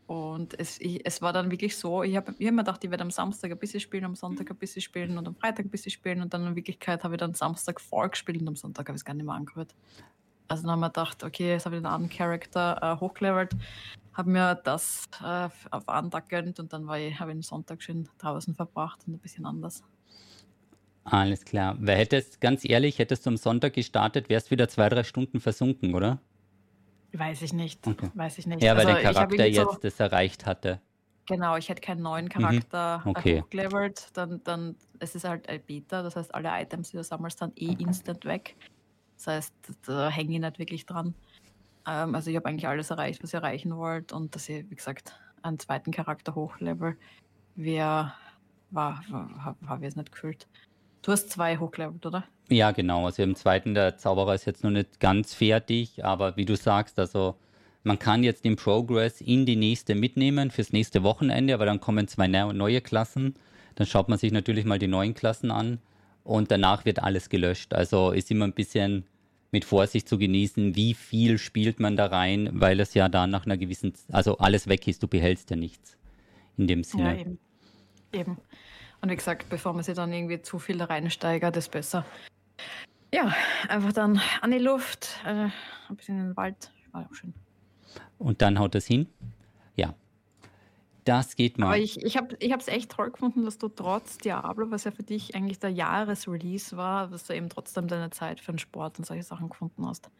Und 0.08 0.58
es, 0.58 0.80
ich, 0.80 1.04
es 1.04 1.20
war 1.20 1.34
dann 1.34 1.50
wirklich 1.50 1.76
so, 1.76 2.02
ich 2.02 2.16
habe 2.16 2.34
immer 2.38 2.62
gedacht, 2.62 2.82
ich 2.82 2.90
werde 2.90 3.04
am 3.04 3.10
Samstag 3.10 3.50
ein 3.50 3.58
bisschen 3.58 3.78
spielen, 3.78 4.06
am 4.06 4.14
Sonntag 4.14 4.50
ein 4.50 4.56
bisschen 4.56 4.80
spielen 4.80 5.18
und 5.18 5.28
am 5.28 5.34
Freitag 5.34 5.66
ein 5.66 5.70
bisschen 5.70 5.92
spielen 5.92 6.22
und 6.22 6.32
dann 6.32 6.46
in 6.46 6.56
Wirklichkeit 6.56 7.04
habe 7.04 7.14
ich 7.14 7.18
dann 7.18 7.34
Samstag 7.34 7.78
voll 7.78 8.08
gespielt 8.08 8.40
und 8.40 8.48
am 8.48 8.56
Sonntag 8.56 8.88
habe 8.88 8.96
ich 8.96 9.02
es 9.02 9.04
gar 9.04 9.12
nicht 9.12 9.26
mehr 9.26 9.34
angehört. 9.34 9.74
Also 10.48 10.62
dann 10.62 10.72
haben 10.72 10.80
wir 10.80 10.88
gedacht, 10.88 11.22
okay, 11.22 11.50
jetzt 11.50 11.66
habe 11.66 11.76
ich 11.76 11.82
den 11.82 11.86
anderen 11.86 12.08
Charakter 12.08 12.78
äh, 12.80 12.98
hochgelevelt, 12.98 13.54
habe 14.14 14.30
mir 14.30 14.54
das 14.54 15.10
äh, 15.22 15.50
auf 15.70 15.86
einen 15.90 16.10
Tag 16.10 16.30
gönnt 16.30 16.58
und 16.58 16.72
dann 16.72 16.88
habe 16.88 17.02
ich 17.02 17.18
den 17.18 17.42
Sonntag 17.42 17.82
schön 17.82 18.08
draußen 18.16 18.54
verbracht 18.54 19.00
und 19.06 19.12
ein 19.12 19.18
bisschen 19.18 19.44
anders. 19.44 19.82
Alles 21.04 21.44
klar. 21.44 21.76
Wer 21.80 21.96
hättest, 21.96 22.40
ganz 22.40 22.64
ehrlich, 22.64 22.98
hättest 22.98 23.26
du 23.26 23.30
am 23.30 23.36
Sonntag 23.36 23.74
gestartet, 23.74 24.30
wärst 24.30 24.50
wieder 24.50 24.70
zwei, 24.70 24.88
drei 24.88 25.02
Stunden 25.02 25.38
versunken, 25.38 25.94
oder? 25.94 26.18
Weiß 27.12 27.42
ich 27.42 27.52
nicht. 27.52 27.86
Okay. 27.86 28.10
Weiß 28.14 28.38
ich 28.38 28.46
nicht. 28.46 28.62
Ja, 28.62 28.76
weil 28.76 28.86
Also 28.86 28.88
der 28.88 29.02
Charakter 29.02 29.44
so, 29.52 29.62
jetzt 29.72 29.84
das 29.84 30.00
erreicht 30.00 30.46
hatte. 30.46 30.80
genau, 31.26 31.56
ich 31.56 31.68
hätte 31.68 31.80
keinen 31.80 32.02
neuen 32.02 32.26
Mhm. 32.26 32.32
Charakter 32.32 33.02
äh, 33.06 33.10
Okay. 33.10 33.42
hochgelevelt, 33.42 34.08
dann, 34.16 34.42
dann, 34.44 34.76
es 34.98 35.14
ist 35.14 35.24
halt 35.24 35.48
ein 35.48 35.64
Beta, 35.64 36.02
das 36.02 36.16
heißt, 36.16 36.34
alle 36.34 36.50
Items, 36.60 36.90
die 36.90 36.96
du 36.96 37.04
sammelst, 37.04 37.40
dann 37.40 37.52
eh 37.56 37.72
instant 37.72 38.24
weg. 38.24 38.56
Das 39.18 39.26
heißt, 39.28 39.54
da 39.86 40.10
hänge 40.10 40.34
ich 40.34 40.40
nicht 40.40 40.58
wirklich 40.58 40.86
dran. 40.86 41.14
Ähm, 41.88 42.14
also 42.14 42.30
ich 42.30 42.36
habe 42.36 42.48
eigentlich 42.48 42.68
alles 42.68 42.90
erreicht, 42.90 43.22
was 43.22 43.30
ich 43.30 43.34
erreichen 43.34 43.76
wollte 43.76 44.14
und 44.16 44.34
dass 44.34 44.48
ich, 44.48 44.70
wie 44.70 44.76
gesagt, 44.76 45.20
einen 45.42 45.58
zweiten 45.58 45.92
Charakter 45.92 46.34
hochlevel, 46.34 46.98
wer 47.56 48.16
war, 48.70 49.04
war 49.10 49.44
habe 49.44 49.68
hab 49.68 49.78
ich 49.80 49.84
jetzt 49.84 49.96
nicht 49.96 50.12
gefühlt. 50.12 50.48
Du 51.02 51.12
hast 51.12 51.30
zwei 51.30 51.56
hochgelevelt, 51.58 52.04
oder? 52.06 52.24
Ja, 52.50 52.70
genau. 52.72 53.06
Also 53.06 53.22
im 53.22 53.34
zweiten, 53.34 53.74
der 53.74 53.96
Zauberer 53.98 54.34
ist 54.34 54.46
jetzt 54.46 54.64
noch 54.64 54.70
nicht 54.70 55.00
ganz 55.00 55.34
fertig, 55.34 56.04
aber 56.04 56.36
wie 56.36 56.44
du 56.44 56.56
sagst, 56.56 56.98
also 56.98 57.36
man 57.84 57.98
kann 57.98 58.22
jetzt 58.24 58.44
den 58.44 58.56
Progress 58.56 59.20
in 59.20 59.46
die 59.46 59.56
nächste 59.56 59.94
mitnehmen 59.94 60.50
fürs 60.50 60.72
nächste 60.72 61.02
Wochenende, 61.02 61.54
aber 61.54 61.66
dann 61.66 61.80
kommen 61.80 62.08
zwei 62.08 62.26
neu- 62.26 62.52
neue 62.52 62.80
Klassen. 62.80 63.34
Dann 63.76 63.86
schaut 63.86 64.08
man 64.08 64.18
sich 64.18 64.32
natürlich 64.32 64.64
mal 64.64 64.78
die 64.78 64.88
neuen 64.88 65.14
Klassen 65.14 65.50
an 65.50 65.78
und 66.24 66.50
danach 66.50 66.84
wird 66.84 67.02
alles 67.02 67.28
gelöscht. 67.28 67.72
Also 67.74 68.10
ist 68.10 68.30
immer 68.30 68.46
ein 68.46 68.52
bisschen 68.52 69.04
mit 69.50 69.64
Vorsicht 69.64 70.08
zu 70.08 70.18
genießen, 70.18 70.74
wie 70.74 70.92
viel 70.94 71.38
spielt 71.38 71.80
man 71.80 71.96
da 71.96 72.06
rein, 72.06 72.50
weil 72.52 72.80
es 72.80 72.92
ja 72.94 73.08
dann 73.08 73.30
nach 73.30 73.46
einer 73.46 73.56
gewissen, 73.56 73.94
also 74.10 74.36
alles 74.38 74.68
weg 74.68 74.86
ist, 74.88 75.02
du 75.02 75.08
behältst 75.08 75.48
ja 75.50 75.56
nichts 75.56 75.96
in 76.58 76.66
dem 76.66 76.80
Ja, 76.80 76.84
Sinne. 76.84 77.20
eben. 77.20 77.38
Eben. 78.12 78.36
Und 79.00 79.10
wie 79.10 79.16
gesagt, 79.16 79.48
bevor 79.48 79.72
man 79.72 79.82
sich 79.82 79.94
dann 79.94 80.12
irgendwie 80.12 80.42
zu 80.42 80.58
viel 80.58 80.78
da 80.78 80.86
reinsteigert, 80.86 81.56
ist 81.56 81.70
besser. 81.70 82.04
Ja, 83.14 83.34
einfach 83.68 83.92
dann 83.92 84.20
an 84.40 84.50
die 84.50 84.58
Luft, 84.58 85.20
äh, 85.24 85.48
ein 85.88 85.96
bisschen 85.96 86.18
in 86.18 86.26
den 86.28 86.36
Wald. 86.36 86.72
War 86.92 87.06
auch 87.08 87.14
schön. 87.14 87.32
Und 88.18 88.42
dann 88.42 88.58
haut 88.58 88.74
es 88.74 88.86
hin. 88.86 89.06
Ja, 89.76 89.94
das 91.08 91.36
geht 91.36 91.54
Aber 91.56 91.68
mal. 91.68 91.80
ich, 91.80 92.02
ich 92.04 92.16
habe 92.18 92.36
es 92.36 92.68
echt 92.68 92.90
toll 92.90 93.10
gefunden, 93.10 93.44
dass 93.44 93.56
du 93.56 93.68
trotz 93.68 94.18
Diablo, 94.18 94.70
was 94.70 94.84
ja 94.84 94.90
für 94.90 95.02
dich 95.02 95.34
eigentlich 95.34 95.58
der 95.58 95.70
Jahresrelease 95.70 96.76
war, 96.76 97.08
dass 97.08 97.24
du 97.24 97.34
eben 97.34 97.48
trotzdem 97.48 97.88
deine 97.88 98.10
Zeit 98.10 98.40
für 98.40 98.52
den 98.52 98.58
Sport 98.58 98.98
und 98.98 99.06
solche 99.06 99.22
Sachen 99.22 99.48
gefunden 99.48 99.86
hast. 99.86 100.10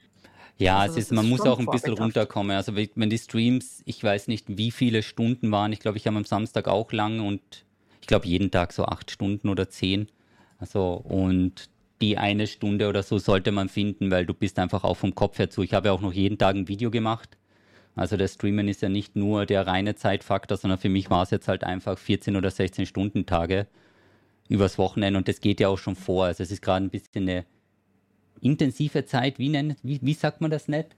Ja, 0.56 0.78
Also 0.78 0.92
es 0.92 0.96
das 0.96 1.04
ist, 1.04 1.12
man 1.12 1.26
ist 1.26 1.30
muss 1.30 1.40
auch 1.42 1.58
ein 1.58 1.66
bisschen 1.66 1.92
runterkommen. 1.92 2.56
Also 2.56 2.74
wenn 2.74 2.88
wenn 2.94 3.10
die 3.10 3.18
Streams, 3.18 3.82
ich 3.84 4.02
weiß 4.02 4.28
nicht, 4.28 4.56
wie 4.56 4.70
viele 4.70 5.02
Stunden 5.02 5.50
waren. 5.52 5.72
Ich 5.74 5.80
glaube, 5.80 5.98
ich 5.98 6.06
habe 6.06 6.16
am 6.16 6.24
Samstag 6.24 6.68
auch 6.68 6.90
lang 6.92 7.20
und 7.20 7.66
ich 8.00 8.06
glaube 8.06 8.26
jeden 8.26 8.50
Tag 8.50 8.72
so 8.72 8.84
acht 8.84 9.10
Stunden 9.10 9.48
oder 9.48 9.68
zehn. 9.68 10.08
Also 10.58 10.94
und 10.94 11.70
die 12.00 12.18
eine 12.18 12.46
Stunde 12.46 12.88
oder 12.88 13.02
so 13.02 13.18
sollte 13.18 13.52
man 13.52 13.68
finden, 13.68 14.10
weil 14.10 14.26
du 14.26 14.34
bist 14.34 14.58
einfach 14.58 14.84
auch 14.84 14.96
vom 14.96 15.14
Kopf 15.14 15.38
her 15.38 15.50
zu. 15.50 15.62
Ich 15.62 15.74
habe 15.74 15.88
ja 15.88 15.92
auch 15.92 16.00
noch 16.00 16.12
jeden 16.12 16.38
Tag 16.38 16.54
ein 16.54 16.68
Video 16.68 16.90
gemacht. 16.90 17.36
Also 17.96 18.16
der 18.16 18.28
Streamen 18.28 18.68
ist 18.68 18.82
ja 18.82 18.88
nicht 18.88 19.16
nur 19.16 19.44
der 19.44 19.66
reine 19.66 19.96
Zeitfaktor, 19.96 20.56
sondern 20.56 20.78
für 20.78 20.88
mich 20.88 21.10
war 21.10 21.24
es 21.24 21.30
jetzt 21.30 21.48
halt 21.48 21.64
einfach 21.64 21.98
14 21.98 22.36
oder 22.36 22.50
16 22.50 22.86
Stunden 22.86 23.26
Tage 23.26 23.66
übers 24.48 24.78
Wochenende 24.78 25.18
und 25.18 25.28
das 25.28 25.40
geht 25.40 25.60
ja 25.60 25.68
auch 25.68 25.78
schon 25.78 25.96
vor. 25.96 26.26
Also 26.26 26.42
es 26.42 26.52
ist 26.52 26.62
gerade 26.62 26.86
ein 26.86 26.90
bisschen 26.90 27.28
eine 27.28 27.44
intensive 28.40 29.04
Zeit, 29.04 29.38
wie, 29.38 29.48
nennt, 29.48 29.78
wie, 29.82 29.98
wie 30.00 30.14
sagt 30.14 30.40
man 30.40 30.50
das 30.50 30.68
nicht? 30.68 30.96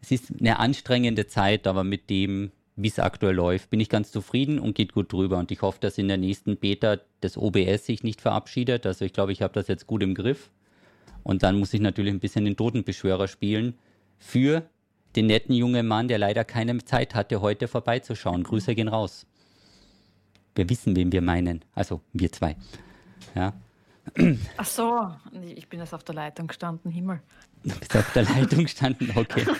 Es 0.00 0.12
ist 0.12 0.32
eine 0.38 0.58
anstrengende 0.60 1.26
Zeit, 1.26 1.66
aber 1.66 1.82
mit 1.82 2.10
dem, 2.10 2.52
wie 2.76 2.88
es 2.88 2.98
aktuell 2.98 3.34
läuft, 3.34 3.70
bin 3.70 3.80
ich 3.80 3.88
ganz 3.88 4.12
zufrieden 4.12 4.58
und 4.58 4.74
geht 4.74 4.92
gut 4.92 5.12
drüber. 5.12 5.38
Und 5.38 5.50
ich 5.50 5.62
hoffe, 5.62 5.78
dass 5.80 5.96
in 5.96 6.08
der 6.08 6.18
nächsten 6.18 6.58
Beta 6.58 6.98
das 7.20 7.38
OBS 7.38 7.86
sich 7.86 8.02
nicht 8.02 8.20
verabschiedet. 8.20 8.86
Also 8.86 9.04
ich 9.04 9.14
glaube, 9.14 9.32
ich 9.32 9.42
habe 9.42 9.54
das 9.54 9.66
jetzt 9.66 9.86
gut 9.86 10.02
im 10.02 10.14
Griff. 10.14 10.50
Und 11.22 11.42
dann 11.42 11.58
muss 11.58 11.74
ich 11.74 11.80
natürlich 11.80 12.12
ein 12.12 12.20
bisschen 12.20 12.44
den 12.44 12.56
Totenbeschwörer 12.56 13.28
spielen 13.28 13.74
für 14.18 14.62
den 15.16 15.26
netten 15.26 15.54
jungen 15.54 15.86
Mann, 15.86 16.08
der 16.08 16.18
leider 16.18 16.44
keine 16.44 16.76
Zeit 16.84 17.14
hatte, 17.14 17.40
heute 17.40 17.66
vorbeizuschauen. 17.66 18.44
Grüße 18.44 18.74
gehen 18.74 18.88
raus. 18.88 19.26
Wir 20.54 20.68
wissen, 20.68 20.94
wen 20.94 21.10
wir 21.10 21.22
meinen. 21.22 21.64
Also 21.74 22.02
wir 22.12 22.30
zwei. 22.30 22.56
Ja. 23.34 23.54
Ach 24.56 24.66
so, 24.66 25.10
ich 25.54 25.68
bin 25.68 25.80
jetzt 25.80 25.94
auf 25.94 26.04
der 26.04 26.14
Leitung 26.14 26.46
gestanden, 26.46 26.90
Himmel. 26.90 27.20
Du 27.64 27.74
bist 27.78 27.96
auf 27.96 28.12
der 28.12 28.22
Leitung 28.22 28.64
gestanden. 28.64 29.12
Okay. 29.14 29.46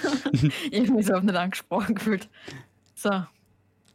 Ich 0.71 0.81
habe 0.81 0.93
mich 0.93 1.07
so 1.07 1.19
nicht 1.19 1.35
angesprochen 1.35 1.95
gefühlt. 1.95 2.29
So, 2.97 3.11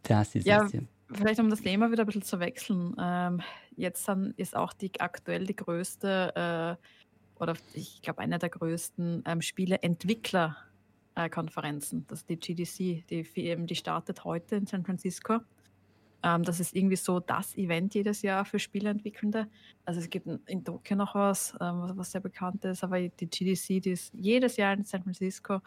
Das 0.04 0.36
ist 0.36 0.46
Ja, 0.46 0.64
es. 0.66 0.74
Ja. 0.74 0.82
Vielleicht 1.14 1.40
um 1.42 1.50
das 1.50 1.62
Thema 1.62 1.92
wieder 1.92 2.04
ein 2.04 2.06
bisschen 2.06 2.22
zu 2.22 2.40
wechseln. 2.40 2.96
Ähm, 2.98 3.42
jetzt 3.76 4.08
dann 4.08 4.34
ist 4.38 4.56
auch 4.56 4.72
die 4.72 4.92
aktuell 5.02 5.46
die 5.46 5.56
größte 5.56 6.78
äh, 6.80 7.42
oder 7.42 7.56
ich 7.74 8.02
glaube 8.02 8.20
eine 8.22 8.40
der 8.40 8.50
größten 8.50 9.24
ähm, 9.26 9.42
Spieleentwickler-Konferenzen. 9.42 12.06
das 12.08 12.20
ist 12.20 12.30
die 12.30 12.38
GDC, 12.38 13.04
die, 13.10 13.66
die 13.66 13.76
startet 13.76 14.24
heute 14.24 14.56
in 14.56 14.68
San 14.68 14.86
Francisco. 14.86 15.40
Ähm, 16.24 16.44
das 16.44 16.60
ist 16.60 16.76
irgendwie 16.76 16.96
so 16.96 17.20
das 17.20 17.58
Event 17.58 17.96
jedes 17.96 18.22
Jahr 18.22 18.46
für 18.46 18.60
Spieleentwickelnde. 18.60 19.48
Also 19.86 20.00
es 20.00 20.10
gibt 20.10 20.28
in- 20.28 20.40
in 20.46 20.64
Tokio 20.64 20.96
noch 20.96 21.16
was, 21.16 21.54
ähm, 21.60 21.82
was, 21.82 21.98
was 21.98 22.12
sehr 22.12 22.22
bekannt 22.22 22.64
ist, 22.64 22.84
aber 22.84 23.00
die 23.02 23.28
GDC, 23.28 23.80
die 23.82 23.92
ist 23.92 24.14
jedes 24.14 24.56
Jahr 24.56 24.74
in 24.74 24.86
San 24.86 25.04
Francisco. 25.04 25.60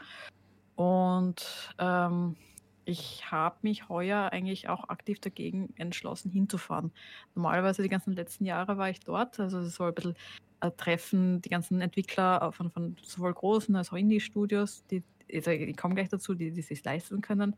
Und 0.77 1.45
ähm, 1.79 2.37
ich 2.85 3.31
habe 3.31 3.57
mich 3.63 3.89
heuer 3.89 4.31
eigentlich 4.33 4.69
auch 4.69 4.89
aktiv 4.89 5.21
dagegen 5.21 5.73
entschlossen, 5.77 6.31
hinzufahren. 6.31 6.93
Normalerweise 7.35 7.83
die 7.83 7.89
ganzen 7.89 8.15
letzten 8.15 8.45
Jahre 8.45 8.77
war 8.77 8.91
ich 8.91 9.01
dort. 9.01 9.41
Also 9.41 9.59
es 9.59 9.75
soll 9.75 9.89
ein 9.89 9.95
bisschen 9.95 10.17
äh, 10.61 10.71
treffen, 10.71 11.41
die 11.41 11.49
ganzen 11.49 11.81
Entwickler 11.81 12.43
äh, 12.43 12.53
von, 12.53 12.71
von 12.71 12.97
sowohl 13.03 13.33
großen 13.33 13.75
als 13.77 13.91
auch 13.91 13.97
Indie-Studios, 13.97 14.85
die, 14.91 15.03
also 15.33 15.51
ich 15.51 15.77
komme 15.77 15.95
gleich 15.95 16.09
dazu, 16.09 16.35
die, 16.35 16.51
die 16.51 16.63
sich 16.63 16.85
leisten 16.85 17.21
können, 17.21 17.57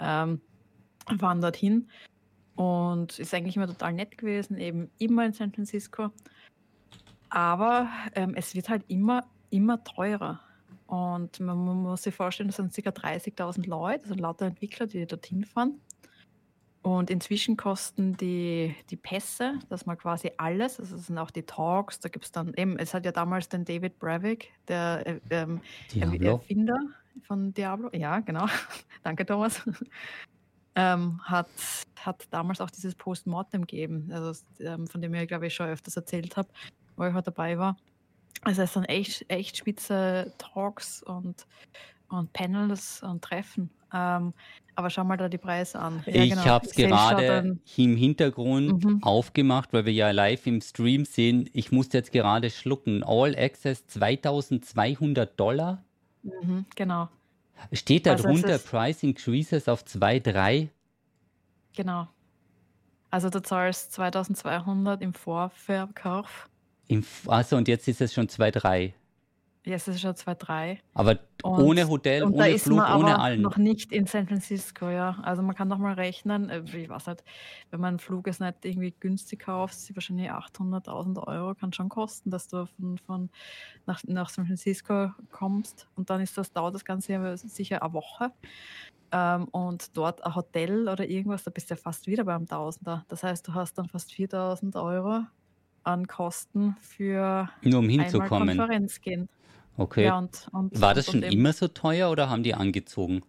ähm, 0.00 0.40
waren 1.06 1.40
dorthin. 1.40 1.88
Und 2.56 3.18
ist 3.20 3.32
eigentlich 3.34 3.56
immer 3.56 3.68
total 3.68 3.92
nett 3.92 4.18
gewesen, 4.18 4.58
eben 4.58 4.90
immer 4.98 5.24
in 5.24 5.32
San 5.32 5.52
Francisco. 5.52 6.10
Aber 7.30 7.88
ähm, 8.14 8.34
es 8.34 8.54
wird 8.54 8.68
halt 8.68 8.84
immer, 8.88 9.24
immer 9.50 9.84
teurer. 9.84 10.40
Und 10.88 11.38
man, 11.40 11.64
man 11.66 11.82
muss 11.82 12.02
sich 12.02 12.14
vorstellen, 12.14 12.48
das 12.48 12.56
sind 12.56 12.72
ca. 12.72 12.90
30.000 12.90 13.68
Leute, 13.68 14.04
also 14.04 14.14
lauter 14.14 14.46
Entwickler, 14.46 14.86
die 14.86 15.06
dorthin 15.06 15.44
fahren. 15.44 15.80
Und 16.80 17.10
inzwischen 17.10 17.58
kosten 17.58 18.16
die, 18.16 18.74
die 18.88 18.96
Pässe, 18.96 19.58
dass 19.68 19.84
man 19.84 19.98
quasi 19.98 20.32
alles, 20.38 20.80
also 20.80 20.96
das 20.96 21.06
sind 21.08 21.18
auch 21.18 21.30
die 21.30 21.42
Talks, 21.42 22.00
da 22.00 22.08
gibt 22.08 22.24
es 22.24 22.32
dann 22.32 22.54
eben, 22.54 22.78
es 22.78 22.94
hat 22.94 23.04
ja 23.04 23.12
damals 23.12 23.50
den 23.50 23.66
David 23.66 23.98
Bravik, 23.98 24.50
der 24.66 25.06
äh, 25.06 25.20
ähm. 25.28 25.60
Erfinder 25.94 26.78
von 27.22 27.52
Diablo, 27.52 27.90
ja, 27.92 28.20
genau, 28.20 28.46
danke 29.02 29.26
Thomas, 29.26 29.60
ähm, 30.74 31.20
hat, 31.24 31.48
hat 32.00 32.26
damals 32.30 32.62
auch 32.62 32.70
dieses 32.70 32.94
Postmortem 32.94 33.62
gegeben, 33.62 34.08
also, 34.10 34.42
ähm, 34.60 34.86
von 34.86 35.02
dem 35.02 35.12
ich 35.12 35.28
glaube 35.28 35.48
ich 35.48 35.54
schon 35.54 35.68
öfters 35.68 35.96
erzählt 35.96 36.38
habe, 36.38 36.48
wo 36.96 37.04
ich 37.04 37.14
auch 37.14 37.20
dabei 37.20 37.58
war. 37.58 37.76
Also 38.42 38.62
es 38.62 38.72
sind 38.72 38.84
echt, 38.84 39.24
echt 39.28 39.56
spitze 39.56 40.32
Talks 40.38 41.02
und, 41.02 41.46
und 42.08 42.32
Panels 42.32 43.02
und 43.02 43.22
Treffen. 43.22 43.70
Ähm, 43.92 44.32
aber 44.74 44.90
schau 44.90 45.02
mal 45.02 45.16
da 45.16 45.28
die 45.28 45.38
Preise 45.38 45.78
an. 45.80 46.02
Ja, 46.06 46.22
ich 46.22 46.30
genau. 46.30 46.44
habe 46.44 46.66
es 46.66 46.74
gerade 46.74 47.58
im 47.76 47.96
Hintergrund 47.96 48.84
Mhm. 48.84 49.02
aufgemacht, 49.02 49.72
weil 49.72 49.86
wir 49.86 49.92
ja 49.92 50.10
live 50.12 50.46
im 50.46 50.60
Stream 50.60 51.04
sehen. 51.04 51.50
Ich 51.52 51.72
musste 51.72 51.98
jetzt 51.98 52.12
gerade 52.12 52.48
schlucken. 52.50 53.02
All 53.02 53.34
Access 53.36 53.86
2200 53.88 55.38
Dollar. 55.38 55.82
Mhm, 56.22 56.64
genau, 56.76 57.08
Steht 57.72 58.06
da 58.06 58.12
Also 58.12 58.24
drunter 58.24 58.58
Price 58.58 59.02
Increases 59.02 59.68
auf 59.68 59.82
2,3? 59.84 60.68
genau. 61.74 62.08
Also 63.10 63.30
du 63.30 63.42
zahlst 63.42 63.92
2200 63.92 65.00
im 65.02 65.14
Vorverkauf. 65.14 66.47
Im 66.88 67.04
Also 67.26 67.56
und 67.56 67.68
jetzt 67.68 67.86
ist 67.86 68.00
es 68.00 68.12
schon 68.12 68.26
2,3. 68.26 68.92
Ja, 69.68 69.74
es 69.74 69.86
ist 69.86 70.00
schon 70.00 70.14
2,3. 70.14 70.78
Aber 70.94 71.18
Und, 71.42 71.60
ohne 71.60 71.86
Hotel, 71.88 72.22
und 72.22 72.32
ohne 72.32 72.58
Flug, 72.58 72.78
ohne 72.78 72.86
aber 72.86 73.18
allen. 73.18 73.42
noch 73.42 73.58
nicht 73.58 73.92
in 73.92 74.06
San 74.06 74.26
Francisco, 74.26 74.88
ja. 74.88 75.18
Also 75.22 75.42
man 75.42 75.54
kann 75.54 75.68
noch 75.68 75.76
mal 75.76 75.92
rechnen, 75.92 76.48
äh, 76.48 76.62
ich 76.64 76.88
weiß 76.88 77.08
nicht, 77.08 77.22
wenn 77.70 77.80
man 77.80 77.88
einen 77.88 77.98
Flug 77.98 78.26
jetzt 78.26 78.40
nicht 78.40 78.64
irgendwie 78.64 78.94
günstig 78.98 79.40
kauft, 79.40 79.74
ist 79.74 79.94
wahrscheinlich 79.94 80.30
800.000 80.30 81.26
Euro, 81.26 81.54
kann 81.54 81.74
schon 81.74 81.90
kosten, 81.90 82.30
dass 82.30 82.48
du 82.48 82.64
von, 82.64 82.96
von 82.96 83.30
nach, 83.84 84.02
nach 84.04 84.30
San 84.30 84.46
Francisco 84.46 85.10
kommst. 85.30 85.86
Und 85.96 86.08
dann 86.08 86.22
ist 86.22 86.38
das, 86.38 86.50
dauert 86.50 86.74
das 86.74 86.86
Ganze 86.86 87.36
sicher 87.36 87.82
eine 87.82 87.92
Woche. 87.92 88.32
Ähm, 89.12 89.48
und 89.48 89.96
dort 89.98 90.24
ein 90.24 90.34
Hotel 90.34 90.88
oder 90.88 91.06
irgendwas, 91.06 91.42
da 91.42 91.50
bist 91.50 91.68
du 91.68 91.74
ja 91.74 91.80
fast 91.80 92.06
wieder 92.06 92.24
beim 92.24 92.46
Tausender. 92.46 93.04
Das 93.08 93.22
heißt, 93.22 93.46
du 93.46 93.52
hast 93.52 93.76
dann 93.76 93.88
fast 93.88 94.10
4.000 94.10 94.82
Euro 94.82 95.26
an 95.88 96.06
Kosten 96.06 96.76
für 96.80 97.48
Nur 97.62 97.78
um 97.80 97.86
einmal 97.86 98.04
hinzukommen. 98.04 98.48
Konferenz 98.56 99.00
gehen. 99.00 99.28
Okay. 99.76 100.04
Ja, 100.06 100.18
und, 100.18 100.48
und, 100.52 100.80
War 100.80 100.94
das 100.94 101.06
schon 101.06 101.22
immer 101.22 101.52
so 101.52 101.68
teuer 101.68 102.10
oder 102.10 102.28
haben 102.30 102.42
die 102.42 102.54
angezogen? 102.54 103.22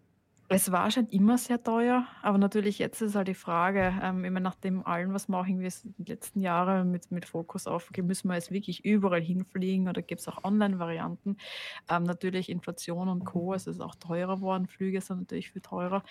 es 0.51 0.71
war 0.71 0.89
schon 0.89 1.05
immer 1.09 1.37
sehr 1.37 1.61
teuer, 1.63 2.07
aber 2.23 2.39
natürlich 2.39 2.79
jetzt 2.79 3.01
ist 3.03 3.13
halt 3.13 3.27
die 3.27 3.35
Frage, 3.35 3.93
ähm, 4.01 4.25
immer 4.25 4.39
nach 4.39 4.55
dem 4.55 4.83
allen, 4.83 5.13
was 5.13 5.27
wir 5.29 5.37
auch 5.37 5.45
irgendwie 5.45 5.67
s- 5.67 5.83
die 5.99 6.11
letzten 6.11 6.39
Jahre 6.41 6.83
mit, 6.85 7.11
mit 7.11 7.25
Fokus 7.27 7.67
auf, 7.67 7.87
okay, 7.91 8.01
müssen 8.01 8.29
wir 8.29 8.33
jetzt 8.33 8.49
wirklich 8.49 8.83
überall 8.83 9.21
hinfliegen 9.21 9.87
oder 9.87 10.01
gibt 10.01 10.21
es 10.21 10.27
auch 10.27 10.43
Online-Varianten? 10.43 11.37
Ähm, 11.87 12.01
natürlich 12.01 12.49
Inflation 12.49 13.09
und 13.09 13.25
Co., 13.25 13.53
es 13.53 13.67
ist 13.67 13.79
auch 13.79 13.93
teurer 13.93 14.37
geworden, 14.37 14.65
Flüge 14.65 15.01
sind 15.01 15.19
natürlich 15.19 15.51
viel 15.51 15.61
teurer. 15.61 16.01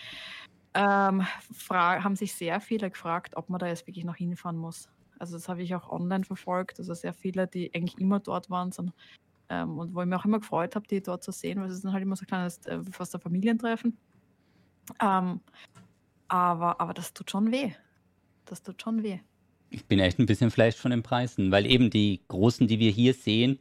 Ähm, 0.74 1.26
haben 1.80 2.14
sich 2.14 2.34
sehr 2.34 2.60
viele 2.60 2.90
gefragt, 2.90 3.36
ob 3.36 3.48
man 3.50 3.58
da 3.58 3.66
jetzt 3.66 3.88
wirklich 3.88 4.04
noch 4.04 4.14
hinfahren 4.16 4.56
muss. 4.56 4.88
Also 5.18 5.36
das 5.36 5.48
habe 5.48 5.62
ich 5.62 5.74
auch 5.74 5.90
online 5.90 6.24
verfolgt, 6.24 6.78
also 6.78 6.94
sehr 6.94 7.12
viele, 7.12 7.46
die 7.46 7.74
eigentlich 7.74 7.98
immer 7.98 8.20
dort 8.20 8.50
waren, 8.50 8.72
sind 8.72 8.92
ähm, 9.48 9.78
und 9.78 9.94
wo 9.94 10.00
ich 10.00 10.06
mich 10.06 10.18
auch 10.18 10.24
immer 10.24 10.40
gefreut 10.40 10.74
habe, 10.74 10.86
die 10.86 11.02
dort 11.02 11.22
zu 11.22 11.32
sehen, 11.32 11.60
weil 11.60 11.68
es 11.68 11.74
ist 11.74 11.84
dann 11.84 11.92
halt 11.92 12.02
immer 12.02 12.16
so 12.16 12.22
ein 12.22 12.26
kleines, 12.26 12.58
äh, 12.66 12.80
fast 12.90 13.14
ein 13.14 13.20
Familientreffen. 13.20 13.96
Ähm, 15.00 15.40
aber, 16.28 16.80
aber 16.80 16.94
das 16.94 17.12
tut 17.14 17.30
schon 17.30 17.50
weh. 17.50 17.72
Das 18.44 18.62
tut 18.62 18.80
schon 18.80 19.02
weh. 19.02 19.18
Ich 19.70 19.86
bin 19.86 19.98
echt 19.98 20.18
ein 20.18 20.26
bisschen 20.26 20.50
fleisch 20.50 20.76
von 20.76 20.90
den 20.90 21.02
Preisen, 21.02 21.50
weil 21.50 21.66
eben 21.66 21.90
die 21.90 22.22
großen, 22.28 22.66
die 22.66 22.78
wir 22.78 22.90
hier 22.90 23.14
sehen, 23.14 23.58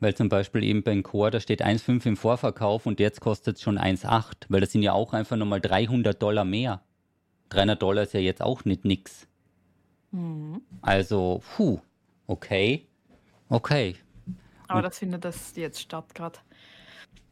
weil 0.00 0.14
zum 0.14 0.28
Beispiel 0.28 0.62
eben 0.64 0.82
beim 0.82 1.02
Core, 1.02 1.30
da 1.30 1.40
steht 1.40 1.64
1,5 1.64 2.06
im 2.06 2.16
Vorverkauf 2.16 2.86
und 2.86 3.00
jetzt 3.00 3.20
kostet 3.20 3.56
es 3.56 3.62
schon 3.62 3.78
1,8, 3.78 4.46
weil 4.48 4.60
das 4.60 4.72
sind 4.72 4.82
ja 4.82 4.92
auch 4.92 5.12
einfach 5.12 5.36
nochmal 5.36 5.60
300 5.60 6.20
Dollar 6.20 6.44
mehr. 6.44 6.82
300 7.50 7.80
Dollar 7.80 8.02
ist 8.02 8.14
ja 8.14 8.20
jetzt 8.20 8.42
auch 8.42 8.64
nicht 8.64 8.84
nix. 8.84 9.28
Mhm. 10.12 10.62
Also, 10.82 11.42
puh, 11.56 11.80
okay, 12.26 12.86
okay. 13.48 13.96
Aber 14.68 14.78
Und 14.78 14.84
das 14.84 14.98
findet 14.98 15.24
das 15.24 15.56
jetzt 15.56 15.80
statt 15.80 16.14
gerade. 16.14 16.38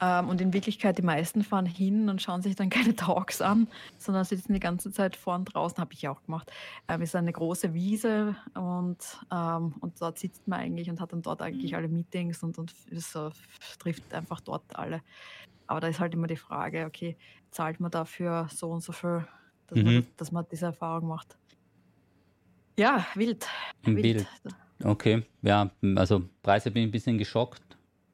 Ähm, 0.02 0.28
und 0.28 0.40
in 0.40 0.52
Wirklichkeit, 0.54 0.96
die 0.96 1.02
meisten 1.02 1.44
fahren 1.44 1.66
hin 1.66 2.08
und 2.08 2.22
schauen 2.22 2.40
sich 2.42 2.56
dann 2.56 2.70
keine 2.70 2.96
Talks 2.96 3.40
an, 3.40 3.68
sondern 3.98 4.24
sitzen 4.24 4.54
die 4.54 4.60
ganze 4.60 4.90
Zeit 4.90 5.14
vorn 5.14 5.44
draußen, 5.44 5.78
habe 5.78 5.92
ich 5.92 6.08
auch 6.08 6.22
gemacht. 6.22 6.50
Ähm, 6.88 7.02
ist 7.02 7.14
eine 7.14 7.32
große 7.32 7.74
Wiese 7.74 8.34
und, 8.54 8.98
ähm, 9.30 9.74
und 9.80 10.00
dort 10.00 10.18
sitzt 10.18 10.48
man 10.48 10.60
eigentlich 10.60 10.88
und 10.88 11.00
hat 11.00 11.12
dann 11.12 11.22
dort 11.22 11.42
eigentlich 11.42 11.76
alle 11.76 11.88
Meetings 11.88 12.42
und, 12.42 12.58
und 12.58 12.74
so, 12.90 13.30
trifft 13.78 14.12
einfach 14.14 14.40
dort 14.40 14.64
alle. 14.74 15.02
Aber 15.66 15.80
da 15.80 15.88
ist 15.88 16.00
halt 16.00 16.14
immer 16.14 16.26
die 16.26 16.36
Frage, 16.36 16.86
okay, 16.86 17.16
zahlt 17.50 17.78
man 17.78 17.90
dafür 17.90 18.48
so 18.50 18.70
und 18.70 18.82
so 18.82 18.92
viel, 18.92 19.26
dass, 19.66 19.76
man, 19.76 19.94
mhm, 19.94 19.96
das, 19.98 20.16
dass 20.16 20.32
man 20.32 20.46
diese 20.50 20.66
Erfahrung 20.66 21.08
macht? 21.08 21.36
Ja, 22.80 23.06
wild, 23.14 23.46
wild. 23.82 24.02
Bild. 24.02 24.26
Okay, 24.82 25.22
ja, 25.42 25.70
also 25.96 26.22
Preise 26.42 26.70
bin 26.70 26.84
ich 26.84 26.88
ein 26.88 26.92
bisschen 26.92 27.18
geschockt, 27.18 27.62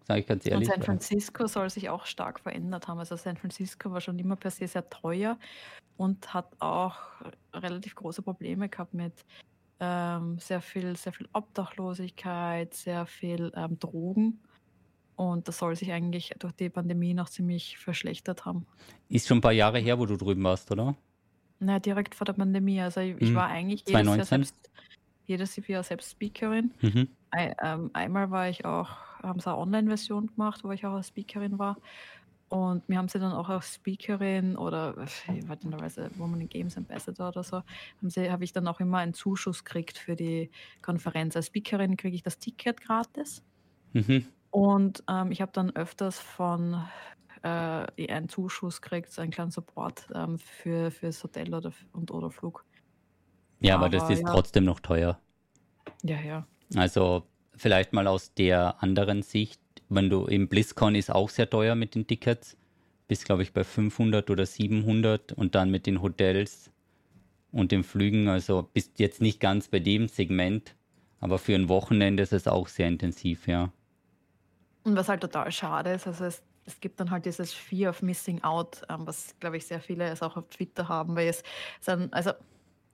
sage 0.08 0.18
ich 0.20 0.26
ganz 0.26 0.44
Und 0.44 0.50
ehrlich. 0.50 0.66
San 0.66 0.78
weil- 0.80 0.84
Francisco 0.86 1.46
soll 1.46 1.70
sich 1.70 1.88
auch 1.88 2.04
stark 2.04 2.40
verändert 2.40 2.88
haben. 2.88 2.98
Also 2.98 3.14
San 3.14 3.36
Francisco 3.36 3.92
war 3.92 4.00
schon 4.00 4.18
immer 4.18 4.34
per 4.34 4.50
se 4.50 4.66
sehr 4.66 4.90
teuer 4.90 5.38
und 5.96 6.34
hat 6.34 6.48
auch 6.58 6.96
relativ 7.54 7.94
große 7.94 8.22
Probleme 8.22 8.68
gehabt 8.68 8.92
mit 8.92 9.12
ähm, 9.78 10.40
sehr 10.40 10.60
viel, 10.60 10.96
sehr 10.96 11.12
viel 11.12 11.28
Obdachlosigkeit, 11.32 12.74
sehr 12.74 13.06
viel 13.06 13.52
ähm, 13.54 13.78
Drogen. 13.78 14.40
Und 15.14 15.46
das 15.46 15.58
soll 15.58 15.76
sich 15.76 15.92
eigentlich 15.92 16.34
durch 16.40 16.54
die 16.54 16.70
Pandemie 16.70 17.14
noch 17.14 17.28
ziemlich 17.28 17.78
verschlechtert 17.78 18.44
haben. 18.44 18.66
Ist 19.08 19.28
schon 19.28 19.38
ein 19.38 19.42
paar 19.42 19.52
Jahre 19.52 19.78
her, 19.78 19.96
wo 20.00 20.06
du 20.06 20.16
drüben 20.16 20.42
warst, 20.42 20.72
oder? 20.72 20.96
Na, 21.60 21.78
direkt 21.78 22.14
vor 22.14 22.24
der 22.26 22.34
Pandemie. 22.34 22.80
Also 22.80 23.00
ich, 23.00 23.16
ich 23.20 23.34
Hm, 23.34 23.34
war 23.34 23.48
eigentlich 23.48 23.84
jedes 23.86 24.14
Jahr 24.16 24.26
2019? 24.26 24.26
selbst, 24.26 24.70
jedes 25.26 25.56
Jahr 25.56 25.82
selbst 25.84 26.12
Speakerin. 26.12 26.74
Mhm. 26.82 27.16
Ei, 27.32 27.54
ähm, 27.62 27.90
einmal 27.94 28.30
war 28.30 28.48
ich 28.48 28.64
auch, 28.64 28.90
haben 29.22 29.40
sie 29.40 29.50
eine 29.50 29.58
Online-Version 29.58 30.28
gemacht, 30.28 30.64
wo 30.64 30.72
ich 30.72 30.86
auch 30.86 30.94
als 30.94 31.08
Speakerin 31.08 31.58
war. 31.58 31.78
Und 32.48 32.88
mir 32.88 32.98
haben 32.98 33.08
sie 33.08 33.18
dann 33.20 33.32
auch 33.32 33.48
als 33.50 33.74
Speakerin 33.76 34.56
oder 34.56 34.96
äh, 34.98 35.48
wartenderweise 35.48 36.10
Woman 36.16 36.42
in 36.42 36.48
Games 36.50 36.76
Ambassador 36.78 37.28
oder 37.30 37.44
so, 37.44 37.58
haben 37.58 38.10
sie, 38.10 38.30
habe 38.30 38.44
ich 38.44 38.52
dann 38.52 38.68
auch 38.68 38.80
immer 38.80 38.98
einen 38.98 39.14
Zuschuss 39.14 39.64
gekriegt 39.64 39.98
für 39.98 40.16
die 40.16 40.50
Konferenz. 40.82 41.36
Als 41.36 41.48
Speakerin 41.48 41.96
kriege 41.96 42.16
ich 42.16 42.22
das 42.22 42.38
Ticket 42.38 42.80
gratis. 42.82 43.44
Mhm. 43.94 44.26
Und 44.50 45.02
ähm, 45.10 45.32
ich 45.32 45.40
habe 45.42 45.52
dann 45.52 45.70
öfters 45.76 46.18
von 46.18 46.82
äh, 47.96 48.08
einen 48.12 48.28
Zuschuss 48.28 48.80
gekriegt, 48.80 49.10
so 49.12 49.22
einen 49.22 49.30
kleinen 49.30 49.50
Support 49.50 50.08
ähm, 50.14 50.38
für 50.38 50.90
fürs 50.90 51.22
Hotel 51.22 51.54
oder 51.54 51.72
und 51.92 52.10
oder 52.10 52.30
Flug. 52.30 52.64
Ja, 53.60 53.76
aber 53.76 53.88
das 53.88 54.04
Aber 54.04 54.12
ist 54.12 54.22
ja, 54.22 54.32
trotzdem 54.32 54.64
noch 54.64 54.80
teuer. 54.80 55.18
ja, 56.02 56.20
ja. 56.20 56.46
Also 56.74 57.24
vielleicht 57.54 57.92
mal 57.92 58.06
aus 58.06 58.34
der 58.34 58.82
anderen 58.82 59.22
Sicht, 59.22 59.60
wenn 59.88 60.10
du 60.10 60.26
im 60.26 60.48
BlizzCon 60.48 60.94
ist 60.94 61.10
auch 61.10 61.30
sehr 61.30 61.48
teuer 61.48 61.74
mit 61.74 61.94
den 61.94 62.06
Tickets, 62.06 62.56
bist 63.08 63.24
glaube 63.24 63.42
ich 63.42 63.52
bei 63.52 63.64
500 63.64 64.30
oder 64.30 64.46
700 64.46 65.32
und 65.32 65.54
dann 65.54 65.70
mit 65.70 65.86
den 65.86 66.02
Hotels 66.02 66.70
und 67.52 67.72
den 67.72 67.84
Flügen, 67.84 68.28
also 68.28 68.68
bist 68.74 68.98
jetzt 68.98 69.20
nicht 69.22 69.40
ganz 69.40 69.68
bei 69.68 69.78
dem 69.78 70.08
Segment, 70.08 70.74
aber 71.20 71.38
für 71.38 71.54
ein 71.54 71.68
Wochenende 71.68 72.22
ist 72.22 72.32
es 72.32 72.48
auch 72.48 72.68
sehr 72.68 72.88
intensiv, 72.88 73.46
ja. 73.48 73.72
Und 74.84 74.96
was 74.96 75.08
halt 75.08 75.20
total 75.20 75.50
schade 75.52 75.90
ist, 75.92 76.06
also 76.06 76.24
es, 76.24 76.42
es 76.66 76.80
gibt 76.80 77.00
dann 77.00 77.10
halt 77.10 77.26
dieses 77.26 77.52
Fear 77.54 77.90
of 77.90 78.02
Missing 78.02 78.42
Out, 78.42 78.82
ähm, 78.90 79.06
was, 79.06 79.36
glaube 79.40 79.56
ich, 79.56 79.66
sehr 79.66 79.80
viele 79.80 80.04
es 80.08 80.22
auch 80.22 80.36
auf 80.36 80.48
Twitter 80.48 80.88
haben, 80.88 81.16
weil 81.16 81.28
es 81.28 81.42
dann, 81.84 82.12
also 82.12 82.32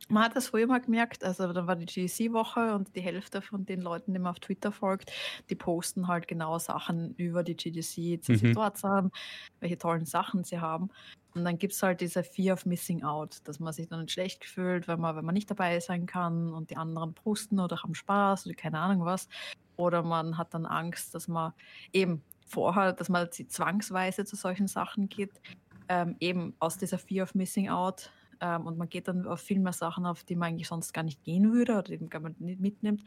man 0.08 0.24
hat 0.24 0.36
das 0.36 0.48
früher 0.48 0.66
mal 0.66 0.80
gemerkt, 0.80 1.24
also 1.24 1.52
dann 1.52 1.66
war 1.68 1.76
die 1.76 1.86
GDC-Woche 1.86 2.74
und 2.74 2.94
die 2.96 3.00
Hälfte 3.00 3.40
von 3.40 3.64
den 3.66 3.80
Leuten, 3.80 4.12
die 4.12 4.18
man 4.18 4.32
auf 4.32 4.40
Twitter 4.40 4.72
folgt, 4.72 5.12
die 5.48 5.54
posten 5.54 6.08
halt 6.08 6.28
genau 6.28 6.58
Sachen 6.58 7.14
über 7.16 7.42
die 7.44 7.56
GDC, 7.56 8.18
dass 8.18 8.40
sie 8.40 8.48
Mhm. 8.48 8.52
dort 8.52 8.78
sind, 8.78 9.12
welche 9.60 9.78
tollen 9.78 10.04
Sachen 10.04 10.44
sie 10.44 10.60
haben. 10.60 10.88
Und 11.34 11.44
dann 11.44 11.56
gibt 11.58 11.72
es 11.72 11.82
halt 11.82 12.00
diese 12.00 12.24
Fear 12.24 12.54
of 12.54 12.66
Missing 12.66 13.04
Out, 13.04 13.38
dass 13.44 13.58
man 13.58 13.72
sich 13.72 13.88
dann 13.88 14.06
schlecht 14.08 14.44
fühlt, 14.44 14.86
wenn 14.88 15.00
man, 15.00 15.16
wenn 15.16 15.24
man 15.24 15.34
nicht 15.34 15.50
dabei 15.50 15.80
sein 15.80 16.06
kann 16.06 16.52
und 16.52 16.70
die 16.70 16.76
anderen 16.76 17.14
posten 17.14 17.58
oder 17.60 17.76
haben 17.82 17.94
Spaß 17.94 18.46
oder 18.46 18.54
keine 18.54 18.80
Ahnung 18.80 19.04
was. 19.06 19.28
Oder 19.76 20.02
man 20.02 20.36
hat 20.36 20.52
dann 20.54 20.66
Angst, 20.66 21.14
dass 21.14 21.28
man 21.28 21.52
eben 21.92 22.24
vorher, 22.52 22.92
dass 22.92 23.08
man 23.08 23.30
zwangsweise 23.32 24.24
zu 24.24 24.36
solchen 24.36 24.68
Sachen 24.68 25.08
geht, 25.08 25.40
ähm, 25.88 26.16
eben 26.20 26.54
aus 26.58 26.78
dieser 26.78 26.98
Fear 26.98 27.24
of 27.24 27.34
Missing 27.34 27.68
Out. 27.70 28.10
Ähm, 28.40 28.66
und 28.66 28.78
man 28.78 28.88
geht 28.88 29.08
dann 29.08 29.26
auf 29.26 29.40
viel 29.40 29.60
mehr 29.60 29.72
Sachen, 29.72 30.06
auf 30.06 30.24
die 30.24 30.36
man 30.36 30.50
eigentlich 30.50 30.68
sonst 30.68 30.92
gar 30.92 31.04
nicht 31.04 31.22
gehen 31.24 31.52
würde 31.52 31.72
oder 31.74 31.82
die 31.96 31.98
man 31.98 32.34
nicht 32.38 32.60
mitnimmt. 32.60 33.04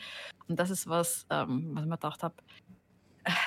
Und 0.47 0.59
das 0.59 0.69
ist 0.69 0.87
was, 0.87 1.25
ähm, 1.29 1.71
was 1.75 1.83
ich 1.83 1.89
mir 1.89 1.97
gedacht 1.97 2.23
habe, 2.23 2.35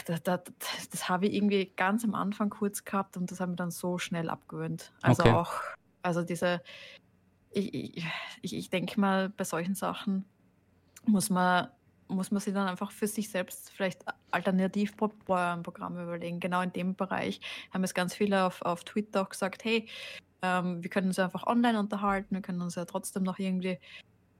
das, 0.07 0.23
das, 0.23 0.43
das 0.91 1.09
habe 1.09 1.27
ich 1.27 1.35
irgendwie 1.35 1.73
ganz 1.77 2.05
am 2.05 2.15
Anfang 2.15 2.51
kurz 2.51 2.85
gehabt 2.85 3.17
und 3.17 3.31
das 3.31 3.41
habe 3.41 3.53
ich 3.53 3.57
dann 3.57 3.71
so 3.71 3.99
schnell 3.99 4.29
abgewöhnt. 4.29 4.93
Also 5.03 5.23
Okay. 5.23 5.31
auch, 5.31 5.53
also 6.03 6.23
diese, 6.23 6.63
ich, 7.51 8.05
ich, 8.43 8.57
ich 8.57 8.71
denke 8.71 9.01
mal, 9.01 9.31
bei 9.31 9.45
solchen 9.45 9.75
Sachen 9.75 10.29
muss 11.07 11.31
man, 11.31 11.69
muss 12.09 12.31
man 12.31 12.41
sich 12.41 12.55
dann 12.55 12.69
einfach 12.69 12.91
für 12.91 13.07
sich 13.07 13.31
selbst 13.31 13.71
vielleicht 13.71 14.05
Alternativprogramme 14.31 16.03
überlegen. 16.03 16.41
Genau 16.41 16.63
in 16.63 16.73
dem 16.73 16.95
Bereich 16.95 17.41
haben 17.73 17.85
es 17.85 17.95
ganz 17.95 18.15
viele 18.15 18.45
auf, 18.45 18.63
auf 18.63 18.85
Twitter 18.85 19.23
auch 19.23 19.29
gesagt, 19.29 19.65
hey, 19.65 19.89
ähm, 20.43 20.83
wir 20.83 20.91
können 20.91 21.09
uns 21.09 21.19
einfach 21.19 21.47
online 21.47 21.79
unterhalten, 21.79 22.35
wir 22.35 22.43
können 22.43 22.63
uns 22.63 22.75
ja 22.75 22.85
trotzdem 22.85 23.23
noch 23.23 23.39
irgendwie 23.39 23.79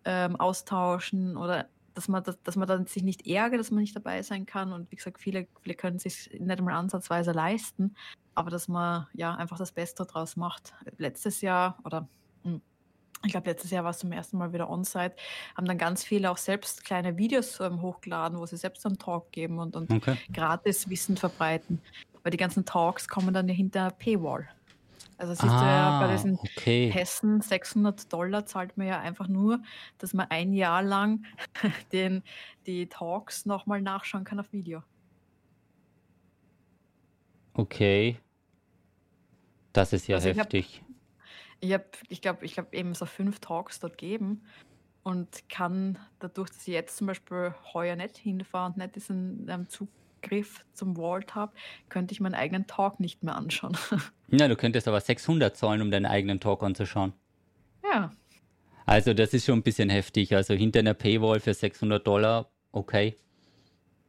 ähm, 0.05 0.37
austauschen 0.37 1.37
oder 1.37 1.69
dass 1.95 2.07
man, 2.07 2.23
dass, 2.23 2.41
dass 2.43 2.55
man 2.55 2.69
dann 2.69 2.87
sich 2.87 3.03
nicht 3.03 3.27
ärgert, 3.27 3.59
dass 3.59 3.73
man 3.73 3.81
nicht 3.81 3.97
dabei 3.97 4.23
sein 4.23 4.47
kann. 4.47 4.73
Und 4.73 4.91
wie 4.93 4.97
gesagt, 4.97 5.19
viele, 5.19 5.49
viele 5.63 5.75
können 5.75 5.99
sich 5.99 6.31
nicht 6.39 6.63
mal 6.63 6.75
ansatzweise 6.75 7.33
leisten, 7.33 7.97
aber 8.37 8.51
dass 8.51 8.69
man 8.69 9.09
ja 9.15 9.35
einfach 9.35 9.59
das 9.59 9.73
Beste 9.73 10.07
daraus 10.07 10.37
macht. 10.37 10.75
Letztes 10.97 11.41
Jahr 11.41 11.77
oder 11.85 12.09
ich 13.25 13.33
glaube, 13.33 13.51
letztes 13.51 13.71
Jahr 13.71 13.85
war 13.85 13.91
es 13.91 13.99
zum 13.99 14.13
ersten 14.13 14.39
Mal 14.39 14.53
wieder 14.53 14.71
on-site, 14.71 15.15
haben 15.57 15.67
dann 15.67 15.79
ganz 15.79 16.05
viele 16.05 16.31
auch 16.31 16.37
selbst 16.37 16.85
kleine 16.85 17.17
Videos 17.19 17.59
ähm, 17.61 17.83
hochgeladen, 17.83 18.39
wo 18.39 18.47
sie 18.47 18.57
selbst 18.57 18.87
einen 18.87 18.99
Talk 18.99 19.33
geben 19.33 19.59
und, 19.59 19.77
und 19.77 19.91
Okay. 19.93 20.17
gratis 20.33 20.89
Wissen 20.89 21.17
verbreiten. 21.17 21.81
Weil 22.23 22.31
die 22.31 22.37
ganzen 22.39 22.65
Talks 22.65 23.09
kommen 23.09 23.35
dann 23.35 23.49
ja 23.49 23.55
hinter 23.55 23.81
einer 23.83 23.91
Paywall. 23.91 24.49
Also 25.17 25.35
siehst 25.35 25.45
du 25.45 25.49
ja 25.49 25.91
bei 26.01 26.07
Ah, 26.07 26.13
diesen 26.13 26.39
okay. 26.39 26.91
Pässen 26.93 27.41
600 27.41 28.13
Dollar 28.13 28.47
zahlt 28.47 28.77
man 28.77 28.87
ja 28.87 29.01
einfach 29.01 29.27
nur, 29.27 29.61
dass 29.99 30.15
man 30.15 30.27
ein 30.31 30.53
Jahr 30.53 30.83
lang 30.83 31.25
den, 31.93 32.23
die 32.67 32.87
Talks 32.89 33.45
nochmal 33.47 33.83
nachschauen 33.83 34.25
kann 34.25 34.39
auf 34.39 34.53
Video. 34.53 34.83
Okay. 37.55 38.19
Das 39.73 39.93
ist 39.93 40.07
ja 40.09 40.17
Also 40.17 40.31
heftig. 40.31 40.83
Ich 41.61 41.73
habe, 41.73 41.85
ich 42.09 42.21
glaube, 42.21 42.45
ich 42.45 42.55
glaube 42.55 42.77
eben 42.77 42.95
so 42.95 43.07
fünf 43.07 43.41
Talks 43.41 43.81
dort 43.81 43.99
geben 43.99 44.43
und 45.03 45.49
kann 45.49 45.99
dadurch, 46.19 46.51
dass 46.51 46.61
ich 46.69 46.75
jetzt 46.75 46.97
zum 46.97 47.07
Beispiel 47.07 47.55
heuer 47.73 47.97
nicht 47.97 48.17
hinfahre 48.19 48.67
und 48.67 48.77
nicht 48.77 48.97
diesen 48.97 49.49
ähm, 49.49 49.67
Zugriff 49.69 50.65
zum 50.73 50.97
Vault 50.97 51.35
habe, 51.35 51.53
könnte 51.89 52.13
ich 52.13 52.21
meinen 52.21 52.35
eigenen 52.35 52.67
Talk 52.67 53.01
nicht 53.01 53.23
mehr 53.23 53.37
anschauen. 53.37 53.77
Ja, 54.31 54.47
du 54.47 54.57
könntest 54.57 54.87
aber 54.87 55.01
600 55.01 55.57
zahlen, 55.57 55.81
um 55.81 55.91
deinen 55.91 56.05
eigenen 56.05 56.39
Talk 56.39 56.63
anzuschauen. 56.63 57.15
Ja, 57.83 58.13
Also 58.85 59.15
das 59.15 59.33
ist 59.33 59.47
schon 59.47 59.61
ein 59.61 59.63
bisschen 59.63 59.89
heftig. 59.89 60.35
Also 60.37 60.53
hinter 60.53 60.81
einer 60.81 60.93
Paywall 60.93 61.41
für 61.41 61.55
600 61.55 62.07
Dollar, 62.07 62.51
okay. 62.71 63.17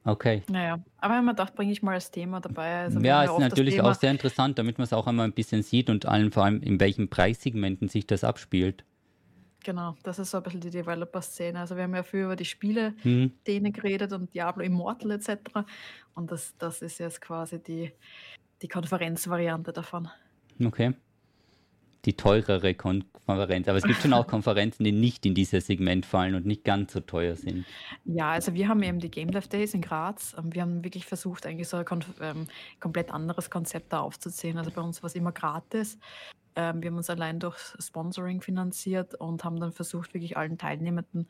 Okay. 0.06 0.44
naja. 0.50 0.80
Aber 0.98 1.18
ich 1.18 1.22
mir 1.24 1.32
gedacht, 1.32 1.56
bringe 1.56 1.72
ich 1.72 1.82
mal 1.84 1.96
das 1.96 2.12
Thema 2.12 2.40
dabei. 2.40 2.82
Also 2.84 3.00
Ja, 3.00 3.24
ist 3.24 3.38
natürlich 3.38 3.82
auch 3.82 3.94
sehr 3.94 4.12
interessant, 4.12 4.58
damit 4.58 4.78
man 4.78 4.86
es 4.86 4.94
auch 4.94 5.08
einmal 5.08 5.26
ein 5.28 5.34
bisschen 5.34 5.64
sieht 5.64 5.90
und 5.90 6.06
allen 6.06 6.32
vor 6.32 6.46
allem 6.46 6.62
in 6.62 6.80
welchen 6.80 7.10
Preissegmenten 7.10 7.88
sich 7.90 8.08
das 8.08 8.24
abspielt. 8.24 8.86
genau, 9.64 9.96
das 10.04 10.20
ist 10.20 10.32
so 10.32 10.38
ein 10.38 10.44
bisschen 10.44 10.62
die 10.62 10.70
Developer-Szene. 10.70 11.60
Also 11.60 11.76
wir 11.76 11.84
haben 11.84 11.96
ja 11.96 12.04
viel 12.04 12.22
über 12.24 12.36
die 12.36 12.46
Spiele 12.46 12.96
Hm. 13.02 13.32
Szene 13.42 13.72
geredet 13.72 14.14
und 14.14 14.34
Diablo 14.34 14.64
Immortal 14.64 15.12
etc. 15.12 15.66
Und 16.14 16.32
das, 16.32 16.56
das 16.58 16.82
ist 16.82 17.00
jetzt 17.00 17.22
quasi 17.22 17.62
die, 17.62 17.92
die 18.62 18.68
Konferenzvariante 18.68 19.74
davon. 19.74 20.10
Okay. 20.64 20.94
Die 22.06 22.14
teurere 22.14 22.74
Konferenz. 22.74 23.68
Aber 23.68 23.78
es 23.78 23.84
gibt 23.84 24.02
schon 24.02 24.14
auch 24.14 24.28
Konferenzen, 24.28 24.84
die 24.84 24.92
nicht 24.92 25.26
in 25.26 25.36
dieses 25.36 25.68
Segment 25.68 26.06
fallen 26.06 26.36
und 26.36 26.46
nicht 26.46 26.64
ganz 26.64 26.94
so 26.94 27.00
teuer 27.00 27.36
sind. 27.36 27.66
Ja, 28.06 28.32
also 28.32 28.54
wir 28.54 28.68
haben 28.68 28.82
eben 28.84 29.00
die 29.00 29.12
Game 29.12 29.32
Dev 29.32 29.48
Days 29.48 29.74
in 29.74 29.82
Graz. 29.82 30.36
Ähm, 30.38 30.54
Wir 30.54 30.62
haben 30.62 30.84
wirklich 30.84 31.06
versucht, 31.06 31.46
eigentlich 31.46 31.68
so 31.68 31.78
ein 31.78 31.86
ähm, 32.22 32.48
komplett 32.80 33.12
anderes 33.12 33.50
Konzept 33.50 33.94
da 33.94 34.00
aufzuziehen. 34.00 34.58
Also 34.58 34.72
bei 34.72 34.82
uns 34.82 35.04
war 35.04 35.08
es 35.08 35.16
immer 35.16 35.32
gratis. 35.32 35.98
Ähm, 36.56 36.82
wir 36.82 36.90
haben 36.90 36.98
uns 36.98 37.10
allein 37.10 37.40
durch 37.40 37.58
Sponsoring 37.80 38.42
finanziert 38.42 39.16
und 39.16 39.44
haben 39.44 39.60
dann 39.60 39.72
versucht, 39.72 40.14
wirklich 40.14 40.36
allen 40.36 40.58
Teilnehmenden 40.58 41.28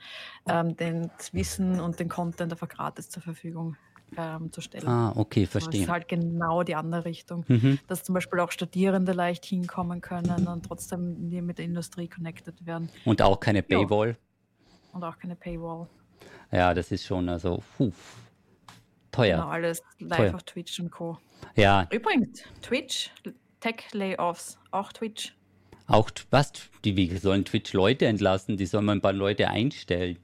ähm, 0.48 0.76
den 0.76 1.12
das 1.18 1.34
Wissen 1.34 1.80
und 1.80 2.00
den 2.00 2.10
Content 2.10 2.52
einfach 2.52 2.70
gratis 2.70 3.10
zur 3.10 3.22
Verfügung 3.22 3.76
ähm, 4.18 4.52
zu 4.52 4.62
stellen. 4.62 4.88
Ah, 4.88 5.14
okay, 5.16 5.42
So, 5.42 5.44
es 5.44 5.56
ist 5.56 5.64
verstehe. 5.64 5.88
halt 5.88 6.08
genau 6.08 6.64
die 6.64 6.76
andere 6.76 7.06
Richtung, 7.06 7.46
Mhm. 7.48 7.80
dass 7.88 8.04
zum 8.04 8.16
Beispiel 8.16 8.40
auch 8.40 8.52
Studierende 8.52 9.12
leicht 9.14 9.46
hinkommen 9.46 10.02
können 10.02 10.48
und 10.48 10.66
trotzdem 10.66 11.30
mit 11.46 11.58
der 11.58 11.66
Industrie 11.66 12.08
connected 12.08 12.66
werden 12.66 12.90
Und 13.06 13.22
auch 13.22 13.40
keine 13.40 13.60
Ja. 13.68 13.80
Paywall. 13.80 14.18
und 14.94 15.04
auch 15.04 15.18
keine 15.18 15.36
Paywall. 15.36 15.88
Ja, 16.52 16.74
das 16.74 16.92
ist 16.92 17.06
schon 17.06 17.30
also 17.30 17.62
puh, 17.78 17.92
teuer. 19.12 19.38
Genau, 19.38 19.50
alles 19.50 19.82
live 20.00 20.18
Teuer. 20.18 20.36
auf 20.36 20.44
Twitch 20.44 20.80
und 20.80 20.92
Co. 20.92 21.18
Ja, 21.56 21.88
Übrigens, 21.92 22.44
Twitch, 22.62 23.12
Tech-Layoffs, 23.60 24.58
auch 24.72 24.92
Twitch. 24.92 25.36
auch 25.88 26.10
was? 26.32 26.52
Die 26.84 26.96
wie 26.98 27.16
sollen 27.18 27.46
Twitch 27.46 27.74
Leute 27.74 28.06
entlassen, 28.08 28.58
die 28.58 28.66
sollen 28.66 28.86
mal 28.86 28.94
ein 28.94 29.02
paar 29.02 29.14
Leute 29.14 29.50
einstellen. 29.50 30.18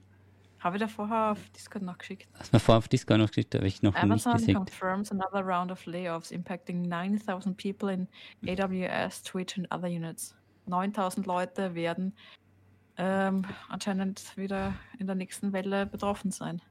Habe 0.60 0.76
ich 0.76 0.82
da 0.82 0.88
vorher 0.88 1.32
auf 1.32 1.38
Discord 1.50 1.84
nachgeschickt. 1.84 2.28
Hast 2.34 2.52
du 2.52 2.56
mir 2.56 2.60
vorher 2.60 2.78
auf 2.78 2.88
Discord 2.88 3.20
noch 3.20 3.28
geschickt, 3.28 3.54
habe 3.54 3.66
ich 3.66 3.82
noch 3.82 3.92
nicht 3.92 4.02
Amazon 4.02 4.32
gesehen. 4.34 4.56
confirms 4.56 5.12
another 5.12 5.42
round 5.44 5.70
of 5.70 5.84
layoffs 5.86 6.30
impacting 6.30 6.82
9,000 6.82 7.56
people 7.56 7.92
in 7.92 8.08
AWS, 8.46 9.22
Twitch 9.22 9.58
and 9.58 9.70
other 9.72 9.88
units. 9.88 10.34
9000 10.66 11.26
Leute 11.26 11.74
werden 11.74 12.14
ähm, 12.96 13.44
anscheinend 13.68 14.36
wieder 14.36 14.74
in 14.98 15.06
der 15.06 15.16
nächsten 15.16 15.52
Welle 15.52 15.86
betroffen 15.86 16.30
sein. 16.30 16.62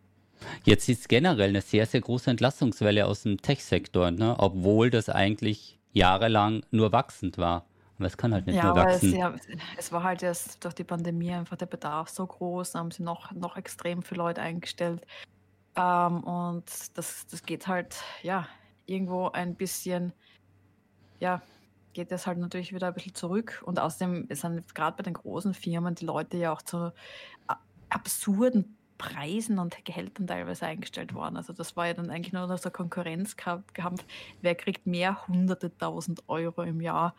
Jetzt 0.63 0.89
ist 0.89 1.07
generell 1.07 1.49
eine 1.49 1.61
sehr, 1.61 1.85
sehr 1.85 2.01
große 2.01 2.29
Entlassungswelle 2.29 3.05
aus 3.05 3.23
dem 3.23 3.41
Tech-Sektor, 3.41 4.11
ne? 4.11 4.35
obwohl 4.37 4.89
das 4.89 5.09
eigentlich 5.09 5.79
jahrelang 5.93 6.65
nur 6.71 6.91
wachsend 6.91 7.37
war. 7.37 7.65
Aber 7.97 8.07
es 8.07 8.17
kann 8.17 8.33
halt 8.33 8.45
nicht 8.45 8.55
Ja, 8.55 8.71
es, 8.71 9.03
wachsen. 9.03 9.15
ja, 9.15 9.35
es 9.77 9.91
war 9.91 10.03
halt 10.03 10.21
erst 10.21 10.63
durch 10.63 10.73
die 10.73 10.83
Pandemie 10.83 11.31
einfach 11.31 11.55
der 11.55 11.65
Bedarf 11.65 12.09
so 12.09 12.25
groß, 12.25 12.71
da 12.71 12.79
haben 12.79 12.91
sie 12.91 13.03
noch, 13.03 13.31
noch 13.31 13.55
extrem 13.55 14.01
viele 14.03 14.19
Leute 14.19 14.41
eingestellt. 14.41 15.05
Ähm, 15.75 16.23
und 16.23 16.65
das, 16.97 17.25
das 17.27 17.43
geht 17.43 17.67
halt, 17.67 17.95
ja, 18.21 18.47
irgendwo 18.85 19.29
ein 19.29 19.55
bisschen, 19.55 20.13
ja, 21.19 21.41
geht 21.93 22.11
das 22.11 22.27
halt 22.27 22.37
natürlich 22.37 22.73
wieder 22.73 22.87
ein 22.87 22.93
bisschen 22.93 23.15
zurück. 23.15 23.63
Und 23.65 23.79
außerdem 23.79 24.27
sind 24.31 24.75
gerade 24.75 24.97
bei 24.97 25.03
den 25.03 25.13
großen 25.13 25.53
Firmen 25.53 25.95
die 25.95 26.05
Leute 26.05 26.37
ja 26.37 26.51
auch 26.51 26.61
zu 26.61 26.91
absurden 27.89 28.77
Preisen 28.97 29.59
und 29.59 29.83
Gehältern 29.85 30.27
teilweise 30.27 30.65
eingestellt 30.65 31.13
worden. 31.13 31.37
Also 31.37 31.53
das 31.53 31.75
war 31.75 31.87
ja 31.87 31.93
dann 31.93 32.09
eigentlich 32.09 32.33
nur 32.33 32.47
noch 32.47 32.57
so 32.57 32.69
Konkurrenzkampf. 32.69 34.05
Wer 34.41 34.55
kriegt 34.55 34.85
mehr 34.87 35.27
hunderte 35.27 35.75
tausend 35.77 36.23
Euro 36.27 36.63
im 36.63 36.81
Jahr 36.81 37.15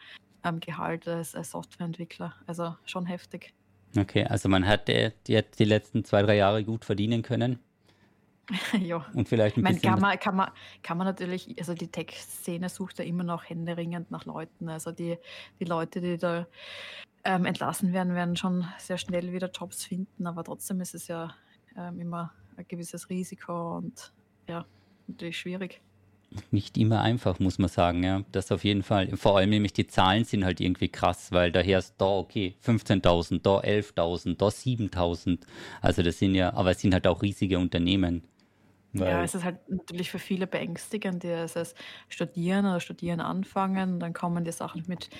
am 0.46 0.60
Gehalt 0.60 1.06
als, 1.08 1.34
als 1.34 1.50
Softwareentwickler? 1.50 2.34
Also 2.46 2.76
schon 2.84 3.06
heftig. 3.06 3.52
Okay, 3.96 4.24
also 4.24 4.48
man 4.48 4.66
hat 4.66 4.88
jetzt 4.88 5.58
die 5.58 5.64
letzten 5.64 6.04
zwei, 6.04 6.22
drei 6.22 6.36
Jahre 6.36 6.64
gut 6.64 6.84
verdienen 6.84 7.22
können 7.22 7.58
ja. 8.80 9.04
und 9.14 9.28
vielleicht 9.28 9.56
Ich 9.56 9.60
ein 9.60 9.64
meine, 9.64 9.74
bisschen. 9.76 9.90
kann 9.90 10.00
man, 10.00 10.18
kann, 10.18 10.36
man, 10.36 10.50
kann 10.82 10.98
man 10.98 11.06
natürlich, 11.06 11.56
also 11.58 11.74
die 11.74 11.88
Tech-Szene 11.88 12.68
sucht 12.68 12.98
ja 12.98 13.04
immer 13.04 13.24
noch 13.24 13.48
händeringend 13.48 14.10
nach 14.10 14.24
Leuten. 14.24 14.68
Also 14.68 14.92
die, 14.92 15.18
die 15.60 15.64
Leute, 15.64 16.00
die 16.00 16.16
da 16.16 16.46
ähm, 17.24 17.44
entlassen 17.44 17.92
werden, 17.92 18.14
werden 18.14 18.36
schon 18.36 18.66
sehr 18.78 18.98
schnell 18.98 19.32
wieder 19.32 19.50
Jobs 19.50 19.84
finden, 19.84 20.26
aber 20.26 20.44
trotzdem 20.44 20.80
ist 20.80 20.94
es 20.94 21.08
ja 21.08 21.34
ähm, 21.76 21.98
immer 22.00 22.32
ein 22.56 22.66
gewisses 22.68 23.08
Risiko 23.10 23.76
und 23.76 24.12
ja, 24.48 24.64
natürlich 25.08 25.38
schwierig. 25.38 25.80
Nicht 26.50 26.76
immer 26.78 27.00
einfach, 27.02 27.38
muss 27.38 27.58
man 27.58 27.68
sagen, 27.68 28.02
ja. 28.04 28.22
Das 28.32 28.52
auf 28.52 28.64
jeden 28.64 28.82
Fall. 28.82 29.16
Vor 29.16 29.36
allem 29.36 29.50
nämlich 29.50 29.72
die 29.72 29.86
Zahlen 29.86 30.24
sind 30.24 30.44
halt 30.44 30.60
irgendwie 30.60 30.88
krass, 30.88 31.32
weil 31.32 31.52
daher 31.52 31.78
ist 31.78 31.94
da, 31.98 32.06
okay, 32.06 32.54
15.000, 32.60 33.42
da 33.44 33.60
11.000, 33.60 34.36
da 34.40 34.50
7.000. 34.50 35.46
Also 35.80 36.02
das 36.02 36.18
sind 36.18 36.34
ja, 36.34 36.52
aber 36.54 36.70
es 36.72 36.80
sind 36.80 36.94
halt 36.94 37.06
auch 37.06 37.22
riesige 37.22 37.58
Unternehmen. 37.58 38.22
Ja, 38.98 39.22
es 39.22 39.34
ist 39.34 39.44
halt 39.44 39.68
natürlich 39.68 40.10
für 40.10 40.18
viele 40.18 40.46
beängstigend, 40.46 41.22
die 41.22 41.28
es 41.28 41.56
als 41.56 41.74
studieren 42.08 42.66
oder 42.66 42.80
studieren 42.80 43.20
anfangen. 43.20 43.94
Und 43.94 44.00
dann 44.00 44.12
kommen 44.14 44.44
die 44.44 44.52
Sachen 44.52 44.84
mit 44.88 45.10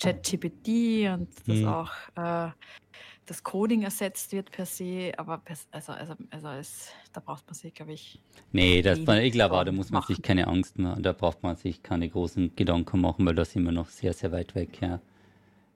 ChatGPT 0.00 1.08
und 1.14 1.28
dass 1.48 1.62
Hm. 1.62 1.64
auch 1.64 1.92
äh, 2.16 2.50
das 3.28 3.44
Coding 3.44 3.82
ersetzt 3.82 4.32
wird 4.32 4.50
per 4.50 4.66
se. 4.66 5.12
Aber 5.16 5.38
pers 5.38 5.68
also, 5.70 5.92
also, 5.92 6.14
also 6.30 6.48
es, 6.48 6.92
da 7.12 7.20
braucht 7.20 7.46
man 7.46 7.54
sich, 7.54 7.74
glaube 7.74 7.92
ich, 7.92 8.20
nee, 8.52 8.82
das 8.82 9.06
war, 9.06 9.20
ich 9.20 9.32
glaube, 9.32 9.64
da 9.64 9.72
muss 9.72 9.90
man 9.90 10.02
sich 10.02 10.18
machen. 10.18 10.22
keine 10.22 10.48
Angst 10.48 10.78
machen, 10.78 11.02
da 11.02 11.12
braucht 11.12 11.42
man 11.42 11.56
sich 11.56 11.82
keine 11.82 12.08
großen 12.08 12.56
Gedanken 12.56 13.00
machen, 13.00 13.26
weil 13.26 13.34
da 13.34 13.44
sind 13.44 13.64
wir 13.64 13.72
noch 13.72 13.88
sehr, 13.88 14.12
sehr 14.12 14.32
weit 14.32 14.54
weg, 14.54 14.80
ja. 14.80 15.00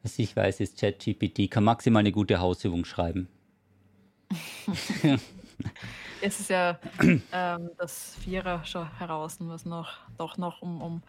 Was 0.02 0.18
ich 0.18 0.34
weiß, 0.34 0.60
ist 0.60 0.80
ChatGPT, 0.80 1.48
kann 1.50 1.64
maximal 1.64 2.00
eine 2.00 2.10
gute 2.10 2.40
Hausübung 2.40 2.84
schreiben. 2.84 3.28
Es 6.24 6.38
ist 6.38 6.50
ja 6.50 6.78
ähm, 7.32 7.70
das 7.78 8.16
Vierer 8.20 8.64
schon 8.64 8.88
heraus, 8.98 9.38
was 9.40 9.64
noch 9.64 9.92
doch 10.16 10.38
noch 10.38 10.62
um, 10.62 10.80
um 10.80 11.02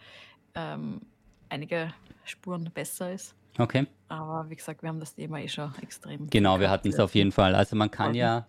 ähm, 0.56 1.02
einige 1.50 1.94
Spuren 2.26 2.70
besser 2.74 3.14
ist. 3.14 3.36
Okay. 3.58 3.86
Aber 4.10 4.50
wie 4.50 4.56
gesagt, 4.56 4.82
wir 4.82 4.90
haben 4.90 5.00
das 5.00 5.16
Thema 5.16 5.40
eh 5.40 5.48
schon 5.48 5.72
extrem 5.82 6.30
Genau, 6.30 6.60
wir 6.60 6.70
hatten 6.70 6.90
es 6.90 7.00
auf 7.00 7.16
jeden 7.16 7.32
Fall. 7.32 7.56
Also 7.56 7.76
man 7.76 7.92
kann 7.92 8.08
Folgen. 8.08 8.20
ja 8.20 8.48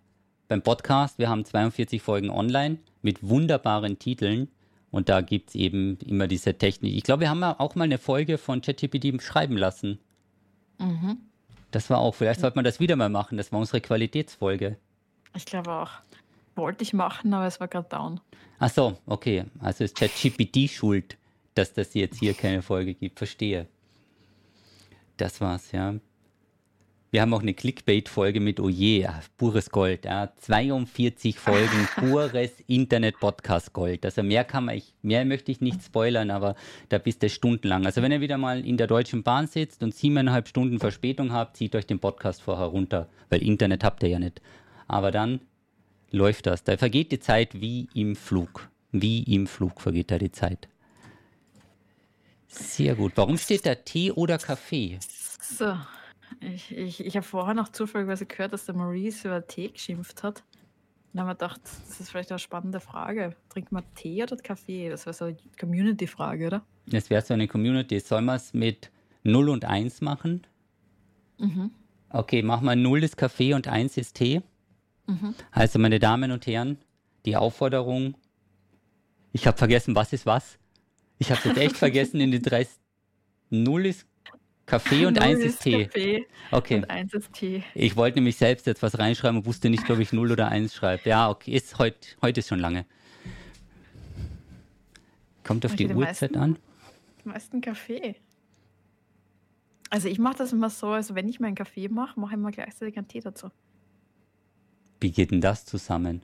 beim 0.48 0.62
Podcast, 0.62 1.18
wir 1.18 1.28
haben 1.28 1.44
42 1.44 2.02
Folgen 2.02 2.30
online 2.30 2.78
mit 3.02 3.26
wunderbaren 3.26 3.98
Titeln 3.98 4.48
und 4.90 5.08
da 5.08 5.20
gibt 5.20 5.50
es 5.50 5.54
eben 5.54 5.98
immer 6.06 6.26
diese 6.28 6.54
Technik. 6.56 6.94
Ich 6.94 7.02
glaube, 7.02 7.22
wir 7.22 7.30
haben 7.30 7.40
ja 7.40 7.58
auch 7.58 7.74
mal 7.74 7.84
eine 7.84 7.98
Folge 7.98 8.38
von 8.38 8.60
ChatGPT 8.60 9.20
schreiben 9.22 9.56
lassen. 9.56 9.98
Mhm. 10.78 11.18
Das 11.70 11.90
war 11.90 11.98
auch, 11.98 12.14
vielleicht 12.14 12.40
sollte 12.40 12.56
man 12.56 12.64
das 12.64 12.78
wieder 12.78 12.94
mal 12.94 13.08
machen. 13.08 13.36
Das 13.36 13.50
war 13.50 13.58
unsere 13.58 13.80
Qualitätsfolge. 13.80 14.76
Ich 15.34 15.44
glaube 15.46 15.72
auch. 15.72 15.90
Wollte 16.54 16.84
ich 16.84 16.92
machen, 16.92 17.34
aber 17.34 17.46
es 17.46 17.58
war 17.58 17.66
gerade 17.66 17.88
down. 17.88 18.20
Ach 18.60 18.70
so, 18.70 18.96
okay. 19.06 19.44
Also 19.58 19.82
ist 19.82 19.96
ChatGPT 19.96 20.70
schuld, 20.70 21.16
dass 21.54 21.72
das 21.72 21.94
jetzt 21.94 22.20
hier 22.20 22.34
keine 22.34 22.62
Folge 22.62 22.94
gibt. 22.94 23.18
Verstehe. 23.18 23.66
Das 25.16 25.40
war's, 25.40 25.72
ja. 25.72 25.94
Wir 27.14 27.22
haben 27.22 27.32
auch 27.32 27.42
eine 27.42 27.54
Clickbait-Folge 27.54 28.40
mit 28.40 28.58
Oje, 28.58 29.02
ja, 29.02 29.20
pures 29.36 29.70
Gold. 29.70 30.04
Ja. 30.04 30.32
42 30.36 31.38
Folgen, 31.38 31.88
pures 31.96 32.50
Internet-Podcast-Gold. 32.66 34.04
Also 34.04 34.24
mehr 34.24 34.42
kann 34.42 34.64
man, 34.64 34.74
ich, 34.74 34.94
mehr 35.02 35.24
möchte 35.24 35.52
ich 35.52 35.60
nicht 35.60 35.80
spoilern, 35.80 36.32
aber 36.32 36.56
da 36.88 36.98
bist 36.98 37.22
du 37.22 37.28
stundenlang. 37.28 37.86
Also 37.86 38.02
wenn 38.02 38.10
ihr 38.10 38.20
wieder 38.20 38.36
mal 38.36 38.66
in 38.66 38.76
der 38.76 38.88
Deutschen 38.88 39.22
Bahn 39.22 39.46
sitzt 39.46 39.84
und 39.84 39.94
siebeneinhalb 39.94 40.48
Stunden 40.48 40.80
Verspätung 40.80 41.32
habt, 41.32 41.56
zieht 41.56 41.76
euch 41.76 41.86
den 41.86 42.00
Podcast 42.00 42.42
vorher 42.42 42.66
runter, 42.66 43.08
weil 43.28 43.44
Internet 43.44 43.84
habt 43.84 44.02
ihr 44.02 44.08
ja 44.08 44.18
nicht. 44.18 44.42
Aber 44.88 45.12
dann 45.12 45.38
läuft 46.10 46.46
das. 46.46 46.64
Da 46.64 46.76
vergeht 46.76 47.12
die 47.12 47.20
Zeit 47.20 47.60
wie 47.60 47.86
im 47.94 48.16
Flug. 48.16 48.68
Wie 48.90 49.22
im 49.22 49.46
Flug 49.46 49.80
vergeht 49.80 50.10
da 50.10 50.18
die 50.18 50.32
Zeit. 50.32 50.68
Sehr 52.54 52.94
gut. 52.94 53.12
Warum 53.16 53.36
steht 53.36 53.66
da 53.66 53.74
Tee 53.74 54.12
oder 54.12 54.38
Kaffee? 54.38 54.98
So, 55.40 55.76
ich, 56.40 56.76
ich, 56.76 57.04
ich 57.04 57.16
habe 57.16 57.26
vorher 57.26 57.54
noch 57.54 57.68
zufälligerweise 57.68 58.26
gehört, 58.26 58.52
dass 58.52 58.66
der 58.66 58.74
Maurice 58.74 59.28
über 59.28 59.46
Tee 59.46 59.68
geschimpft 59.68 60.22
hat. 60.22 60.40
Und 60.40 61.18
dann 61.18 61.20
haben 61.22 61.28
wir 61.28 61.34
gedacht, 61.34 61.60
das 61.64 62.00
ist 62.00 62.10
vielleicht 62.10 62.30
eine 62.30 62.38
spannende 62.38 62.80
Frage. 62.80 63.36
Trinkt 63.48 63.72
man 63.72 63.84
Tee 63.94 64.22
oder 64.22 64.36
Kaffee? 64.36 64.88
Das 64.88 65.06
war 65.06 65.12
so 65.12 65.26
eine 65.26 65.36
Community-Frage, 65.58 66.46
oder? 66.46 66.62
Das 66.86 67.10
wäre 67.10 67.22
so 67.22 67.34
eine 67.34 67.48
Community. 67.48 68.00
Sollen 68.00 68.24
wir 68.24 68.34
es 68.34 68.54
mit 68.54 68.90
0 69.22 69.48
und 69.48 69.64
1 69.64 70.00
machen? 70.00 70.46
Mhm. 71.38 71.70
Okay, 72.10 72.42
machen 72.42 72.64
wir 72.66 72.76
0 72.76 73.04
ist 73.04 73.16
Kaffee 73.16 73.54
und 73.54 73.68
1 73.68 73.96
ist 73.96 74.14
Tee. 74.14 74.42
Also, 75.50 75.78
meine 75.78 75.98
Damen 75.98 76.30
und 76.30 76.46
Herren, 76.46 76.78
die 77.26 77.36
Aufforderung. 77.36 78.16
Ich 79.32 79.46
habe 79.46 79.58
vergessen, 79.58 79.94
was 79.94 80.12
ist 80.12 80.26
was. 80.26 80.58
Ich 81.24 81.30
habe 81.30 81.40
jetzt 81.48 81.56
echt 81.58 81.76
vergessen 81.78 82.20
in 82.20 82.30
den 82.32 82.42
drei. 82.42 82.66
0 83.48 83.86
ist 83.86 84.06
Kaffee 84.66 85.06
und 85.06 85.18
1 85.18 85.38
Null 85.38 85.46
ist 85.48 85.62
Tee. 85.62 85.84
Kaffee 85.86 86.26
Okay. 86.50 86.76
und 86.76 86.90
eins 86.90 87.14
ist 87.14 87.32
Tee. 87.32 87.62
Ich 87.74 87.96
wollte 87.96 88.18
nämlich 88.18 88.36
selbst 88.36 88.66
jetzt 88.66 88.82
was 88.82 88.98
reinschreiben 88.98 89.38
und 89.38 89.46
wusste 89.46 89.70
nicht, 89.70 89.88
ob 89.90 89.98
ich 90.00 90.12
0 90.12 90.32
oder 90.32 90.48
1 90.48 90.74
schreibe. 90.74 91.08
Ja, 91.08 91.30
okay, 91.30 91.52
ist 91.52 91.78
heute, 91.78 91.98
heute 92.20 92.40
ist 92.40 92.48
schon 92.48 92.58
lange. 92.60 92.84
Kommt 95.44 95.64
auf 95.64 95.74
die 95.76 95.86
die 95.86 95.94
Uhrzeit 95.94 96.32
meisten- 96.32 96.36
an. 96.36 96.58
Die 97.24 97.28
meisten 97.28 97.60
Kaffee. 97.62 98.16
Also 99.88 100.08
ich 100.08 100.18
mache 100.18 100.36
das 100.36 100.52
immer 100.52 100.68
so, 100.68 100.88
also 100.88 101.14
wenn 101.14 101.28
ich 101.28 101.40
meinen 101.40 101.54
Kaffee 101.54 101.88
mache, 101.88 102.20
mache 102.20 102.32
ich 102.32 102.38
immer 102.38 102.50
gleichzeitig 102.50 102.98
einen 102.98 103.08
Tee 103.08 103.20
dazu. 103.20 103.48
Wie 105.00 105.10
geht 105.10 105.30
denn 105.30 105.40
das 105.40 105.64
zusammen? 105.64 106.22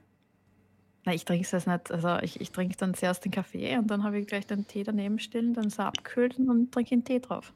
Na, 1.05 1.15
ich 1.15 1.25
trinke 1.25 1.45
es 1.45 1.51
jetzt 1.51 1.67
nicht. 1.67 1.91
Also 1.91 2.19
ich, 2.23 2.41
ich 2.41 2.51
trinke 2.51 2.77
dann 2.77 2.95
zuerst 2.95 3.25
den 3.25 3.33
Kaffee 3.33 3.77
und 3.79 3.91
dann 3.91 4.05
habe 4.05 4.19
ich 4.19 4.27
gleich 4.27 4.47
den 4.47 4.67
Tee 4.67 4.85
daneben 4.85 5.19
stehen, 5.19 5.55
dann 5.55 5.67
ist 5.67 5.79
er 5.79 5.87
abgekühlt 5.87 6.39
und 6.39 6.47
dann 6.47 6.71
trinke 6.71 6.89
ich 6.89 6.93
einen 6.93 7.05
Tee 7.05 7.21
drauf. 7.21 7.53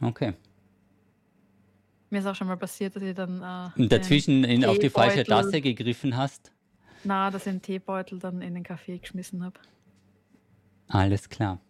Okay. 0.00 0.34
Mir 2.10 2.18
ist 2.18 2.26
auch 2.26 2.34
schon 2.34 2.48
mal 2.48 2.56
passiert, 2.56 2.94
dass 2.96 3.02
ich 3.02 3.14
dann 3.14 3.40
äh, 3.40 3.80
Und 3.80 3.90
dazwischen 3.90 4.44
in, 4.44 4.64
auf 4.64 4.78
die 4.78 4.90
falsche 4.90 5.24
Tasse 5.24 5.60
gegriffen 5.60 6.16
hast? 6.16 6.48
Den, 6.48 6.52
na, 7.04 7.30
dass 7.30 7.46
ich 7.46 7.52
den 7.52 7.62
Teebeutel 7.62 8.18
dann 8.18 8.42
in 8.42 8.54
den 8.54 8.64
Kaffee 8.64 8.98
geschmissen 8.98 9.44
habe. 9.44 9.58
Alles 10.88 11.28
klar. 11.28 11.60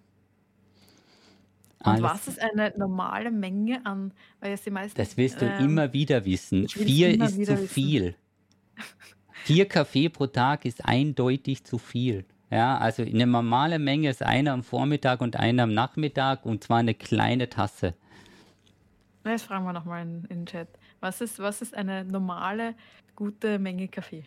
Und 1.78 1.86
Alles, 1.86 2.02
was 2.02 2.28
ist 2.28 2.40
eine 2.40 2.72
normale 2.76 3.30
Menge 3.30 3.84
an, 3.84 4.12
weil 4.40 4.50
jetzt 4.50 4.66
die 4.66 4.70
meisten. 4.70 4.96
das 4.96 5.16
willst 5.16 5.40
du 5.40 5.46
ähm, 5.46 5.64
immer 5.64 5.92
wieder 5.92 6.24
wissen. 6.24 6.68
Vier 6.68 7.20
ist 7.20 7.34
zu 7.34 7.48
wissen. 7.48 7.68
viel. 7.68 8.14
Vier 9.44 9.66
Kaffee 9.66 10.08
pro 10.08 10.28
Tag 10.28 10.64
ist 10.64 10.84
eindeutig 10.84 11.64
zu 11.64 11.78
viel. 11.78 12.24
Ja, 12.50 12.78
also 12.78 13.02
eine 13.02 13.26
normale 13.26 13.78
Menge 13.78 14.08
ist 14.08 14.22
einer 14.22 14.52
am 14.52 14.62
Vormittag 14.62 15.20
und 15.20 15.36
einer 15.36 15.64
am 15.64 15.74
Nachmittag 15.74 16.46
und 16.46 16.62
zwar 16.62 16.78
eine 16.78 16.94
kleine 16.94 17.48
Tasse. 17.48 17.94
Jetzt 19.24 19.44
fragen 19.44 19.64
wir 19.64 19.72
nochmal 19.72 20.02
in, 20.02 20.24
in 20.26 20.40
den 20.40 20.46
Chat. 20.46 20.68
Was 21.00 21.20
ist, 21.20 21.40
was 21.40 21.60
ist 21.60 21.74
eine 21.74 22.04
normale, 22.04 22.74
gute 23.16 23.58
Menge 23.58 23.88
Kaffee? 23.88 24.24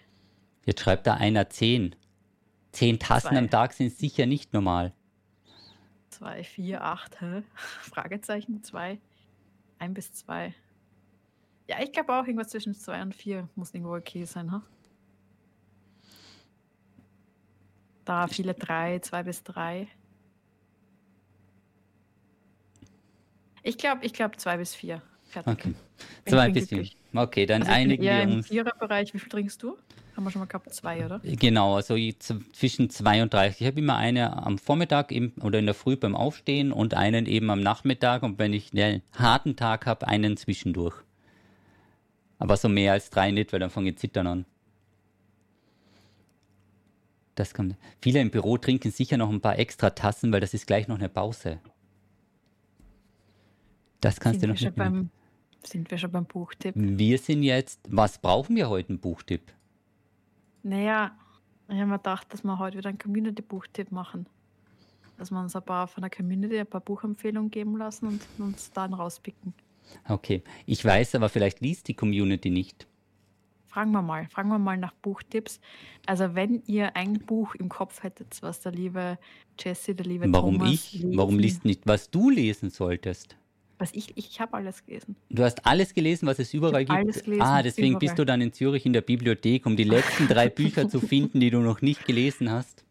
Jetzt 0.65 0.81
schreibt 0.81 1.07
da 1.07 1.13
einer 1.13 1.49
zehn. 1.49 1.95
Zehn 2.73 2.99
Tassen 2.99 3.29
Zwei. 3.29 3.37
am 3.37 3.49
Tag 3.49 3.71
sind 3.71 3.93
sicher 3.93 4.25
nicht 4.25 4.51
normal. 4.53 4.91
Zwei, 6.09 6.43
vier, 6.43 6.83
acht, 6.83 7.21
hä? 7.21 7.43
Fragezeichen, 7.81 8.63
zwei. 8.63 8.99
Ein 9.79 9.93
bis 9.93 10.11
zwei. 10.11 10.53
Ja, 11.69 11.77
ich 11.81 11.93
glaube 11.93 12.13
auch 12.13 12.25
irgendwas 12.25 12.49
zwischen 12.49 12.73
zwei 12.73 13.01
und 13.01 13.15
vier 13.15 13.47
muss 13.55 13.73
irgendwo 13.73 13.95
okay 13.95 14.25
sein, 14.25 14.51
ha? 14.51 14.61
Da 18.05 18.27
viele 18.27 18.53
drei, 18.53 18.99
zwei 18.99 19.23
bis 19.23 19.43
drei. 19.43 19.87
Ich 23.63 23.77
glaube, 23.77 24.05
ich 24.05 24.13
glaube 24.13 24.37
zwei 24.37 24.57
bis 24.57 24.75
vier. 24.75 25.01
Fertig. 25.23 25.53
Okay. 25.53 25.73
Zwei 26.25 26.49
bis 26.51 26.69
vier. 26.69 26.85
Okay, 27.13 27.45
dann 27.47 27.63
Also 27.63 27.73
einigen 27.73 28.03
wir 28.03 28.21
im 28.21 28.33
uns. 28.35 28.47
Viererbereich. 28.47 29.13
Wie 29.13 29.19
viel 29.19 29.29
trinkst 29.29 29.61
du? 29.63 29.75
Haben 30.15 30.23
wir 30.23 30.31
schon 30.31 30.39
mal 30.39 30.45
gehabt, 30.45 30.71
zwei, 30.73 31.03
oder? 31.03 31.19
Genau, 31.23 31.75
also 31.75 31.97
zwischen 32.19 32.89
zwei 32.89 33.21
und 33.21 33.33
drei. 33.33 33.49
Ich 33.49 33.65
habe 33.65 33.79
immer 33.79 33.97
eine 33.97 34.45
am 34.45 34.57
Vormittag 34.57 35.11
im, 35.11 35.33
oder 35.41 35.59
in 35.59 35.65
der 35.65 35.75
Früh 35.75 35.97
beim 35.97 36.15
Aufstehen 36.15 36.71
und 36.71 36.93
einen 36.93 37.25
eben 37.25 37.49
am 37.49 37.59
Nachmittag 37.59 38.23
und 38.23 38.39
wenn 38.39 38.53
ich 38.53 38.71
einen 38.71 39.01
harten 39.17 39.57
Tag 39.57 39.85
habe, 39.85 40.07
einen 40.07 40.37
zwischendurch. 40.37 40.95
Aber 42.37 42.55
so 42.55 42.69
mehr 42.69 42.93
als 42.93 43.09
drei 43.09 43.31
nicht, 43.31 43.51
weil 43.51 43.59
dann 43.59 43.69
fange 43.69 43.89
ich 43.89 43.97
zittern 43.97 44.27
an. 44.27 44.45
Das 47.35 47.53
kommt. 47.53 47.75
Viele 48.01 48.21
im 48.21 48.31
Büro 48.31 48.57
trinken 48.57 48.91
sicher 48.91 49.17
noch 49.17 49.29
ein 49.29 49.41
paar 49.41 49.59
extra 49.59 49.89
Tassen, 49.89 50.31
weil 50.31 50.39
das 50.39 50.53
ist 50.53 50.65
gleich 50.67 50.87
noch 50.87 50.97
eine 50.97 51.09
Pause. 51.09 51.59
Das 53.99 54.19
kannst 54.19 54.39
sind, 54.39 54.49
du 54.49 54.59
wir 54.59 54.69
noch 54.69 54.77
mehr. 54.77 54.89
beim, 54.89 55.09
sind 55.63 55.91
wir 55.91 55.97
schon 55.97 56.11
beim 56.11 56.25
Buchtipp? 56.25 56.73
Wir 56.77 57.17
sind 57.17 57.43
jetzt, 57.43 57.81
was 57.89 58.17
brauchen 58.19 58.55
wir 58.55 58.69
heute? 58.69 58.93
Ein 58.93 58.99
Buchtipp? 58.99 59.51
Naja, 60.63 61.11
ich 61.67 61.75
habe 61.75 61.87
mir 61.87 61.97
gedacht, 61.97 62.33
dass 62.33 62.43
wir 62.43 62.57
heute 62.57 62.77
wieder 62.77 62.89
einen 62.89 62.99
Community-Buchtipp 62.99 63.91
machen. 63.91 64.27
Dass 65.17 65.31
wir 65.31 65.39
uns 65.39 65.55
ein 65.55 65.63
paar 65.63 65.87
von 65.87 66.01
der 66.01 66.09
Community 66.09 66.59
ein 66.59 66.67
paar 66.67 66.81
Buchempfehlungen 66.81 67.51
geben 67.51 67.77
lassen 67.77 68.07
und 68.07 68.21
uns 68.37 68.71
dann 68.71 68.93
rauspicken. 68.93 69.53
Okay. 70.07 70.43
Ich 70.65 70.83
weiß 70.83 71.15
aber, 71.15 71.29
vielleicht 71.29 71.61
liest 71.61 71.87
die 71.87 71.93
Community 71.93 72.49
nicht. 72.49 72.87
Fragen 73.75 73.91
wir 73.91 74.01
mal, 74.01 74.25
fragen 74.29 74.47
wir 74.47 74.57
mal 74.57 74.77
nach 74.77 74.93
Buchtipps. 75.01 75.59
Also 76.05 76.33
wenn 76.33 76.63
ihr 76.65 76.95
ein 76.95 77.19
Buch 77.19 77.55
im 77.55 77.67
Kopf 77.67 78.03
hättet, 78.03 78.41
was 78.41 78.61
der 78.61 78.71
liebe 78.71 79.17
Jesse, 79.59 79.93
der 79.93 80.05
liebe 80.05 80.31
Warum 80.31 80.59
Thomas 80.59 80.71
ich? 80.71 81.03
Warum 81.13 81.37
lesen- 81.37 81.41
liest 81.41 81.65
nicht, 81.65 81.81
was 81.85 82.09
du 82.09 82.29
lesen 82.29 82.69
solltest? 82.69 83.35
Was 83.77 83.91
ich, 83.93 84.15
ich 84.15 84.39
habe 84.39 84.53
alles 84.53 84.85
gelesen. 84.85 85.17
Du 85.29 85.43
hast 85.43 85.65
alles 85.65 85.93
gelesen, 85.93 86.25
was 86.25 86.39
es 86.39 86.53
überall 86.53 86.85
gibt. 86.85 86.97
alles 86.97 87.21
gelesen, 87.21 87.41
ah, 87.41 87.61
deswegen 87.61 87.99
bist 87.99 88.13
überall. 88.13 88.15
du 88.15 88.25
dann 88.25 88.39
in 88.39 88.53
Zürich 88.53 88.85
in 88.85 88.93
der 88.93 89.01
Bibliothek, 89.01 89.65
um 89.65 89.75
die 89.75 89.83
letzten 89.83 90.29
drei 90.29 90.47
Bücher 90.61 90.87
zu 90.87 91.01
finden, 91.01 91.41
die 91.41 91.49
du 91.49 91.59
noch 91.59 91.81
nicht 91.81 92.05
gelesen 92.05 92.49
hast. 92.49 92.85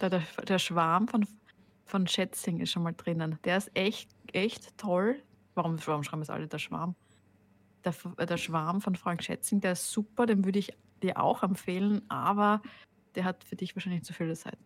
Der, 0.00 0.10
der, 0.10 0.22
der 0.48 0.58
Schwarm 0.58 1.06
von, 1.06 1.24
von 1.84 2.08
Schätzing 2.08 2.58
ist 2.58 2.72
schon 2.72 2.82
mal 2.82 2.94
drinnen. 2.96 3.38
Der 3.44 3.58
ist 3.58 3.70
echt, 3.74 4.08
echt 4.32 4.76
toll. 4.76 5.22
Warum, 5.54 5.76
warum 5.86 6.02
schreiben 6.02 6.22
es 6.22 6.30
alle 6.30 6.48
der 6.48 6.58
Schwarm? 6.58 6.96
Der, 7.86 7.92
F- 7.92 8.16
der 8.18 8.36
Schwarm 8.36 8.80
von 8.82 8.94
Frank 8.96 9.22
Schätzing, 9.22 9.60
der 9.60 9.72
ist 9.72 9.90
super, 9.90 10.26
den 10.26 10.44
würde 10.44 10.58
ich 10.58 10.72
dir 11.02 11.18
auch 11.22 11.42
empfehlen, 11.42 12.02
aber 12.08 12.60
der 13.14 13.24
hat 13.24 13.44
für 13.44 13.56
dich 13.56 13.74
wahrscheinlich 13.74 14.02
zu 14.02 14.12
viele 14.12 14.34
Seiten. 14.36 14.58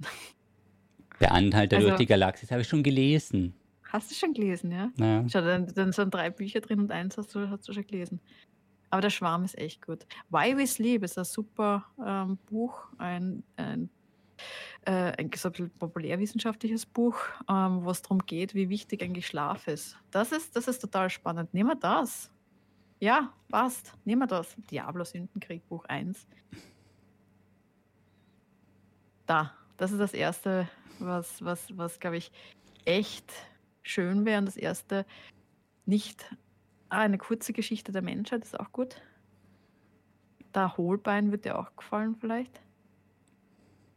Der 1.21 1.33
Anhalter 1.33 1.77
Also- 1.77 1.89
durch 1.89 1.99
die 2.01 2.07
Galaxis 2.07 2.51
habe 2.51 2.63
ich 2.63 2.69
schon 2.69 2.83
gelesen. 2.83 3.55
Hast 3.93 4.11
du 4.11 4.15
schon 4.15 4.33
gelesen, 4.33 4.73
ja? 4.73 4.91
Naja. 4.97 5.25
Schau, 5.29 5.41
dann, 5.43 5.67
dann 5.75 5.93
sind 5.93 6.15
drei 6.15 6.31
Bücher 6.31 6.61
drin 6.61 6.81
und 6.81 6.91
eins 6.93 7.17
hast 7.19 7.35
du, 7.35 7.49
hast 7.51 7.69
du 7.69 7.73
schon 7.73 7.87
gelesen. 7.87 8.21
Aber 8.89 9.03
der 9.03 9.11
Schwarm 9.11 9.45
ist 9.45 9.57
echt 9.59 9.85
gut. 9.85 10.07
Why 10.31 10.57
We 10.57 10.67
Sleep 10.67 11.03
ist 11.05 11.19
ein 11.19 11.25
super 11.25 11.85
ähm, 12.05 12.39
Buch, 12.47 12.89
ein, 12.99 13.43
ein, 13.57 13.91
äh, 14.87 15.13
ein 15.19 15.31
so 15.37 15.49
ein 15.51 15.71
populärwissenschaftliches 15.79 16.87
Buch, 16.87 17.17
ähm, 17.49 17.85
wo 17.85 17.91
es 17.91 18.01
darum 18.03 18.19
geht, 18.21 18.55
wie 18.55 18.69
wichtig 18.69 19.03
eigentlich 19.03 19.27
Schlaf 19.27 19.67
ist. 19.69 19.97
Das 20.11 20.33
ist, 20.33 20.57
das 20.57 20.69
ist 20.69 20.79
total 20.81 21.11
spannend. 21.11 21.53
Nehmen 21.53 21.69
wir 21.71 21.77
das. 21.77 22.31
Ja, 23.01 23.33
passt. 23.49 23.95
Nehmen 24.05 24.21
wir 24.21 24.27
das. 24.27 24.55
Diablo 24.71 25.05
Sündenkrieg, 25.05 25.67
Buch 25.69 25.85
1. 25.87 26.27
Da, 29.27 29.53
das 29.79 29.91
ist 29.91 30.01
das 30.01 30.13
erste, 30.13 30.69
was, 30.99 31.43
was, 31.43 31.77
was 31.79 31.99
glaube 31.99 32.19
ich, 32.19 32.31
echt 32.85 33.33
schön 33.83 34.27
wäre. 34.27 34.39
Und 34.39 34.47
das 34.47 34.59
erste, 34.59 35.07
nicht 35.87 36.37
ah, 36.91 37.01
eine 37.01 37.17
kurze 37.17 37.55
Geschichte 37.55 37.91
der 37.91 38.03
Menschheit, 38.03 38.45
ist 38.45 38.61
auch 38.61 38.71
gut. 38.71 39.01
Da 40.53 40.77
Holbein 40.77 41.33
wird 41.33 41.47
dir 41.47 41.59
auch 41.59 41.75
gefallen, 41.77 42.17
vielleicht. 42.17 42.61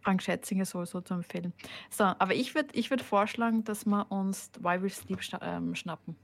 Frank 0.02 0.22
Schätzinger 0.22 0.66
sowieso 0.66 1.02
zu 1.02 1.14
empfehlen. 1.14 1.54
So, 1.90 2.04
aber 2.04 2.36
ich 2.36 2.56
würde 2.56 2.70
ich 2.74 2.90
würd 2.90 3.02
vorschlagen, 3.02 3.66
dass 3.66 3.86
wir 3.86 4.10
uns 4.12 4.52
Why 4.60 4.82
We 4.82 4.90
Sleep 4.90 5.20
ähm, 5.42 5.76
schnappen. 5.76 6.16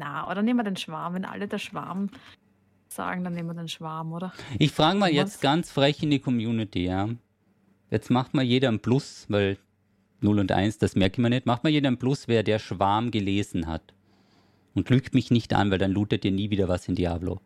Na, 0.00 0.30
oder 0.30 0.40
nehmen 0.40 0.60
wir 0.60 0.64
den 0.64 0.76
Schwarm. 0.76 1.12
Wenn 1.12 1.26
alle 1.26 1.46
der 1.46 1.58
Schwarm 1.58 2.08
sagen, 2.88 3.22
dann 3.22 3.34
nehmen 3.34 3.50
wir 3.50 3.54
den 3.54 3.68
Schwarm, 3.68 4.14
oder? 4.14 4.32
Ich 4.58 4.72
frage 4.72 4.98
mal 4.98 5.12
jetzt 5.12 5.42
ganz 5.42 5.70
frech 5.70 6.02
in 6.02 6.10
die 6.10 6.20
Community, 6.20 6.86
ja. 6.86 7.10
Jetzt 7.90 8.10
macht 8.10 8.32
mal 8.32 8.42
jeder 8.42 8.68
ein 8.68 8.80
Plus, 8.80 9.26
weil 9.28 9.58
0 10.22 10.38
und 10.38 10.52
1, 10.52 10.78
das 10.78 10.96
merke 10.96 11.16
ich 11.16 11.18
mir 11.18 11.28
nicht. 11.28 11.44
Macht 11.44 11.64
mal 11.64 11.70
jeder 11.70 11.90
ein 11.90 11.98
Plus, 11.98 12.28
wer 12.28 12.42
der 12.42 12.58
Schwarm 12.58 13.10
gelesen 13.10 13.66
hat. 13.66 13.92
Und 14.74 14.88
lügt 14.88 15.12
mich 15.12 15.30
nicht 15.30 15.52
an, 15.52 15.70
weil 15.70 15.78
dann 15.78 15.92
lootet 15.92 16.24
ihr 16.24 16.32
nie 16.32 16.48
wieder 16.48 16.66
was 16.66 16.88
in 16.88 16.94
Diablo. 16.94 17.42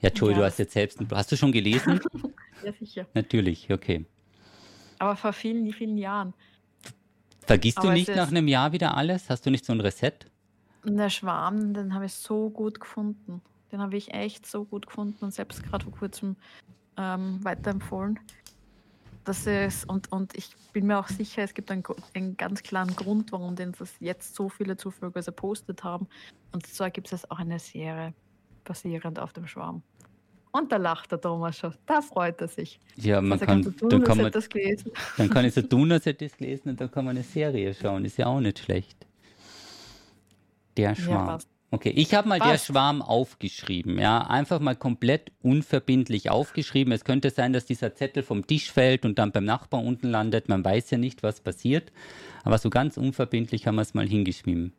Ja, 0.00 0.08
Joey, 0.08 0.32
Ja, 0.32 0.38
du 0.38 0.44
hast 0.44 0.58
jetzt 0.60 0.72
selbst 0.72 0.98
ein 0.98 1.08
Hast 1.12 1.30
du 1.30 1.36
schon 1.36 1.52
gelesen? 1.52 2.00
Ja, 2.64 2.72
sicher. 2.72 3.06
Natürlich, 3.12 3.72
okay. 3.72 4.06
Aber 5.00 5.16
vor 5.16 5.32
vielen, 5.32 5.72
vielen 5.72 5.98
Jahren. 5.98 6.32
Vergisst 7.40 7.78
du 7.78 7.82
Aber 7.82 7.90
es 7.90 8.06
nicht 8.06 8.16
nach 8.16 8.28
einem 8.28 8.46
Jahr 8.46 8.70
wieder 8.70 8.96
alles? 8.96 9.28
Hast 9.28 9.44
du 9.44 9.50
nicht 9.50 9.64
so 9.64 9.72
ein 9.72 9.80
Reset? 9.80 10.12
Und 10.84 10.96
der 10.96 11.10
Schwarm, 11.10 11.74
den 11.74 11.94
habe 11.94 12.06
ich 12.06 12.14
so 12.14 12.50
gut 12.50 12.80
gefunden. 12.80 13.40
Den 13.70 13.80
habe 13.80 13.96
ich 13.96 14.12
echt 14.12 14.46
so 14.46 14.64
gut 14.64 14.86
gefunden 14.86 15.24
und 15.24 15.32
selbst 15.32 15.62
gerade 15.62 15.84
vor 15.84 15.94
kurzem 15.94 16.36
ähm, 16.96 17.38
weiterempfohlen. 17.42 18.18
Das 19.24 19.46
ist, 19.46 19.88
und, 19.88 20.10
und 20.10 20.36
ich 20.36 20.50
bin 20.72 20.86
mir 20.86 20.98
auch 20.98 21.06
sicher, 21.06 21.42
es 21.42 21.54
gibt 21.54 21.70
einen, 21.70 21.84
einen 22.14 22.36
ganz 22.36 22.62
klaren 22.62 22.94
Grund, 22.96 23.30
warum 23.30 23.54
denn 23.54 23.72
das 23.78 23.94
jetzt 24.00 24.34
so 24.34 24.48
viele 24.48 24.76
Zufolger 24.76 25.22
gepostet 25.22 25.84
haben. 25.84 26.08
Und 26.50 26.66
zwar 26.66 26.90
gibt 26.90 27.12
es 27.12 27.30
auch 27.30 27.38
eine 27.38 27.60
Serie 27.60 28.14
basierend 28.64 29.20
auf 29.20 29.32
dem 29.32 29.46
Schwarm. 29.46 29.82
Und 30.50 30.70
da 30.70 30.76
lacht 30.76 31.12
der 31.12 31.20
Thomas 31.20 31.56
schon. 31.56 31.74
Da 31.86 32.02
freut 32.02 32.40
er 32.40 32.48
sich. 32.48 32.78
Ja, 32.96 33.20
man 33.20 33.32
Also 33.32 33.46
kann, 33.46 33.62
tun, 33.62 33.88
dann, 33.88 34.04
kann 34.04 34.18
man, 34.18 34.32
das 34.32 34.50
gelesen. 34.50 34.90
dann 35.16 35.30
kann 35.30 35.44
ich 35.44 35.54
so 35.54 35.62
tun, 35.62 35.90
als 35.92 36.04
hätte 36.04 36.24
ich 36.24 36.32
es 36.32 36.38
gelesen 36.38 36.70
und 36.70 36.80
dann 36.80 36.90
kann 36.90 37.04
man 37.04 37.16
eine 37.16 37.24
Serie 37.24 37.72
schauen. 37.72 38.04
Ist 38.04 38.18
ja 38.18 38.26
auch 38.26 38.40
nicht 38.40 38.58
schlecht. 38.58 39.06
Der 40.76 40.94
Schwarm. 40.94 41.28
Ja, 41.28 41.38
okay, 41.70 41.90
ich 41.90 42.14
habe 42.14 42.28
mal 42.28 42.38
passt. 42.38 42.52
der 42.52 42.72
Schwarm 42.72 43.02
aufgeschrieben. 43.02 43.98
Ja, 43.98 44.22
einfach 44.22 44.60
mal 44.60 44.76
komplett 44.76 45.32
unverbindlich 45.42 46.30
aufgeschrieben. 46.30 46.92
Es 46.92 47.04
könnte 47.04 47.30
sein, 47.30 47.52
dass 47.52 47.66
dieser 47.66 47.94
Zettel 47.94 48.22
vom 48.22 48.46
Tisch 48.46 48.72
fällt 48.72 49.04
und 49.04 49.18
dann 49.18 49.32
beim 49.32 49.44
Nachbar 49.44 49.82
unten 49.82 50.08
landet. 50.08 50.48
Man 50.48 50.64
weiß 50.64 50.90
ja 50.90 50.98
nicht, 50.98 51.22
was 51.22 51.40
passiert. 51.40 51.92
Aber 52.44 52.58
so 52.58 52.70
ganz 52.70 52.96
unverbindlich 52.96 53.66
haben 53.66 53.76
wir 53.76 53.82
es 53.82 53.94
mal 53.94 54.08
hingeschrieben. 54.08 54.72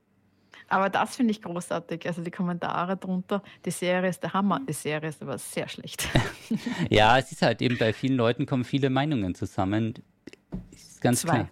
Aber 0.68 0.90
das 0.90 1.16
finde 1.16 1.32
ich 1.32 1.42
großartig. 1.42 2.08
Also 2.08 2.24
die 2.24 2.32
Kommentare 2.32 2.98
drunter, 2.98 3.44
die 3.66 3.72
Serie 3.72 4.10
ist 4.10 4.24
der 4.24 4.34
Hammer, 4.34 4.60
die 4.68 4.74
Serie 4.74 5.10
ist 5.10 5.22
aber 5.22 5.38
sehr 5.38 5.68
schlecht. 5.68 6.08
ja, 6.90 7.18
es 7.18 7.32
ist 7.32 7.42
halt 7.42 7.62
eben 7.62 7.78
bei 7.78 7.94
vielen 7.94 8.16
Leuten 8.16 8.46
kommen 8.46 8.64
viele 8.64 8.90
Meinungen 8.90 9.36
zusammen. 9.36 9.96
Ist 10.72 11.02
ganz 11.02 11.22
Zwei. 11.22 11.48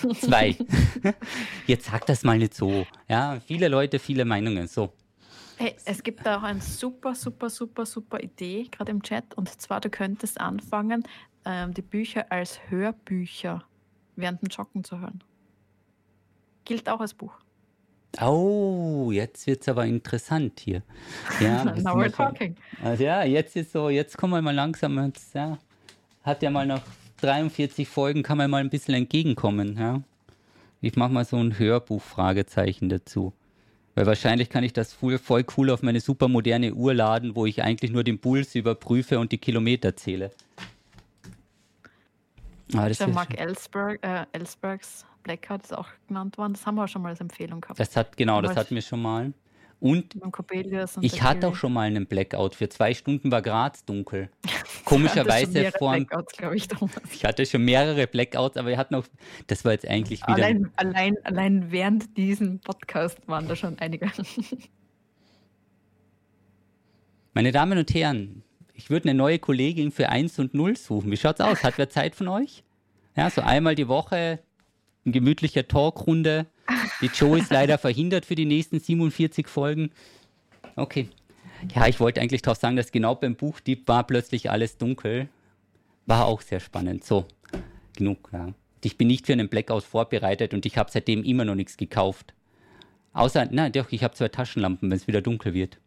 klar. 0.00 0.14
Zwei. 0.14 0.56
Jetzt 1.66 1.86
sag 1.86 2.06
das 2.06 2.22
mal 2.22 2.38
nicht 2.38 2.54
so. 2.54 2.86
Ja, 3.08 3.40
viele 3.44 3.68
Leute, 3.68 3.98
viele 3.98 4.24
Meinungen. 4.24 4.66
So. 4.68 4.92
Hey, 5.56 5.74
es 5.84 6.02
gibt 6.02 6.26
da 6.26 6.38
auch 6.38 6.42
eine 6.42 6.60
super, 6.60 7.14
super, 7.14 7.48
super, 7.48 7.86
super 7.86 8.20
Idee, 8.20 8.68
gerade 8.70 8.90
im 8.90 9.02
Chat. 9.02 9.34
Und 9.34 9.48
zwar, 9.60 9.80
du 9.80 9.88
könntest 9.88 10.40
anfangen, 10.40 11.04
ähm, 11.44 11.72
die 11.74 11.82
Bücher 11.82 12.30
als 12.30 12.58
Hörbücher 12.68 13.64
während 14.16 14.42
dem 14.42 14.48
Joggen 14.48 14.84
zu 14.84 15.00
hören. 15.00 15.22
Gilt 16.64 16.88
auch 16.88 17.00
als 17.00 17.14
Buch. 17.14 17.32
Oh, 18.20 19.10
jetzt 19.12 19.46
wird 19.46 19.62
es 19.62 19.68
aber 19.68 19.86
interessant 19.86 20.60
hier. 20.60 20.82
Ja, 21.40 21.64
Now 21.76 21.96
we're 21.96 22.12
talking. 22.12 22.56
Also 22.82 23.04
ja, 23.04 23.24
jetzt 23.24 23.56
ist 23.56 23.72
so, 23.72 23.88
jetzt 23.90 24.16
kommen 24.16 24.32
wir 24.34 24.42
mal 24.42 24.54
langsam, 24.54 25.04
jetzt, 25.04 25.34
ja, 25.34 25.58
hat 26.22 26.42
ja 26.42 26.50
mal 26.50 26.66
nach 26.66 26.82
43 27.24 27.88
Folgen, 27.88 28.22
kann 28.22 28.38
man 28.38 28.50
mal 28.50 28.58
ein 28.58 28.70
bisschen 28.70 28.94
entgegenkommen. 28.94 29.76
Ja. 29.78 30.02
Ich 30.80 30.96
mache 30.96 31.12
mal 31.12 31.24
so 31.24 31.36
ein 31.36 31.58
Hörbuch-Fragezeichen 31.58 32.88
dazu. 32.88 33.32
Weil 33.94 34.06
wahrscheinlich 34.06 34.50
kann 34.50 34.64
ich 34.64 34.72
das 34.72 34.92
voll, 34.92 35.18
voll 35.18 35.44
cool 35.56 35.70
auf 35.70 35.82
meine 35.82 36.00
super 36.00 36.28
moderne 36.28 36.74
Uhr 36.74 36.94
laden, 36.94 37.36
wo 37.36 37.46
ich 37.46 37.62
eigentlich 37.62 37.92
nur 37.92 38.04
den 38.04 38.18
Puls 38.18 38.54
überprüfe 38.54 39.18
und 39.18 39.32
die 39.32 39.38
Kilometer 39.38 39.96
zähle. 39.96 40.32
Ah, 42.74 42.88
das 42.88 42.98
Der 42.98 43.08
Mark 43.08 43.38
Ellsberg, 43.38 44.04
äh, 44.04 44.26
Ellsbergs 44.32 45.06
Blackout 45.22 45.62
ist 45.62 45.76
auch 45.76 45.88
genannt 46.06 46.36
worden. 46.36 46.52
Das 46.52 46.66
haben 46.66 46.74
wir 46.74 46.84
auch 46.84 46.88
schon 46.88 47.02
mal 47.02 47.10
als 47.10 47.20
Empfehlung 47.20 47.60
gehabt. 47.60 47.80
Das 47.80 47.96
hat, 47.96 48.16
genau, 48.16 48.42
das 48.42 48.56
hatten 48.56 48.74
wir 48.74 48.82
schon 48.82 49.00
mal. 49.00 49.32
Und, 49.80 50.14
und 50.16 50.34
ich 51.00 51.22
hatte 51.22 51.48
auch 51.48 51.54
schon 51.54 51.72
mal 51.72 51.82
einen 51.82 52.06
Blackout. 52.06 52.54
Für 52.54 52.68
zwei 52.68 52.94
Stunden 52.94 53.30
war 53.30 53.42
Graz 53.42 53.84
dunkel. 53.84 54.30
Komischerweise 54.84 55.72
vor. 55.78 55.96
Ich, 55.96 56.68
ich, 57.12 57.24
hatte 57.24 57.46
schon 57.46 57.64
mehrere 57.64 58.06
Blackouts, 58.06 58.56
aber 58.56 58.68
wir 58.68 58.76
hatten 58.76 58.94
auch. 58.94 59.04
Das 59.46 59.64
war 59.64 59.72
jetzt 59.72 59.88
eigentlich 59.88 60.20
wieder. 60.22 60.34
Allein, 60.34 60.70
allein, 60.76 61.16
allein 61.24 61.72
während 61.72 62.16
diesem 62.16 62.60
Podcast 62.60 63.18
waren 63.26 63.48
da 63.48 63.56
schon 63.56 63.78
einige. 63.78 64.10
Meine 67.32 67.50
Damen 67.50 67.78
und 67.78 67.92
Herren, 67.92 68.42
ich 68.74 68.90
würde 68.90 69.08
eine 69.08 69.18
neue 69.18 69.38
Kollegin 69.38 69.90
für 69.90 70.08
1 70.08 70.38
und 70.38 70.54
0 70.54 70.76
suchen. 70.76 71.10
Wie 71.10 71.16
schaut's 71.16 71.40
aus? 71.40 71.64
Hat 71.64 71.78
wer 71.78 71.88
Zeit 71.90 72.14
von 72.14 72.28
euch? 72.28 72.62
Ja, 73.16 73.30
so 73.30 73.40
einmal 73.40 73.74
die 73.74 73.88
Woche 73.88 74.40
eine 75.04 75.12
gemütliche 75.12 75.66
Talkrunde. 75.66 76.46
Die 77.00 77.06
Joe 77.06 77.38
ist 77.38 77.50
leider 77.50 77.78
verhindert 77.78 78.24
für 78.24 78.34
die 78.34 78.46
nächsten 78.46 78.80
47 78.80 79.48
Folgen. 79.48 79.90
Okay. 80.76 81.08
Ja, 81.74 81.86
ich 81.86 82.00
wollte 82.00 82.20
eigentlich 82.20 82.42
darauf 82.42 82.58
sagen, 82.58 82.76
dass 82.76 82.92
genau 82.92 83.14
beim 83.14 83.36
Buchdieb 83.36 83.88
war 83.88 84.06
plötzlich 84.06 84.50
alles 84.50 84.76
dunkel. 84.76 85.28
War 86.06 86.26
auch 86.26 86.40
sehr 86.40 86.60
spannend. 86.60 87.04
So, 87.04 87.26
genug. 87.96 88.28
Ja. 88.32 88.52
Ich 88.82 88.98
bin 88.98 89.08
nicht 89.08 89.26
für 89.26 89.32
einen 89.32 89.48
Blackout 89.48 89.84
vorbereitet 89.84 90.52
und 90.52 90.66
ich 90.66 90.76
habe 90.76 90.90
seitdem 90.90 91.24
immer 91.24 91.44
noch 91.44 91.54
nichts 91.54 91.76
gekauft. 91.76 92.34
Außer, 93.12 93.48
na 93.50 93.70
doch, 93.70 93.92
ich 93.92 94.04
habe 94.04 94.14
zwei 94.14 94.28
Taschenlampen, 94.28 94.90
wenn 94.90 94.96
es 94.96 95.06
wieder 95.06 95.22
dunkel 95.22 95.54
wird. 95.54 95.78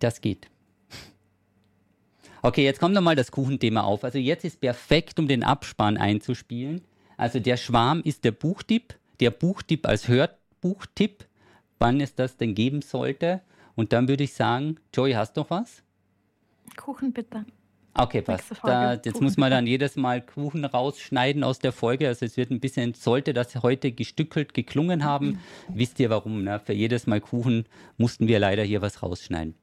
Das 0.00 0.20
geht. 0.20 0.48
Okay, 2.42 2.64
jetzt 2.64 2.80
kommt 2.80 2.94
nochmal 2.94 3.14
das 3.14 3.30
Kuchenthema 3.30 3.82
auf. 3.82 4.02
Also 4.02 4.18
jetzt 4.18 4.44
ist 4.44 4.60
perfekt, 4.60 5.18
um 5.20 5.28
den 5.28 5.44
Abspann 5.44 5.96
einzuspielen. 5.96 6.82
Also 7.16 7.38
der 7.38 7.56
Schwarm 7.56 8.02
ist 8.04 8.24
der 8.24 8.32
Buchtipp, 8.32 8.94
der 9.20 9.30
Buchtipp 9.30 9.86
als 9.86 10.08
Hörbuchtipp, 10.08 11.24
wann 11.78 12.00
es 12.00 12.16
das 12.16 12.36
denn 12.36 12.56
geben 12.56 12.82
sollte. 12.82 13.42
Und 13.74 13.92
dann 13.92 14.08
würde 14.08 14.24
ich 14.24 14.34
sagen, 14.34 14.76
Joy, 14.94 15.12
hast 15.12 15.36
du 15.36 15.40
noch 15.40 15.50
was? 15.50 15.82
Kuchen 16.76 17.12
bitte. 17.12 17.44
Okay, 17.94 18.22
passt. 18.22 18.52
Da, 18.62 18.94
jetzt 18.94 19.12
Kuchen 19.12 19.24
muss 19.24 19.36
man 19.36 19.50
dann 19.50 19.66
jedes 19.66 19.96
Mal 19.96 20.22
Kuchen 20.22 20.64
rausschneiden 20.64 21.44
aus 21.44 21.58
der 21.58 21.72
Folge. 21.72 22.08
Also 22.08 22.24
es 22.24 22.36
wird 22.36 22.50
ein 22.50 22.60
bisschen, 22.60 22.94
sollte 22.94 23.34
das 23.34 23.54
heute 23.62 23.92
gestückelt 23.92 24.54
geklungen 24.54 25.04
haben, 25.04 25.26
mhm. 25.26 25.38
wisst 25.74 26.00
ihr 26.00 26.08
warum. 26.08 26.44
Ne? 26.44 26.58
Für 26.58 26.72
jedes 26.72 27.06
Mal 27.06 27.20
Kuchen 27.20 27.66
mussten 27.98 28.28
wir 28.28 28.38
leider 28.38 28.62
hier 28.62 28.80
was 28.80 29.02
rausschneiden. 29.02 29.54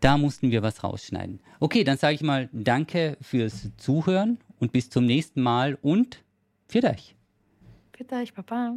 Da 0.00 0.18
mussten 0.18 0.50
wir 0.50 0.62
was 0.62 0.82
rausschneiden. 0.82 1.40
Okay, 1.60 1.84
dann 1.84 1.96
sage 1.96 2.14
ich 2.14 2.22
mal 2.22 2.48
danke 2.52 3.16
fürs 3.20 3.70
Zuhören 3.76 4.38
und 4.58 4.72
bis 4.72 4.90
zum 4.90 5.06
nächsten 5.06 5.42
Mal 5.42 5.78
und 5.80 6.22
für 6.68 6.80
dich. 6.80 7.14
Für 7.92 8.04
dich, 8.04 8.34
Papa. 8.34 8.76